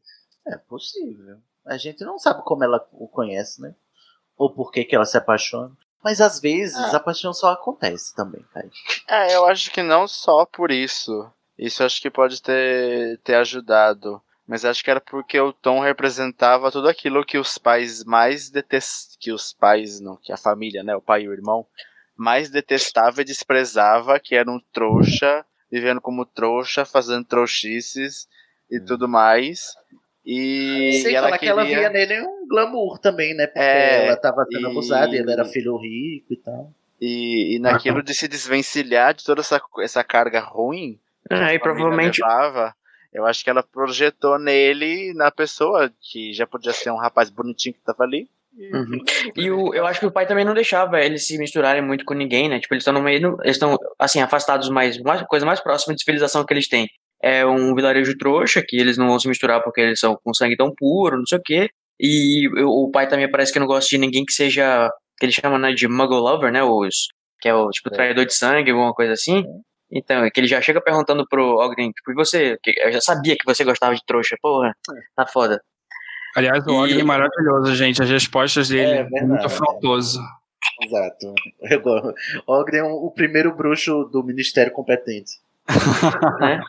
[0.48, 1.38] É possível.
[1.66, 3.74] A gente não sabe como ela o conhece, né?
[4.38, 5.72] Ou por que, que ela se apaixona.
[6.04, 6.96] Mas às vezes Ah.
[6.98, 8.70] a paixão só acontece também, cara.
[9.10, 11.30] É, eu acho que não só por isso.
[11.58, 14.22] Isso acho que pode ter, ter ajudado.
[14.48, 19.18] Mas acho que era porque o Tom representava tudo aquilo que os pais mais detestavam.
[19.20, 20.96] Que os pais, não, que a família, né?
[20.96, 21.66] O pai e o irmão,
[22.16, 28.28] mais detestava e desprezava, que era um trouxa, vivendo como trouxa, fazendo trouxices
[28.72, 29.74] e tudo mais.
[30.26, 33.48] E, Sem e ela falar que ela queria- via nele um glamour também, né?
[33.48, 36.72] Porque É, ela tava sendo e- abusada e ele era filho rico e tal.
[37.02, 41.54] E, e naquilo de se desvencilhar de toda essa, essa carga ruim que É, a
[41.54, 42.74] e provavelmente- levava,
[43.14, 47.76] eu acho que ela projetou nele, na pessoa, que já podia ser um rapaz bonitinho
[47.76, 48.30] que tava ali.
[48.58, 49.00] Uhum.
[49.36, 52.16] E o, eu acho que o pai também não deixava eles se misturarem muito com
[52.16, 52.60] ninguém, né?
[52.60, 56.02] Tipo, eles estão no meio, eles estão, assim, afastados mais, mais, coisa mais próxima de
[56.02, 56.88] civilização que eles têm.
[57.22, 60.58] É um vilarejo trouxa, que eles não vão se misturar porque eles são com sangue
[60.58, 61.70] tão puro, não sei o quê.
[62.00, 64.90] E o, o pai também parece que não gosta de ninguém que seja,
[65.20, 66.64] que ele chama, né, de muggle lover, né?
[66.64, 67.08] Os,
[67.40, 69.44] que é o, tipo, traidor de sangue, alguma coisa assim.
[69.92, 72.58] Então, é que ele já chega perguntando pro Ogden, tipo, e você?
[72.62, 74.76] Que Eu já sabia que você gostava de trouxa, porra,
[75.16, 75.62] tá foda.
[76.36, 78.02] Aliás, o E- Ogden é maravilhoso, gente.
[78.04, 79.26] As respostas dele É é verdade.
[79.26, 80.20] muito afrontoso.
[80.84, 81.34] Exato.
[81.72, 82.14] Eu go-
[82.46, 85.32] Ogden é um- o primeiro bruxo do ministério competente.
[86.42, 86.62] né?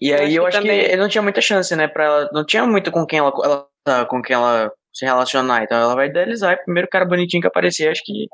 [0.00, 1.86] E Eu aí acho eu que acho também- que ele não tinha muita chance, né,
[1.88, 3.32] para ela, não tinha muito com quem ela,
[3.86, 7.40] ela com quem ela se relacionar, então ela vai idealizar, e o primeiro cara bonitinho
[7.42, 8.26] que aparecer, acho que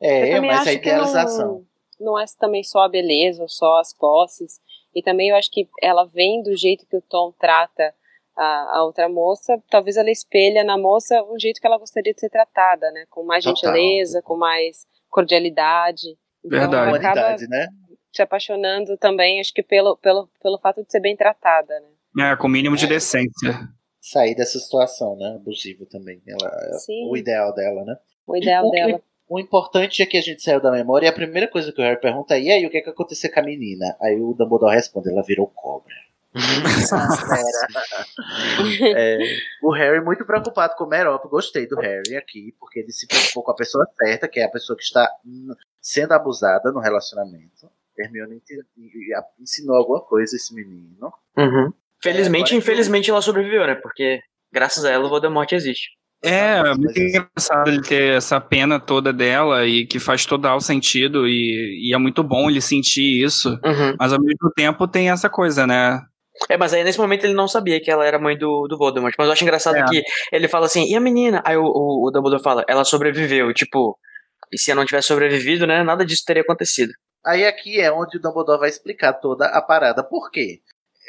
[0.00, 1.46] Eu É, mas acho a que idealização.
[1.48, 1.66] não,
[2.04, 4.60] não é também só a beleza ou só as posses.
[4.94, 7.94] E também eu acho que ela vem do jeito que o Tom trata
[8.36, 12.20] a, a outra moça, talvez ela espelha na moça um jeito que ela gostaria de
[12.20, 13.04] ser tratada, né?
[13.08, 13.72] Com mais Total.
[13.72, 16.18] gentileza, com mais cordialidade.
[16.44, 16.88] Então Verdade.
[16.88, 17.68] ela acaba né?
[18.12, 22.32] se apaixonando também, acho que pelo, pelo, pelo fato de ser bem tratada, né?
[22.32, 23.68] É, com o mínimo de decência.
[24.00, 25.34] Sair dessa situação, né?
[25.36, 26.22] Abusiva também.
[26.26, 27.08] Ela, é Sim.
[27.08, 27.96] o ideal dela, né?
[28.26, 29.02] O ideal o, que- dela.
[29.28, 31.84] O importante é que a gente saiu da memória e a primeira coisa que o
[31.84, 33.96] Harry pergunta é: e aí, o que é que aconteceu com a menina?
[34.00, 35.94] Aí o Dumbledore responde: ela virou cobra.
[38.96, 39.18] É,
[39.62, 41.24] o Harry muito preocupado com o Merop.
[41.28, 44.50] Gostei do Harry aqui, porque ele se preocupou com a pessoa certa, que é a
[44.50, 45.08] pessoa que está
[45.80, 47.70] sendo abusada no relacionamento.
[47.96, 48.42] Hermione
[48.76, 51.12] e- ensinou alguma coisa a esse menino.
[52.02, 54.20] felizmente, agora- infelizmente ela sobreviveu, né, porque
[54.52, 55.90] graças a ela o Voldemort existe.
[56.24, 60.60] É, Mas- muito mas- engraçado ele ter essa pena toda dela e que faz total
[60.60, 63.50] sentido e, e é muito bom ele sentir isso.
[63.64, 63.94] Uhum.
[63.98, 66.00] Mas ao mesmo tempo tem essa coisa, né?
[66.50, 69.14] É, mas aí nesse momento ele não sabia que ela era mãe do, do Voldemort,
[69.16, 69.84] mas eu acho engraçado É.
[69.84, 70.02] que
[70.32, 71.40] ele fala assim, e a menina?
[71.46, 73.96] Aí o, o, o Dumbledore fala, ela sobreviveu, tipo,
[74.52, 76.92] e se ela não tivesse sobrevivido, né, nada disso teria acontecido.
[77.24, 80.02] Aí aqui é onde o Dumbledore vai explicar toda a parada.
[80.02, 80.58] Por quê?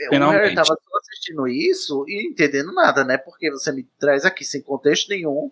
[0.07, 0.41] O Finalmente.
[0.41, 3.17] Harry tava só assistindo isso e entendendo nada, né?
[3.17, 5.51] Porque você me traz aqui sem contexto nenhum.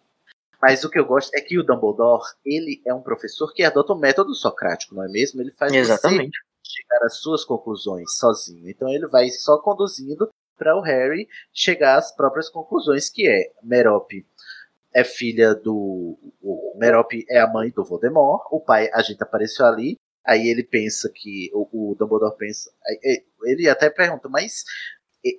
[0.62, 3.94] Mas o que eu gosto é que o Dumbledore, ele é um professor que adota
[3.94, 5.42] o método socrático, não é mesmo?
[5.42, 6.38] Ele faz você Exatamente.
[6.64, 8.70] chegar às suas conclusões sozinho.
[8.70, 14.26] Então ele vai só conduzindo para o Harry chegar às próprias conclusões, que é Merope
[14.94, 16.18] é filha do.
[16.42, 18.48] O Merope é a mãe do Voldemort.
[18.52, 19.98] O pai, a gente apareceu ali.
[20.26, 21.50] Aí ele pensa que.
[21.54, 22.70] O, o Dumbledore pensa.
[23.44, 24.64] Ele até pergunta, mas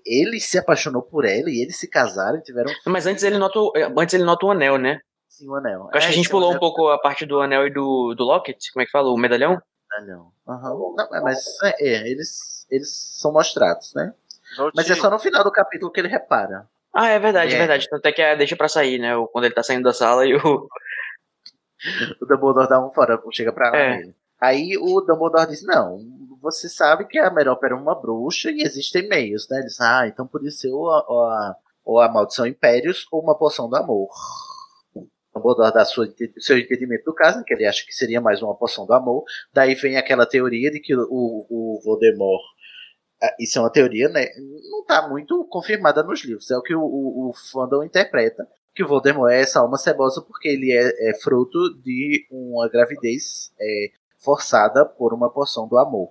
[0.05, 3.59] ele se apaixonou por ela e eles se casaram e tiveram Mas antes ele nota,
[3.59, 5.01] o- antes ele nota o anel, né?
[5.29, 5.89] sim, o anel.
[5.93, 8.25] Eu acho que a gente pulou um pouco a parte do anel e do, do
[8.25, 9.11] locket, como é que fala?
[9.11, 9.61] O medalhão?
[9.99, 10.33] Anel.
[10.49, 10.71] Aham.
[10.97, 12.91] Não, mas é, é, eles, eles
[13.21, 14.13] são mostrados, né?
[14.57, 16.69] Vou Mas é só no final do capítulo que ele repara.
[16.93, 17.59] Ah, é verdade, é, É.
[17.59, 17.89] verdade.
[17.91, 19.11] Tanto é que é deixa pra sair, né?
[19.33, 20.41] Quando ele tá saindo da sala e o.
[22.21, 24.03] O Dumbledore dá um fora, chega pra lá É.
[24.45, 25.99] Aí o Dumbledore diz, não,
[26.43, 29.57] você sabe que a Merope era uma bruxa e existem meios, né?
[29.57, 33.39] Ele diz, ah, então podia ser ou a, a, ou a Maldição Impérios ou uma
[33.39, 34.09] Poção do Amor.
[35.35, 36.07] Dumbledore dá sua,
[36.39, 39.25] seu entendimento do caso, que ele acha que seria mais uma Poção do Amor.
[39.53, 42.43] Daí vem aquela teoria de que o, o Voldemort
[43.41, 44.27] isso é uma teoria, né?
[44.71, 46.51] Não está muito confirmada nos livros.
[46.51, 48.47] É o que o, o, o fandom interpreta.
[48.75, 53.53] Que o Voldemort é essa alma cebosa porque ele é, é fruto de uma gravidez
[53.59, 53.87] é,
[54.25, 56.11] forçada por uma poção do amor.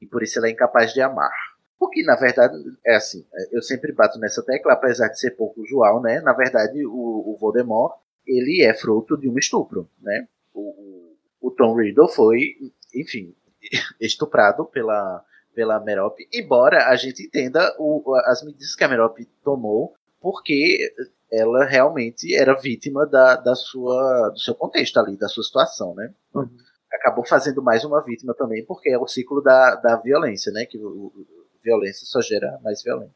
[0.00, 1.32] E por isso ele é incapaz de amar.
[1.78, 2.54] Porque, na verdade,
[2.86, 6.20] é assim, eu sempre bato nessa tecla, apesar de ser pouco usual, né?
[6.20, 10.28] Na verdade, o, o Voldemort, ele é fruto de um estupro, né?
[10.54, 12.54] O, o, o Tom Riddle foi,
[12.94, 13.34] enfim,
[14.00, 15.24] estuprado pela,
[15.54, 20.94] pela Merope, embora a gente entenda o, as medidas que a Merope tomou, porque
[21.32, 26.12] ela realmente era vítima da, da sua, do seu contexto ali, da sua situação, né?
[26.34, 26.48] Uhum.
[26.94, 30.64] Acabou fazendo mais uma vítima também, porque é o ciclo da, da violência, né?
[30.66, 31.26] Que o, o-
[31.64, 33.14] violência só gera mais violência.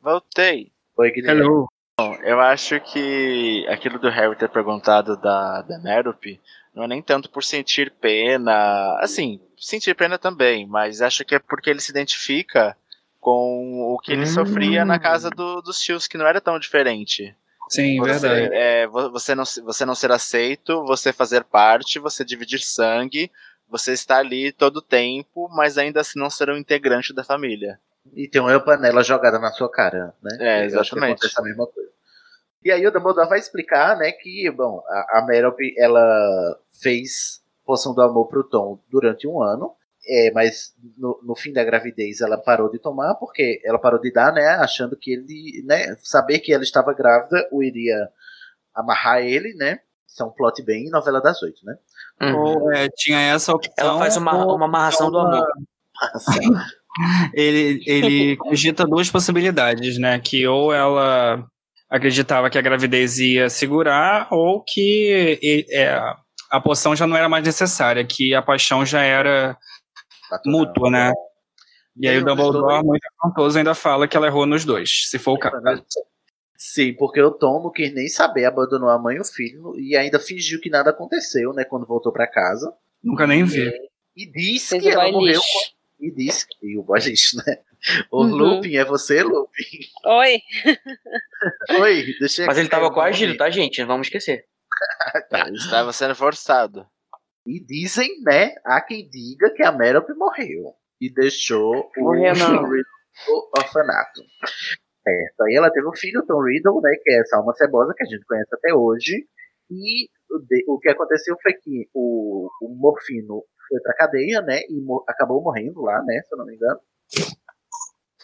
[0.00, 0.72] Voltei.
[0.96, 1.40] Oi, Guilherme.
[1.40, 1.66] Hello.
[1.98, 5.78] Bom, eu acho que aquilo do Harry ter perguntado da, da
[6.74, 8.98] não é nem tanto por sentir pena.
[9.00, 12.76] Assim, sentir pena também, mas acho que é porque ele se identifica
[13.18, 14.26] com o que ele Hum.
[14.26, 17.34] sofria na casa do- dos tios, que não era tão diferente.
[17.68, 18.54] Sim, Você, verdade.
[18.54, 23.30] é, vo- você, não, se- você não ser aceito, você fazer parte, você dividir sangue,
[23.68, 27.78] você estar ali todo o tempo, mas ainda assim não ser um integrante da família.
[28.14, 30.36] E tem uma panela jogada na sua cara, né?
[30.40, 31.12] É, exatamente.
[31.14, 31.90] acontece a mesma coisa.
[32.64, 37.94] E aí o Dumbledore vai explicar, né, que, bom, a, a Merope, ela fez poção
[37.94, 39.74] do amor pro Tom durante um ano,
[40.08, 44.12] é, mas no, no fim da gravidez ela parou de tomar, porque ela parou de
[44.12, 48.08] dar, né, achando que ele, né, saber que ela estava grávida o iria
[48.74, 51.76] amarrar ele, né, isso é um plot bem novela das oito, né.
[52.34, 53.74] Ou, é, tinha essa opção.
[53.76, 55.46] Ela faz uma, uma amarração do amor.
[57.34, 60.18] Ele, ele cogita duas possibilidades, né?
[60.18, 61.44] Que ou ela
[61.90, 65.98] acreditava que a gravidez ia segurar, ou que é,
[66.50, 69.56] a poção já não era mais necessária, que a paixão já era
[70.44, 71.12] mútua, né?
[71.96, 75.32] E aí o Dumbledore, muito afrontoso, ainda fala que ela errou nos dois, se for
[75.32, 75.56] o caso.
[76.58, 79.94] Sim, porque o Tom não quis nem saber, abandonou a mãe e o filho e
[79.96, 82.72] ainda fingiu que nada aconteceu, né, quando voltou pra casa.
[83.02, 83.70] Nunca nem vi.
[84.16, 85.34] E disse Fez que ela morreu.
[85.34, 85.76] lixo.
[86.00, 87.58] E disse que o boy lixo, né?
[88.10, 88.30] O Uhum.
[88.34, 89.62] Lupin, é você, Lupin?
[90.06, 90.40] Oi.
[91.80, 93.80] Oi, deixa eu Mas ele tava coagido, tá, gente?
[93.80, 94.44] Não vamos esquecer.
[95.30, 95.46] Tá.
[95.48, 96.86] Ele estava sendo forçado.
[97.46, 102.56] E dizem, né, há quem diga que a Merope morreu e deixou o Morreu, não.
[102.56, 102.84] Tom Riddle
[103.28, 104.20] no orfanato.
[105.02, 105.42] Certo.
[105.42, 108.02] Aí ela teve um filho, o Tom Riddle, né, que é essa alma cebosa que
[108.02, 109.26] a gente conhece até hoje.
[109.70, 114.80] E o, o que aconteceu foi que o, o Morfino foi pra cadeia, né, e
[114.80, 116.80] mo- acabou morrendo lá, né, se eu não me engano.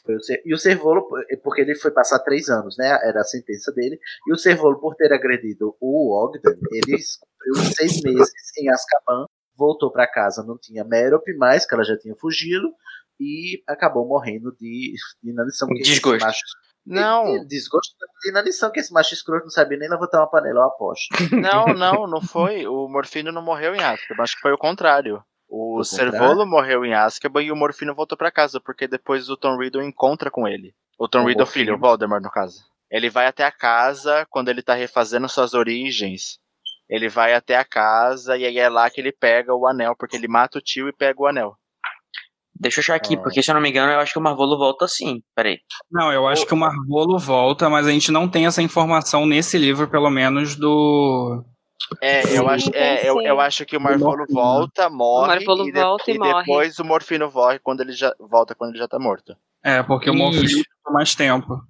[0.04, 1.06] O e o Servolo,
[1.44, 2.88] porque ele foi passar três anos, né?
[3.04, 4.00] Era a sentença dele.
[4.26, 6.96] E o Servolo, por ter agredido o Ogden, ele
[7.44, 11.96] cumpriu seis meses em Azkaban, voltou para casa, não tinha Merope mais, que ela já
[11.98, 12.68] tinha fugido,
[13.20, 15.68] e acabou morrendo de, de inanição.
[15.68, 16.24] Desgosto.
[16.24, 16.40] macho-
[16.84, 17.24] Não.
[17.40, 20.64] de- Desgosto de inanição, que esse macho escroto não sabia nem levantar uma panela, eu
[20.66, 21.06] aposto.
[21.32, 22.66] Não, não, não foi.
[22.66, 25.22] O Morfino não morreu em Azkaban, acho que foi o contrário.
[25.48, 26.46] O Servolo contrário?
[26.50, 30.30] morreu em Azkaban e o Morfino voltou pra casa, porque depois o Tom Riddle encontra
[30.30, 30.74] com ele.
[30.98, 31.64] O Tom O Riddle Morfino.
[31.66, 32.64] filho, o Voldemort no caso.
[32.90, 36.38] Ele vai até a casa quando ele tá refazendo suas origens.
[36.92, 40.14] Ele vai até a casa e aí é lá que ele pega o anel, porque
[40.16, 41.54] ele mata o tio e pega o anel.
[42.54, 43.18] Deixa eu achar aqui, Ah.
[43.22, 45.20] porque se eu não me engano, eu acho que o Marvolo volta sim.
[45.34, 45.58] Peraí.
[45.90, 49.56] Não, eu acho que o Marvolo volta, mas a gente não tem essa informação nesse
[49.58, 51.42] livro, pelo menos, do.
[52.00, 55.28] É, eu Sim, acho, é, eu, eu acho que o Marvolo volta, morre.
[55.28, 56.34] Marvolo e, de- volta e e morre.
[56.44, 59.34] depois o Morfino morre quando ele já volta quando ele já tá morto.
[59.64, 60.58] É, porque o Morfino Isso.
[60.62, 61.60] ficou mais tempo.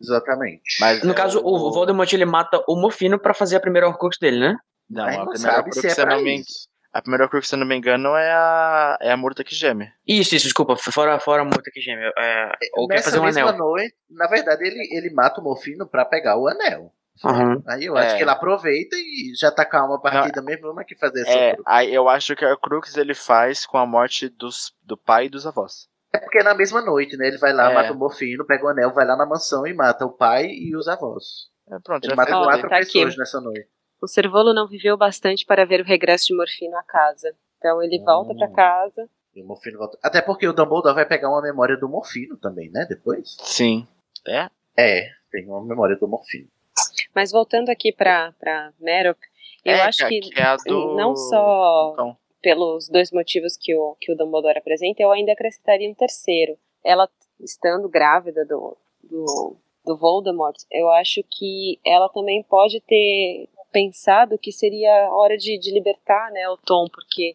[0.00, 0.62] Exatamente.
[0.80, 4.18] Mas No é caso, o Voldemort ele mata o Morfino pra fazer a primeira Horcrux
[4.18, 4.56] dele, né?
[4.88, 6.68] Não, Aí a não primeira Horcrux, se é não me, isso.
[6.92, 9.90] a primeira Horcrux, se eu não me engano, é a, é a Murta que geme.
[10.06, 10.76] Isso, isso, desculpa.
[10.76, 12.12] Fora, fora a multa que gêmeo.
[12.18, 13.58] É, ou quer Nessa fazer um mesma anel.
[13.58, 16.92] noite, na verdade, ele, ele mata o Morfino pra pegar o anel.
[17.24, 17.62] Aham.
[17.66, 18.16] Aí eu acho É.
[18.18, 21.56] que ele aproveita e já tá calma a partida mesmo, vamos aqui fazer essa É,
[21.64, 25.28] aí eu acho que a Horcrux ele faz com a morte dos, do pai e
[25.30, 25.88] dos avós.
[26.16, 27.28] É porque é na mesma noite, né?
[27.28, 27.74] Ele vai lá, É.
[27.74, 30.74] mata o Morfino, pega o anel, vai lá na mansão e mata o pai e
[30.76, 31.48] os avós.
[31.70, 33.18] É, pronto, Ele já mata quatro tá pessoas aqui.
[33.18, 33.68] nessa noite.
[34.00, 37.34] O Servolo não viveu bastante para ver o regresso de Morfino à casa.
[37.58, 38.36] Então ele volta Hum.
[38.36, 39.08] pra casa.
[39.34, 39.98] E o Morfino volta.
[40.02, 42.86] Até porque o Dumbledore vai pegar uma memória do Morfino também, né?
[42.88, 43.36] Depois.
[43.40, 43.86] Sim.
[44.26, 44.48] É?
[44.76, 46.48] É, tem uma memória do Morfino.
[47.14, 49.18] Mas voltando aqui pra, pra Merop,
[49.64, 52.16] eu É, acho que- que, que é a do- não só Então,
[52.46, 56.56] pelos dois motivos que o, que o Dumbledore apresenta, eu ainda acrescentaria um terceiro.
[56.84, 57.08] Ela
[57.40, 64.52] estando grávida do, do, do Voldemort, eu acho que ela também pode ter pensado que
[64.52, 67.34] seria hora de, de libertar né, o Tom, porque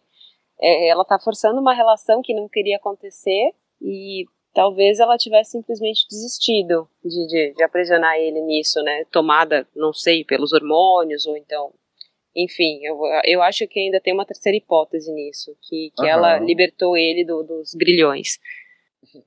[0.58, 3.52] é, ela está forçando uma relação que não queria acontecer
[3.82, 4.24] e
[4.54, 9.04] talvez ela tivesse simplesmente desistido de, de, de aprisionar ele nisso, né?
[9.12, 11.70] Tomada, não sei, pelos hormônios ou então
[12.34, 16.08] enfim, eu, eu acho que ainda tem uma terceira hipótese nisso, que, que Aham.
[16.08, 18.38] ela libertou ele do- dos grilhões.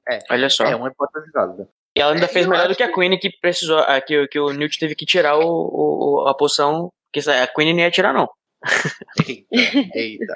[0.10, 0.66] É, Olha só.
[0.66, 1.70] é uma hipótese válida.
[1.96, 3.82] E ela ainda É, fez melhor do que a Queen, que precisou.
[4.06, 5.46] Que, que o Newt teve que tirar o,
[6.24, 8.30] o- a poção Porque a Queen não ia atirar, não.
[9.28, 9.46] Eita,
[9.96, 10.34] eita.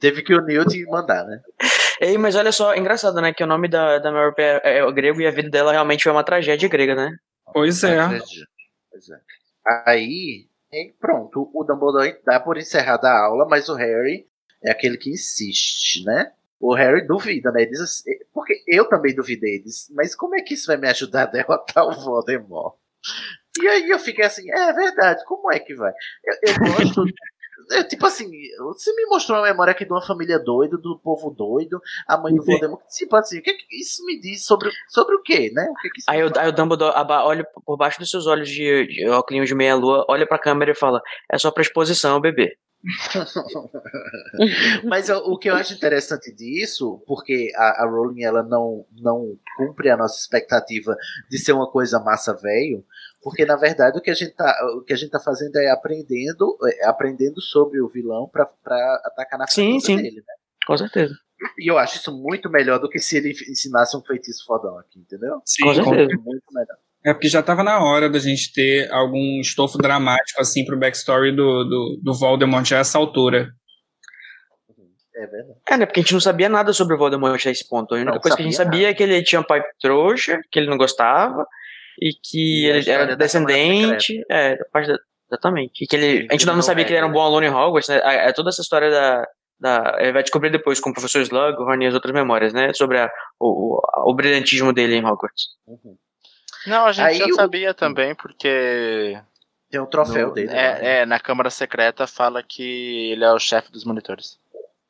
[0.00, 1.40] Teve que o Newt mandar, né?
[2.00, 3.32] Ei, mas olha só, engraçado, né?
[3.32, 6.02] Que o nome da, da Mary é, é o grego e a vida dela realmente
[6.02, 7.16] foi uma tragédia grega, né?
[7.52, 7.96] Pois é.
[8.90, 9.16] Pois é.
[9.86, 14.26] Aí, aí, pronto, o Dumbledore dá por encerrada a aula, mas o Harry
[14.62, 16.32] é aquele que insiste, né?
[16.60, 17.66] O Harry duvida, né?
[17.66, 21.22] Diz assim, porque eu também duvidei, diz, mas como é que isso vai me ajudar
[21.22, 22.74] a derrotar o Voldemort?
[23.60, 25.92] E aí eu fiquei assim, é verdade, como é que vai?
[26.24, 27.04] Eu, eu gosto.
[27.72, 31.30] É, tipo assim, você me mostrou uma memória aqui de uma família doida, do povo
[31.30, 32.82] doido, a mãe do Voldemort.
[32.88, 35.66] Tipo assim, o que, que isso me diz sobre, sobre o quê, né?
[35.70, 38.26] O que que isso Aí, o, aí o Dumbledore aba- olha por baixo dos seus
[38.26, 41.00] olhos de, de óculos de meia-lua, olha pra câmera e fala:
[41.30, 42.56] É só pra exposição, bebê.
[44.84, 49.38] Mas o, o que eu acho interessante disso, porque a, a Rowling ela não, não
[49.56, 50.96] cumpre a nossa expectativa
[51.30, 52.84] de ser uma coisa massa velho,
[53.22, 55.70] porque na verdade o que a gente tá, o que a gente tá fazendo é
[55.70, 59.96] aprendendo, é aprendendo sobre o vilão pra, pra atacar na Sim, sim.
[59.96, 60.34] dele, né?
[60.66, 61.14] Com certeza.
[61.58, 64.98] E eu acho isso muito melhor do que se ele ensinasse um feitiço fodão aqui,
[64.98, 65.40] entendeu?
[65.44, 66.22] Sim, Com certeza.
[66.22, 66.76] Muito melhor.
[67.04, 71.32] É porque já tava na hora da gente ter algum estofo dramático assim pro backstory
[71.32, 73.50] do, do, do Voldemort a essa altura.
[75.16, 75.58] É verdade.
[75.70, 75.86] É, né?
[75.86, 77.94] Porque a gente não sabia nada sobre o Voldemort a esse ponto.
[77.94, 79.62] A única Não coisa que a gente sabia sabia é que ele tinha um pai
[79.80, 81.46] trouxa, que ele não gostava,
[82.00, 84.24] e que E ele era descendente.
[84.30, 84.98] É, parte da-
[85.30, 85.84] exatamente.
[85.84, 86.26] E que ele.
[86.28, 88.00] A gente ainda não sabia que ele era um bom aluno em Hogwarts, né?
[88.02, 89.26] É toda essa história da.
[89.60, 92.72] da ele vai descobrir depois com o professor Slughorn e as outras memórias, né?
[92.72, 95.44] Sobre a- o, o, o brilhantismo dele em Hogwarts.
[95.68, 95.96] Uhum.
[96.66, 99.18] Não, a gente Aí já o- sabia também, porque.
[99.70, 100.48] Tem um troféu no- dele.
[100.48, 100.78] lá, né?
[100.82, 104.38] É, é, na Câmara Secreta fala que ele é o chefe dos monitores.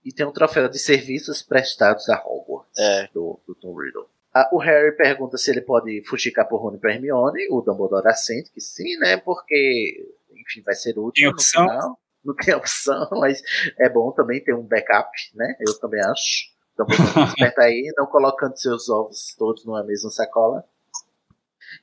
[0.04, 3.08] E tem um troféu de serviços prestados a Hogwarts É.
[3.14, 4.06] do, do Tom Riddle.
[4.34, 7.46] Ah, o Harry pergunta se ele pode fuxicar por Rony pra Hermione.
[7.50, 9.16] O Dumbledore assente que sim, né?
[9.16, 11.66] Porque, enfim, vai ser útil Tem no opção?
[11.68, 11.98] final.
[12.24, 13.42] Não tem opção, mas
[13.78, 15.56] é bom também ter um backup, né?
[15.60, 16.52] Eu também acho.
[16.76, 16.84] Dumbledore
[17.54, 20.64] esperta aí, não colocando seus ovos todos numa mesma sacola.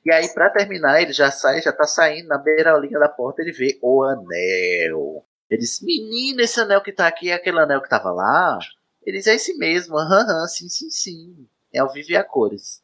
[0.04, 3.52] E aí, pra terminar, ele já sai, já tá saindo na beirolinha da porta, ele
[3.52, 5.24] vê o anel.
[5.48, 8.58] Ele diz, menino, esse anel que tá aqui é aquele anel que tava lá?
[9.04, 11.46] Ele diz, é esse mesmo, aham, aham, sim, sim, sim.
[11.72, 12.82] É ao vivo e a cores.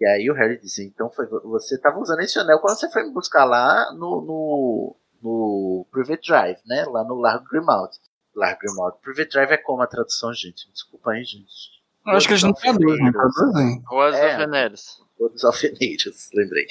[0.00, 3.04] E aí o Harry diz, então foi, você tava usando esse anel quando você foi
[3.04, 6.84] me buscar lá no, no, no Private Drive, né?
[6.84, 7.96] Lá no Largo Grimald.
[8.34, 8.98] Largo Grimald.
[9.02, 10.70] Private Drive é como a tradução, gente?
[10.70, 11.76] Desculpa aí, gente.
[12.06, 13.82] Eu acho que eles não traduzem, traduzem.
[13.88, 14.32] Ruas É.
[14.32, 15.05] Alfeneiros.
[15.18, 16.66] Todos alfeneiros, lembrei.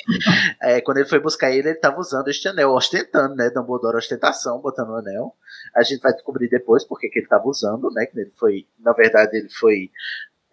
[0.62, 3.50] É, quando ele foi buscar ele, ele tava usando este anel, ostentando, né?
[3.50, 5.36] Dumbledore ostentação, botando o anel.
[5.76, 8.06] A gente vai descobrir depois porque que ele tava usando, né?
[8.06, 9.90] Que ele foi, na verdade, ele foi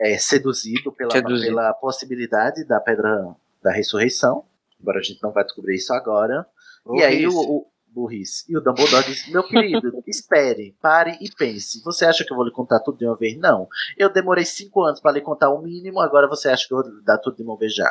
[0.00, 1.48] é, seduzido, pela, Seduzido.
[1.48, 4.44] pela possibilidade da pedra da ressurreição.
[4.80, 6.46] Embora a gente não vai descobrir isso agora.
[6.94, 8.44] E aí o, o burrice.
[8.48, 11.82] E o Dumbledore diz: Meu querido, espere, pare e pense.
[11.84, 13.36] Você acha que eu vou lhe contar tudo de uma vez?
[13.38, 13.68] Não.
[13.98, 16.90] Eu demorei cinco anos para lhe contar o mínimo, agora você acha que eu vou
[16.90, 17.90] lhe dar tudo de uma vez já?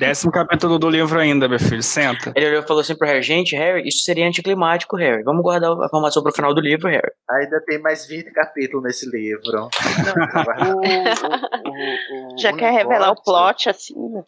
[0.00, 1.82] Décimo capítulo do livro ainda, meu filho.
[1.82, 2.32] Senta.
[2.34, 5.22] Ele olhou e falou assim pro Harry: Gente, Harry, isso seria anticlimático, Harry.
[5.22, 7.12] Vamos guardar a informação pro final do livro, Harry.
[7.30, 9.68] Ainda tem mais 20 capítulos nesse livro.
[11.64, 14.24] O- o- Já o quer revelar o negócio- plot, assim, né?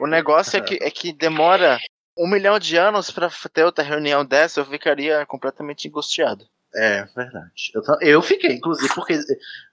[0.00, 1.78] O negócio é que, é que demora
[2.18, 6.44] um milhão de anos pra ter outra reunião dessa, eu ficaria completamente angustiado.
[6.74, 7.50] É, verdade.
[7.74, 9.18] Eu, eu fiquei, inclusive, porque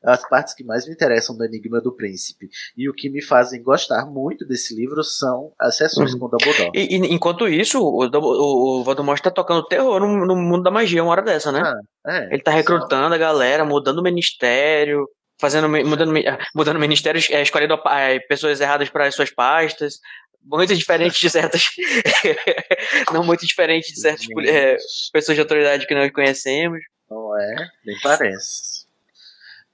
[0.01, 2.47] as partes que mais me interessam do Enigma do Príncipe
[2.77, 6.19] e o que me fazem gostar muito desse livro são as sessões Uhum.
[6.19, 6.71] com Dumbledore.
[6.73, 10.71] E, e enquanto isso, o, o, o Voldemort tá tocando terror no, no mundo da
[10.71, 11.61] magia uma hora dessa, né?
[12.07, 15.05] É, Ele tá recrutando a galera, mudando o ministério,
[15.39, 19.99] fazendo mudando, ah, mudando ministérios, é, escolhendo ah, pessoas erradas para as suas pastas,
[20.45, 21.63] muito diferente de certas,
[23.13, 24.77] não muito diferente de certas é,
[25.11, 26.79] pessoas de autoridade que nós conhecemos.
[27.09, 27.69] Não é?
[27.85, 28.85] Nem parece.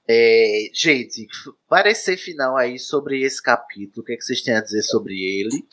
[0.08, 1.26] É, gente,
[1.68, 4.02] parecer final aí sobre esse capítulo.
[4.02, 5.64] O que, é que vocês têm a dizer sobre ele?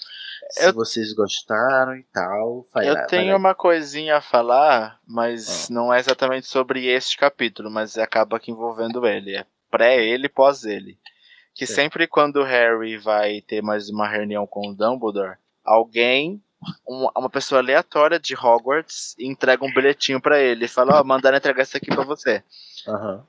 [0.51, 2.65] Se Eu- vocês gostaram e tal.
[2.73, 3.38] Vai eu lá, vai tenho lá.
[3.38, 9.05] uma coisinha a falar, mas não é exatamente sobre este capítulo, mas acaba que envolvendo
[9.05, 9.35] ele.
[9.35, 10.97] É pré ele e pós ele.
[11.55, 11.73] Que Sim.
[11.76, 16.41] sempre quando o Harry vai ter mais uma reunião com o Dumbledore, alguém,
[16.88, 21.38] um- uma pessoa aleatória de Hogwarts, entrega um bilhetinho pra ele e fala: Ó, mandaram
[21.38, 22.43] entregar isso aqui pra você.
[22.88, 23.23] Aham.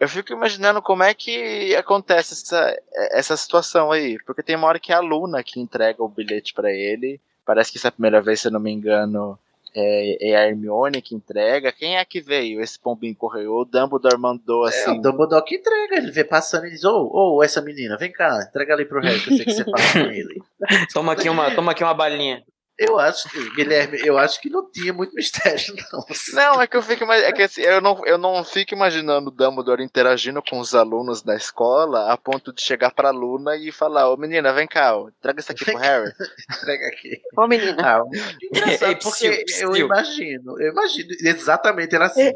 [0.00, 2.76] Eu fico imaginando como é que acontece essa,
[3.12, 4.18] essa situação aí.
[4.26, 7.20] Porque tem uma hora que é a Luna que entrega o bilhete pra ele.
[7.46, 9.38] Parece que essa é a primeira vez, se eu não me engano,
[9.74, 11.72] é, é a Hermione que entrega.
[11.72, 13.52] Quem é que veio esse pombinho correio?
[13.52, 14.98] O Dumbledore mandou É, assim.
[14.98, 18.46] o Dumbledore que entrega, ele vê passando e diz: Ô, ô, essa menina, vem cá,
[18.48, 19.76] entrega ali pro Harry, que eu sei que você fala
[20.06, 20.42] com ele.
[20.92, 22.42] Toma aqui uma, toma aqui uma balinha.
[22.76, 26.04] Eu acho que, Guilherme, eu acho que não tinha muito mistério, não.
[26.32, 29.32] Não, é que eu fico é que assim, eu não, eu não fico imaginando o
[29.32, 34.10] Dumbledore interagindo com os alunos da escola a ponto de chegar pra Luna e falar,
[34.10, 36.12] ô menina, vem cá, ó, traga isso aqui pro Harry.
[36.62, 37.20] Entrega aqui.
[37.36, 37.76] Ô, menina.
[37.78, 38.02] Ah,
[38.42, 39.86] engraçado, Ei, porque psiu, eu psiu.
[39.86, 42.32] imagino, eu imagino, exatamente era assim.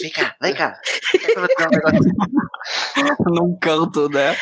[0.00, 0.80] Vem cá, vem cá.
[1.36, 1.44] Eu
[3.30, 3.32] um.
[3.32, 4.36] Num canto, né?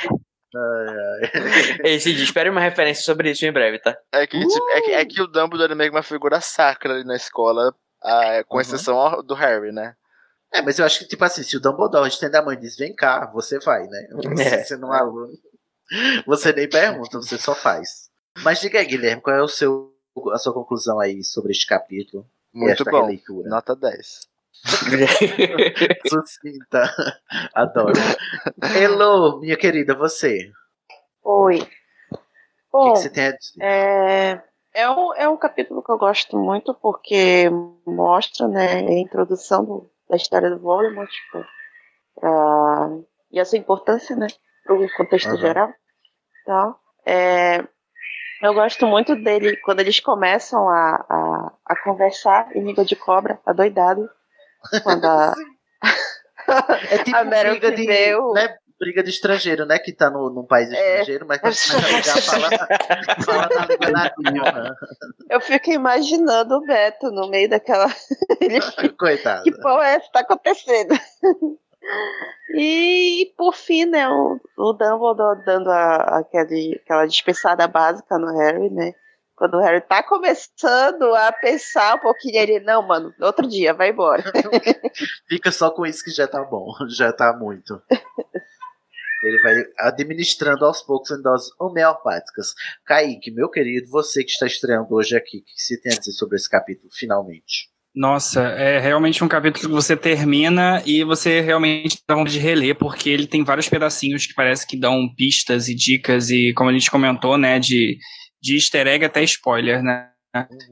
[1.84, 3.96] Ei, Cid, espere uma referência sobre isso em breve, tá?
[4.12, 6.94] É que, tipo, é, que, é que o Dumbledore é meio que uma figura sacra
[6.94, 8.60] ali na escola, ah, com Uhum.
[8.60, 9.94] exceção ao- do Harry, né?
[10.52, 12.76] É, mas eu acho que, tipo assim, se o Dumbledore estende a mão e diz,
[12.76, 14.08] vem cá, você vai, né?
[14.12, 14.64] Você É.
[14.64, 15.32] sendo um aluno,
[16.26, 18.08] você nem pergunta, você só faz.
[18.42, 19.92] Mas diga aí, Guilherme, qual é o seu,
[20.32, 22.26] a sua conclusão aí sobre este capítulo?
[22.52, 23.02] Muito bom.
[23.02, 23.48] releitura?
[23.50, 24.26] Nota 10.
[26.08, 26.92] Sucinta.
[27.54, 27.92] Adoro.
[28.76, 30.50] Elo, minha querida, você.
[31.22, 31.58] Oi.
[31.60, 31.68] O que,
[32.72, 33.60] Bom, que você tem a dizer?
[33.62, 34.42] é,
[34.74, 37.48] é, um, é um capítulo que eu gosto muito porque
[37.86, 41.44] mostra né, a introdução do- da história do Voldemort tipo,
[42.20, 42.90] pra-
[43.30, 44.26] e a sua importância né,
[44.64, 45.36] para o contexto Aham.
[45.38, 45.72] geral.
[46.42, 47.64] Então, é,
[48.42, 53.40] eu gosto muito dele quando eles começam a, a, a conversar em língua de cobra,
[53.46, 54.08] adoidado.
[54.82, 55.34] Quando a,
[56.90, 59.78] É tipo a briga que de, o- né, briga de estrangeiro, né?
[59.78, 60.90] Que tá no, num país É.
[61.00, 62.50] estrangeiro, mas quando começa a ligar, fala,
[63.24, 63.90] fala na língua
[64.52, 64.76] nativa.
[65.30, 67.86] eu fico imaginando o Beto no meio daquela.
[68.98, 69.42] Coitado.
[69.44, 70.94] que porra é essa que tá acontecendo?
[72.56, 78.92] e por fim, né, o, o Dumbledore dando a, aquela dispensada básica no Harry, né?
[79.36, 83.90] Quando o Harry tá começando a pensar um pouquinho, ele, não, mano, outro dia, vai
[83.90, 84.24] embora.
[85.28, 87.80] Fica só com isso que já tá bom, já tá muito.
[89.22, 92.54] Ele vai administrando aos poucos em doses homeopáticas.
[92.86, 96.12] Kaique, meu querido, você que está estreando hoje aqui, o que você tem a dizer
[96.12, 97.68] sobre esse capítulo, finalmente?
[97.94, 102.76] Nossa, é realmente um capítulo que você termina e você realmente dá vontade de reler,
[102.76, 106.72] porque ele tem vários pedacinhos que parece que dão pistas e dicas, e como a
[106.74, 107.98] gente comentou, né, de,
[108.40, 110.10] de easter egg até spoiler, né?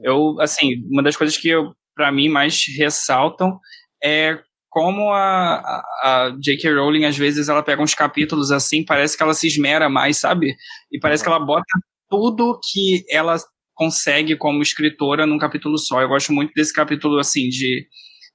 [0.03, 3.59] Eu, assim, uma das coisas que eu, pra mim mais ressaltam
[4.03, 4.39] é
[4.69, 6.73] como a, a, a J.K.
[6.73, 10.53] Rowling, às vezes, ela pega uns capítulos assim, parece que ela se esmera mais, sabe?
[10.91, 11.63] E parece que ela bota
[12.09, 13.37] tudo que ela
[13.73, 16.01] consegue como escritora num capítulo só.
[16.01, 17.87] Eu gosto muito desse capítulo, assim, de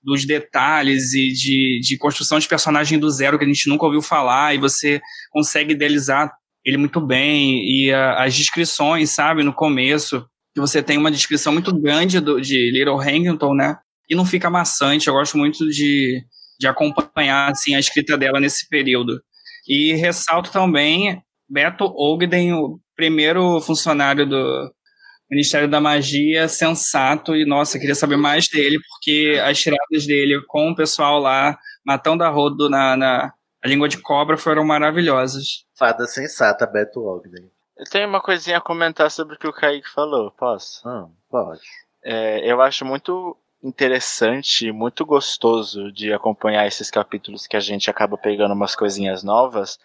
[0.02, 4.01] dos detalhes e de, de construção de personagem do zero que a gente nunca ouviu
[4.01, 4.98] falar e você
[5.31, 6.32] consegue idealizar
[6.65, 11.53] ele muito bem e a, as descrições, sabe, no começo, que você tem uma descrição
[11.53, 13.77] muito grande do, de Little Hangington, né,
[14.09, 16.23] e não fica maçante, eu gosto muito de,
[16.59, 19.20] de acompanhar, assim, a escrita dela nesse período.
[19.69, 24.73] E ressalto também Beto Ogden, o primeiro funcionário do,
[25.31, 30.70] Ministério da Magia, sensato, e nossa, queria saber mais dele, porque as tiradas dele com
[30.70, 31.57] o pessoal lá,
[31.87, 33.32] matando a rodo na, na
[33.62, 35.65] a língua de cobra, foram maravilhosas.
[35.74, 37.51] Fada sensata, Beto Ogden.
[37.77, 40.87] Eu tenho uma coisinha a comentar sobre o que o Kaique falou, posso?
[40.87, 41.62] Ah, pode.
[42.03, 48.16] É, eu acho muito interessante, muito gostoso de acompanhar esses capítulos que a gente acaba
[48.16, 49.78] pegando umas coisinhas novas,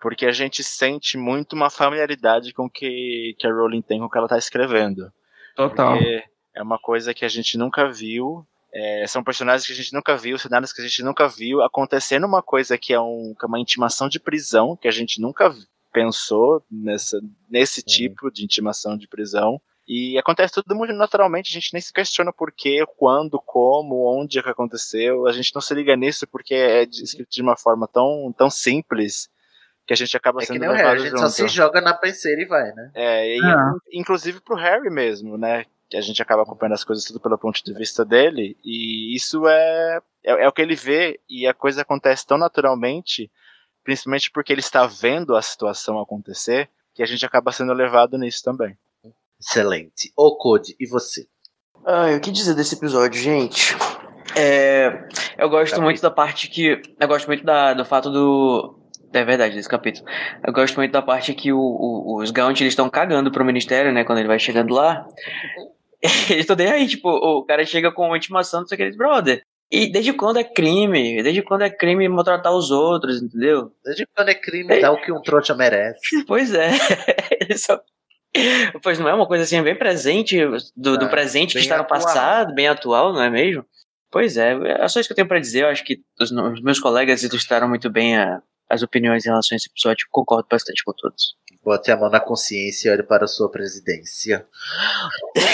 [0.00, 4.10] porque a gente sente muito uma familiaridade com que, que a Rowling tem com o
[4.10, 5.12] que ela está escrevendo.
[5.54, 5.92] Total.
[5.92, 6.24] Porque
[6.54, 10.16] é uma coisa que a gente nunca viu, é, são personagens que a gente nunca
[10.16, 13.48] viu, cenários que a gente nunca viu, acontecendo uma coisa que é, um, que é
[13.48, 15.54] uma intimação de prisão, que a gente nunca
[15.92, 17.18] pensou nessa,
[17.50, 19.60] nesse tipo de intimação de prisão.
[19.90, 24.38] E acontece tudo muito naturalmente, a gente nem se questiona por quê, quando, como, onde
[24.38, 27.88] é que aconteceu, a gente não se liga nisso porque é escrito de uma forma
[27.88, 29.30] tão, tão simples
[29.86, 31.20] que a gente acaba É que sendo nem o Harry, a gente junto.
[31.22, 32.90] só se joga na penseira e vai, né?
[32.94, 33.72] É, e Ah.
[33.90, 35.64] inclusive pro Harry mesmo, né?
[35.90, 39.46] Que a gente acaba acompanhando as coisas tudo pelo ponto de vista dele, e isso
[39.48, 43.30] é, é, é o que ele vê, e a coisa acontece tão naturalmente,
[43.82, 48.42] principalmente porque ele está vendo a situação acontecer, que a gente acaba sendo levado nisso
[48.44, 48.76] também.
[49.40, 50.12] Excelente.
[50.16, 51.26] Ô, Code, e você?
[51.86, 53.74] Ai, o que dizer desse episódio, gente?
[54.36, 55.06] É,
[55.38, 56.82] eu gosto muito da parte que.
[57.00, 58.78] Eu gosto muito da, do fato do.
[59.12, 60.06] É verdade, desse capítulo.
[60.46, 63.90] Eu gosto muito da parte que o, o- os Gaunt eles estão cagando pro ministério,
[63.90, 64.04] né?
[64.04, 65.08] Quando ele vai chegando lá.
[66.30, 68.82] Eles estão nem aí, tipo, o cara chega com uma intimação, não sei o que,
[68.84, 69.42] eles, brother.
[69.70, 71.22] E desde quando é crime?
[71.22, 73.70] Desde quando é crime maltratar os outros, entendeu?
[73.84, 76.00] Desde quando é crime, dá o que um trouxa merece.
[76.26, 76.70] Pois é.
[77.58, 77.80] Só-
[78.82, 80.38] Pois não é uma coisa assim bem presente,
[80.76, 82.00] do, do É, presente que está no atual.
[82.00, 83.64] passado, bem atual, não é mesmo?
[84.10, 84.52] Pois é,
[84.82, 85.64] é só isso que eu tenho pra dizer.
[85.64, 89.54] Eu acho que os, os meus colegas ilustraram muito bem a- as opiniões em relação
[89.54, 90.06] a esse episódio.
[90.10, 91.34] Concordo bastante com todos.
[91.62, 94.46] Bote a mão na consciência e olhe para a sua presidência.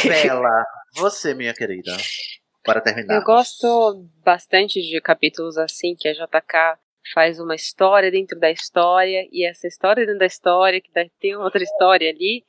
[0.05, 0.65] Bela,
[0.95, 1.97] você, minha querida,
[2.63, 3.17] para terminar.
[3.17, 6.79] Eu gosto bastante de capítulos assim, que a JK
[7.13, 10.91] faz uma história dentro da história, e essa história dentro da história, que
[11.21, 12.45] tem outra história ali,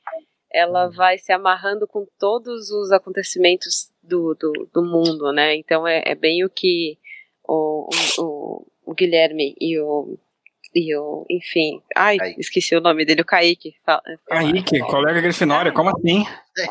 [0.50, 5.54] ela vai se amarrando com todos os acontecimentos do, do, do mundo, né?
[5.56, 6.98] Então é, é bem o que
[7.46, 7.88] o,
[8.18, 10.18] o, o Guilherme e o
[10.76, 12.38] e o, enfim, ai, Kaique.
[12.38, 13.74] esqueci o nome dele, o Kaique.
[13.82, 14.02] Fala.
[14.26, 16.22] Kaique, colega Grifinória, como assim?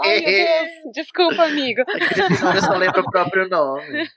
[0.03, 1.81] Ai, meu Deus, desculpa, amigo.
[2.13, 4.07] Grifinória só lembra o próprio nome.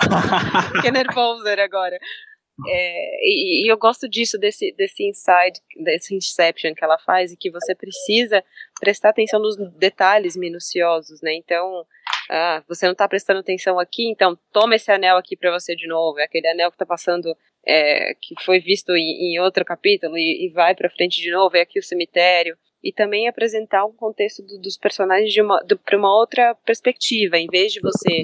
[0.76, 1.98] Fiquei nervoso agora.
[2.66, 7.36] É, e, e, eu gosto disso, desse, desse inside, desse inception que ela faz, e
[7.36, 8.42] que você precisa
[8.80, 11.34] prestar atenção nos detalhes minuciosos, né?
[11.34, 11.84] Então,
[12.30, 15.86] ah, você não está prestando atenção aqui, então toma esse anel aqui para você de
[15.86, 16.18] novo.
[16.18, 20.46] É aquele anel que está passando, é, que foi visto em, em outro capítulo e,
[20.46, 21.56] e vai para frente de novo.
[21.56, 22.56] É aqui o cemitério.
[22.82, 27.46] E também apresentar um contexto do, dos personagens de uma, para uma outra perspectiva, em
[27.46, 28.22] vez de você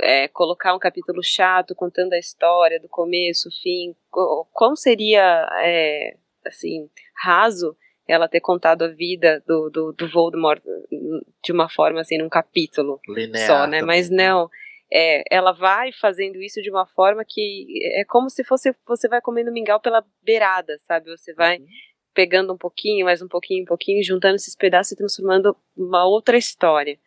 [0.00, 3.94] é, colocar um capítulo chato contando a história do começo, fim.
[4.52, 7.76] Como seria, é, assim, raso
[8.08, 10.62] ela ter contado a vida do, do, do Voldemort
[11.42, 13.80] de uma forma assim, num capítulo Linear só, né?
[13.80, 13.96] Também.
[13.96, 14.28] Mas né?
[14.28, 14.48] não.
[14.92, 19.20] É, ela vai fazendo isso de uma forma que é como se fosse você vai
[19.20, 21.10] comendo mingau pela beirada, sabe?
[21.10, 21.66] Você vai uhum.
[22.14, 26.36] pegando um pouquinho, mais um pouquinho, um pouquinho, juntando esses pedaços e transformando uma outra
[26.36, 26.98] história.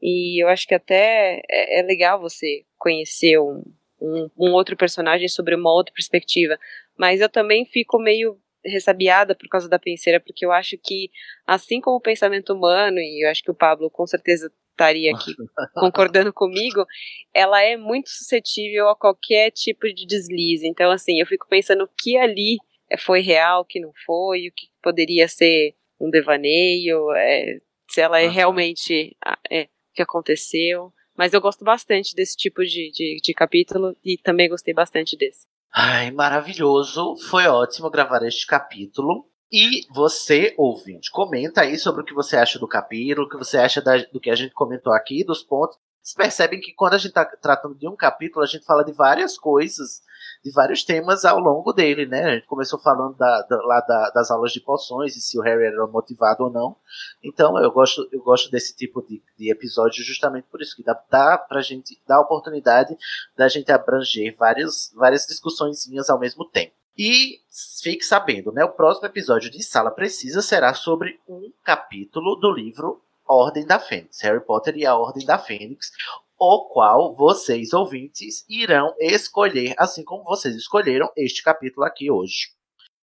[0.00, 3.62] E eu acho que até é, é legal você conhecer um,
[4.00, 6.58] um, um outro personagem sobre uma outra perspectiva.
[6.98, 11.10] Mas eu também fico meio ressabiada por causa da penseira, porque eu acho que,
[11.46, 15.34] assim como o pensamento humano, e eu acho que o Pablo com certeza estaria aqui
[15.74, 16.84] concordando comigo,
[17.32, 20.66] ela é muito suscetível a qualquer tipo de deslize.
[20.66, 22.56] Então, assim, eu fico pensando o que ali
[22.98, 27.58] foi real, o que não foi, o que poderia ser um devaneio, é,
[27.88, 29.16] se ela é realmente
[29.50, 30.92] é, o que aconteceu.
[31.16, 35.46] Mas eu gosto bastante desse tipo de, de, de capítulo e também gostei bastante desse.
[35.74, 37.16] Ai, maravilhoso.
[37.30, 39.26] Foi ótimo gravar este capítulo.
[39.52, 43.58] E você, ouvinte, comenta aí sobre o que você acha do capítulo, o que você
[43.58, 45.76] acha da, do que a gente comentou aqui, dos pontos.
[46.02, 48.92] Vocês percebem que quando a gente está tratando de um capítulo, a gente fala de
[48.92, 50.02] várias coisas
[50.42, 52.24] de vários temas ao longo dele, né?
[52.24, 55.42] A gente começou falando da, da, lá da, das aulas de poções e se o
[55.42, 56.76] Harry era motivado ou não.
[57.22, 61.00] Então eu gosto, eu gosto desse tipo de, de episódio justamente por isso, que dá,
[61.10, 62.96] dá pra gente dar a oportunidade
[63.36, 66.74] da gente abranger várias, várias discussõezinhas ao mesmo tempo.
[66.96, 67.40] E
[67.82, 68.64] fique sabendo, né?
[68.64, 74.20] O próximo episódio de Sala Precisa será sobre um capítulo do livro Ordem da Fênix,
[74.20, 75.90] Harry Potter e a Ordem da Fênix,
[76.38, 82.52] o qual vocês, ouvintes, irão escolher, assim como vocês escolheram este capítulo aqui hoje.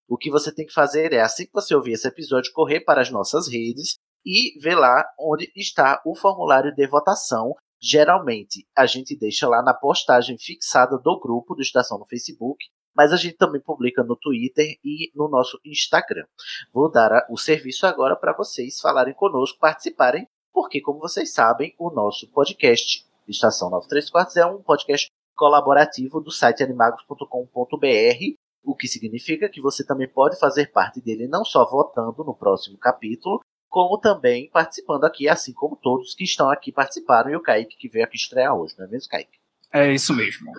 [0.08, 3.02] O que você tem que fazer é, assim que você ouvir esse episódio, correr para
[3.02, 3.96] as nossas redes
[4.26, 7.54] e ver lá onde está o formulário de votação.
[7.80, 12.66] Geralmente, a gente deixa lá na postagem fixada do grupo do Estação no Facebook,
[12.98, 16.26] mas a gente também publica no Twitter e no nosso Instagram.
[16.74, 21.92] Vou dar o serviço agora para vocês falarem conosco, participarem, porque, como vocês sabem, o
[21.92, 27.28] nosso podcast Estação 934 é um podcast colaborativo do site animagos.com.br,
[28.64, 32.80] o que significa que você também pode fazer parte dele não só votando no próximo
[32.80, 37.78] capítulo, como também participando aqui, assim como todos que estão aqui participaram e o Kaique
[37.78, 39.38] que veio aqui estrear hoje, não é mesmo, Kaique?
[39.72, 40.52] É isso mesmo.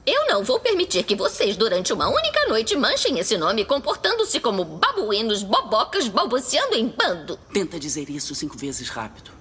[0.07, 4.65] Eu não vou permitir que vocês, durante uma única noite, manchem esse nome comportando-se como
[4.65, 7.37] babuínos, bobocas, balbuciando em bando.
[7.53, 9.33] Tenta dizer isso cinco vezes rápido.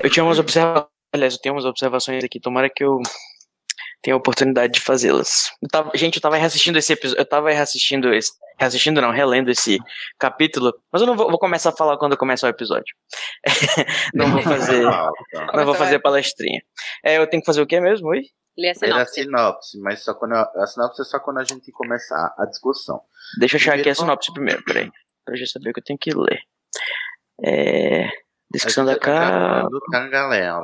[0.00, 0.86] Eu tinha umas observações.
[1.12, 2.38] Aliás, eu tenho umas observações aqui.
[2.38, 3.00] Tomara que eu
[4.00, 5.50] tenha a oportunidade de fazê-las.
[5.60, 7.20] Eu tava- Gente, eu tava reassistindo esse episódio.
[7.20, 8.30] Eu tava reassistindo esse.
[8.60, 9.78] Reassistindo não, relendo esse
[10.20, 10.72] capítulo.
[10.92, 12.94] Mas eu não vou, vou começar a falar quando começar o episódio.
[14.14, 14.82] não vou fazer.
[15.52, 16.60] não vou fazer palestrinha.
[17.04, 18.08] É, eu tenho que fazer o quê mesmo?
[18.10, 18.22] Oi?
[18.58, 19.14] Lê a Era a sinopse.
[19.14, 23.00] sinopse, mas só quando a, a sinopse é só quando a gente começar a discussão.
[23.38, 24.90] Deixa eu achar aqui a Primeiro, sinopse primeiro, peraí.
[25.24, 26.40] Pra já saber o que eu tenho que ler.
[27.44, 28.08] É.
[28.50, 29.68] Descrição da tá capa.
[29.92, 30.58] tá, galera?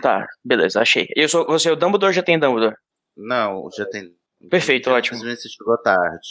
[0.00, 1.06] Tá, beleza, achei.
[1.14, 2.74] Eu sou, você é o Dumbledore ou já tem Dumbledore?
[3.16, 4.10] Não, já tem.
[4.50, 5.18] Perfeito, ótimo.
[5.18, 6.28] Simplesmente você chegou tarde.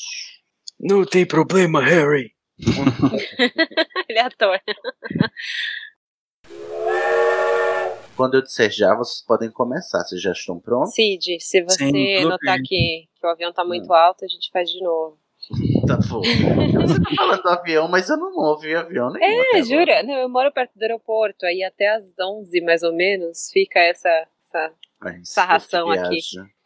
[0.80, 2.34] Não tem problema, Harry.
[4.10, 4.60] Ele é ator.
[8.22, 10.04] Quando eu disser já, vocês podem começar.
[10.04, 10.94] Vocês já estão prontos?
[10.94, 14.70] Cid, se você Sim, notar que, que o avião tá muito alto, a gente faz
[14.70, 15.18] de novo.
[15.88, 16.22] Tá bom.
[16.22, 19.26] Você tá falando do avião, mas eu não ouvi avião nenhum.
[19.26, 19.64] É, agora.
[19.64, 20.04] jura?
[20.04, 24.28] Não, eu moro perto do aeroporto, aí até às 11 mais ou menos fica essa,
[24.46, 24.72] essa
[25.24, 26.20] sarração aqui.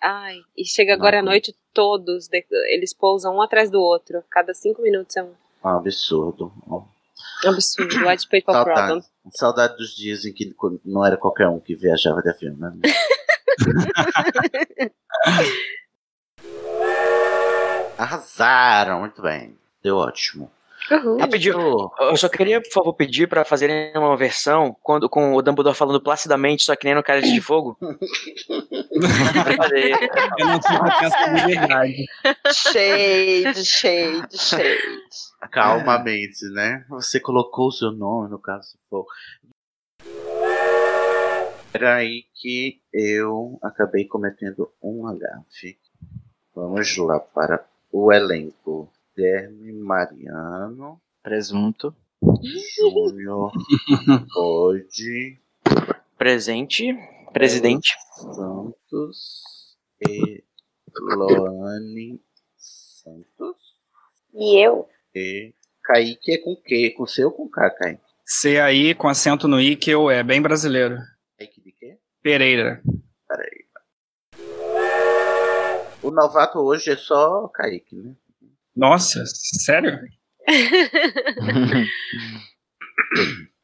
[0.04, 2.28] Ai, e chega agora à noite, todos,
[2.70, 4.22] eles pousam um atrás do outro.
[4.30, 5.32] Cada cinco minutos é um
[5.64, 6.52] É um absurdo.
[7.46, 8.06] absurdo.
[8.06, 9.02] White Paper Problem.
[9.32, 12.72] Saudade, dos dias em que não era qualquer um que viajava de avião, né?
[17.98, 19.58] Arrasaram, muito bem.
[19.82, 20.52] Deu ótimo.
[21.20, 25.76] Rapidinho, eu só queria, por favor, pedir pra fazerem uma versão quando, com o Dumbledore
[25.76, 27.76] falando placidamente, só que nem no Cálice de Fogo.
[30.38, 32.06] Eu não tive essa habilidade.
[32.54, 34.78] Shade, shade, shade.
[35.52, 36.86] Calmamente, né?
[36.90, 39.06] Você colocou o seu nome, no caso, se for.
[41.74, 45.78] Era aí que eu acabei cometendo um agafe.
[46.54, 48.90] Vamos lá para o elenco.
[49.16, 51.96] Guilherme Mariano, Presunto.
[52.78, 53.52] Júnior,
[54.34, 55.40] Code,
[56.18, 56.94] Presente,
[57.34, 57.96] presidente.
[58.14, 59.78] Santos
[60.08, 60.44] e
[60.98, 62.22] Loane
[62.58, 63.76] Santos.
[64.34, 64.88] E eu?
[65.16, 66.92] E Kaique é com Q?
[66.92, 68.04] Com C ou com K, Kaique?
[68.26, 70.98] C aí com acento no I, que eu é bem brasileiro.
[71.38, 71.98] Kaique de quê?
[72.22, 72.82] Pereira.
[73.26, 73.66] Peraí.
[76.04, 78.14] O novato hoje é só Kaique, né?
[78.76, 80.02] Nossa, sério?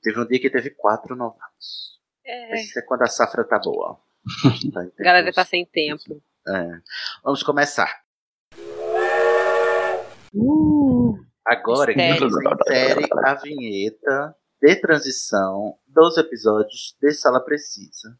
[0.02, 2.00] Teve um dia que teve quatro novatos.
[2.26, 2.62] É.
[2.62, 4.00] Isso é quando a safra tá boa.
[4.74, 6.24] Tá A galera tá sem tempo.
[6.48, 6.80] É.
[7.24, 8.02] Vamos começar.
[11.46, 18.16] Agora que insere a vinheta de transição dos episódios de Sala Precisa.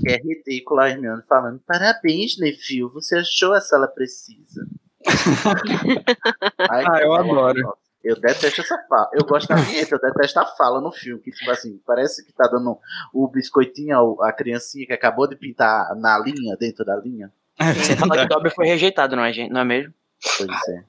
[0.00, 4.66] Que é ridículo a Hermione falando: Parabéns, Neville, você achou a Sala Precisa.
[6.70, 7.76] Ai, Ah, eu adoro.
[8.02, 9.10] Eu detesto essa fala.
[9.12, 11.20] Eu gosto da vinheta, eu detesto a fala no filme.
[11.20, 12.78] Que, tipo assim, parece que tá dando
[13.12, 17.32] o biscoitinho a criancinha que acabou de pintar na linha, dentro da linha.
[17.74, 19.50] Você fala que o Dobby foi rejeitado, não é, gente?
[19.50, 19.92] Não é mesmo?
[20.38, 20.84] Pois é.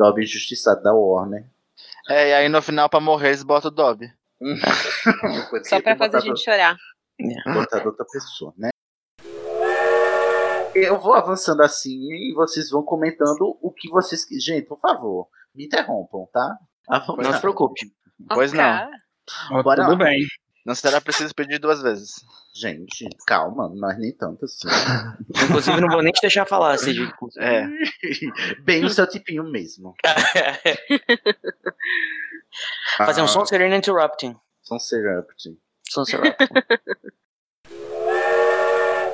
[0.00, 1.44] Dobby injustiçado da Warner.
[2.08, 4.10] É, e aí no final, pra morrer, eles botam o Dobby.
[5.68, 6.74] Só pra fazer a gente chorar.
[7.52, 8.70] botar outra pessoa, né?
[10.74, 14.26] Eu vou avançando assim e vocês vão comentando o que vocês.
[14.42, 16.56] Gente, por favor, me interrompam, tá?
[16.88, 17.92] Não se preocupe.
[18.28, 18.88] Pois não.
[19.50, 20.04] Ó, Bora tudo lá.
[20.06, 20.24] bem.
[20.64, 22.14] Não será preciso pedir duas vezes.
[22.52, 24.66] Gente, calma, mas nem tanto assim.
[25.44, 27.00] Inclusive, não vou nem te deixar falar, Cid.
[27.38, 27.66] É.
[28.62, 29.94] Bem o seu tipinho mesmo.
[32.98, 34.36] Fazer um Ah, som sereno interrupting.
[34.62, 35.56] Som Serupting.
[35.88, 36.46] Som interrupting.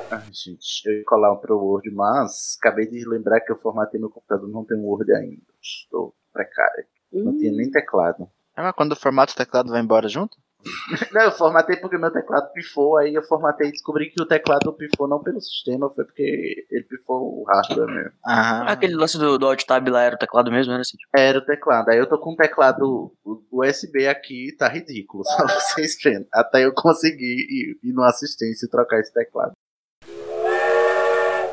[0.09, 3.99] Ai, gente, eu ia colar um pro Word, mas acabei de lembrar que eu formatei
[3.99, 5.43] meu computador, não tem Word ainda.
[5.61, 6.85] Estou precário.
[7.11, 8.29] Não tinha nem teclado.
[8.55, 10.37] É, mas quando o formato do teclado vai embora junto?
[11.13, 14.73] Não, eu formatei porque meu teclado pifou, aí eu formatei e descobri que o teclado
[14.73, 18.11] pifou não pelo sistema, foi porque ele pifou o hardware mesmo.
[18.25, 20.97] Ah, Aquele lance do, do Alt Tab lá era o teclado mesmo, era assim.
[21.15, 21.89] Era o teclado.
[21.89, 23.13] Aí eu tô com um teclado
[23.51, 26.27] USB aqui, tá ridículo, só vocês vendo.
[26.33, 29.53] Até eu conseguir ir, ir numa assistência e trocar esse teclado.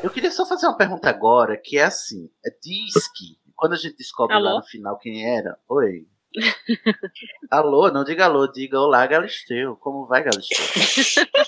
[0.03, 3.77] Eu queria só fazer uma pergunta agora, que é assim, é diz que, quando a
[3.77, 4.59] gente descobre lá Alô?
[4.59, 6.05] no final quem era, oi.
[7.49, 9.75] Alô, não diga alô, diga olá, Galisteu.
[9.77, 10.57] Como vai, Galisteu?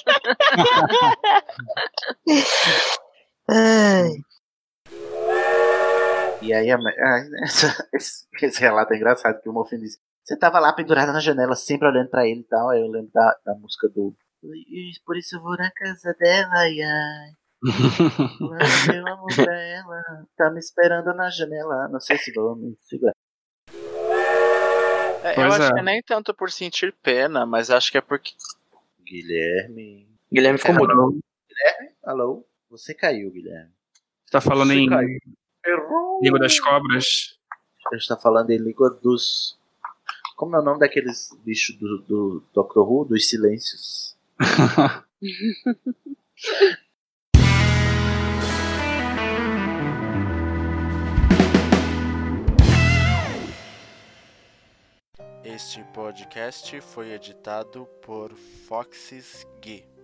[6.42, 10.38] E aí, a, ai, essa- esse, esse relato é engraçado, que o Morfin disse, você
[10.38, 13.36] tava lá pendurada na janela, sempre olhando pra ele e tal, aí eu lembro da,
[13.46, 14.14] da música do...
[14.44, 17.32] E por isso eu vou na casa dela, ai, ai.
[18.96, 20.00] Eu amo pra ela,
[20.38, 21.88] tá me esperando na janela.
[21.88, 23.14] Não sei se vou me segurar.
[25.32, 25.74] É, eu acho é.
[25.74, 28.34] que é nem tanto por sentir pena, mas acho que é porque.
[29.04, 30.08] Guilherme.
[30.32, 31.20] Guilherme ficou mudo.
[31.48, 31.96] Guilherme?
[32.04, 32.46] Alô?
[32.70, 33.72] Você caiu, Guilherme.
[34.26, 35.20] Você tá falando Você em caiu.
[36.22, 37.38] Língua das cobras?
[37.92, 39.58] A gente tá falando em língua dos.
[40.36, 43.06] Como é o nome daqueles bichos do, do Doctor Who?
[43.06, 44.16] Dos silêncios.
[55.58, 58.32] Este podcast foi editado por
[58.68, 59.97] Foxes Gui.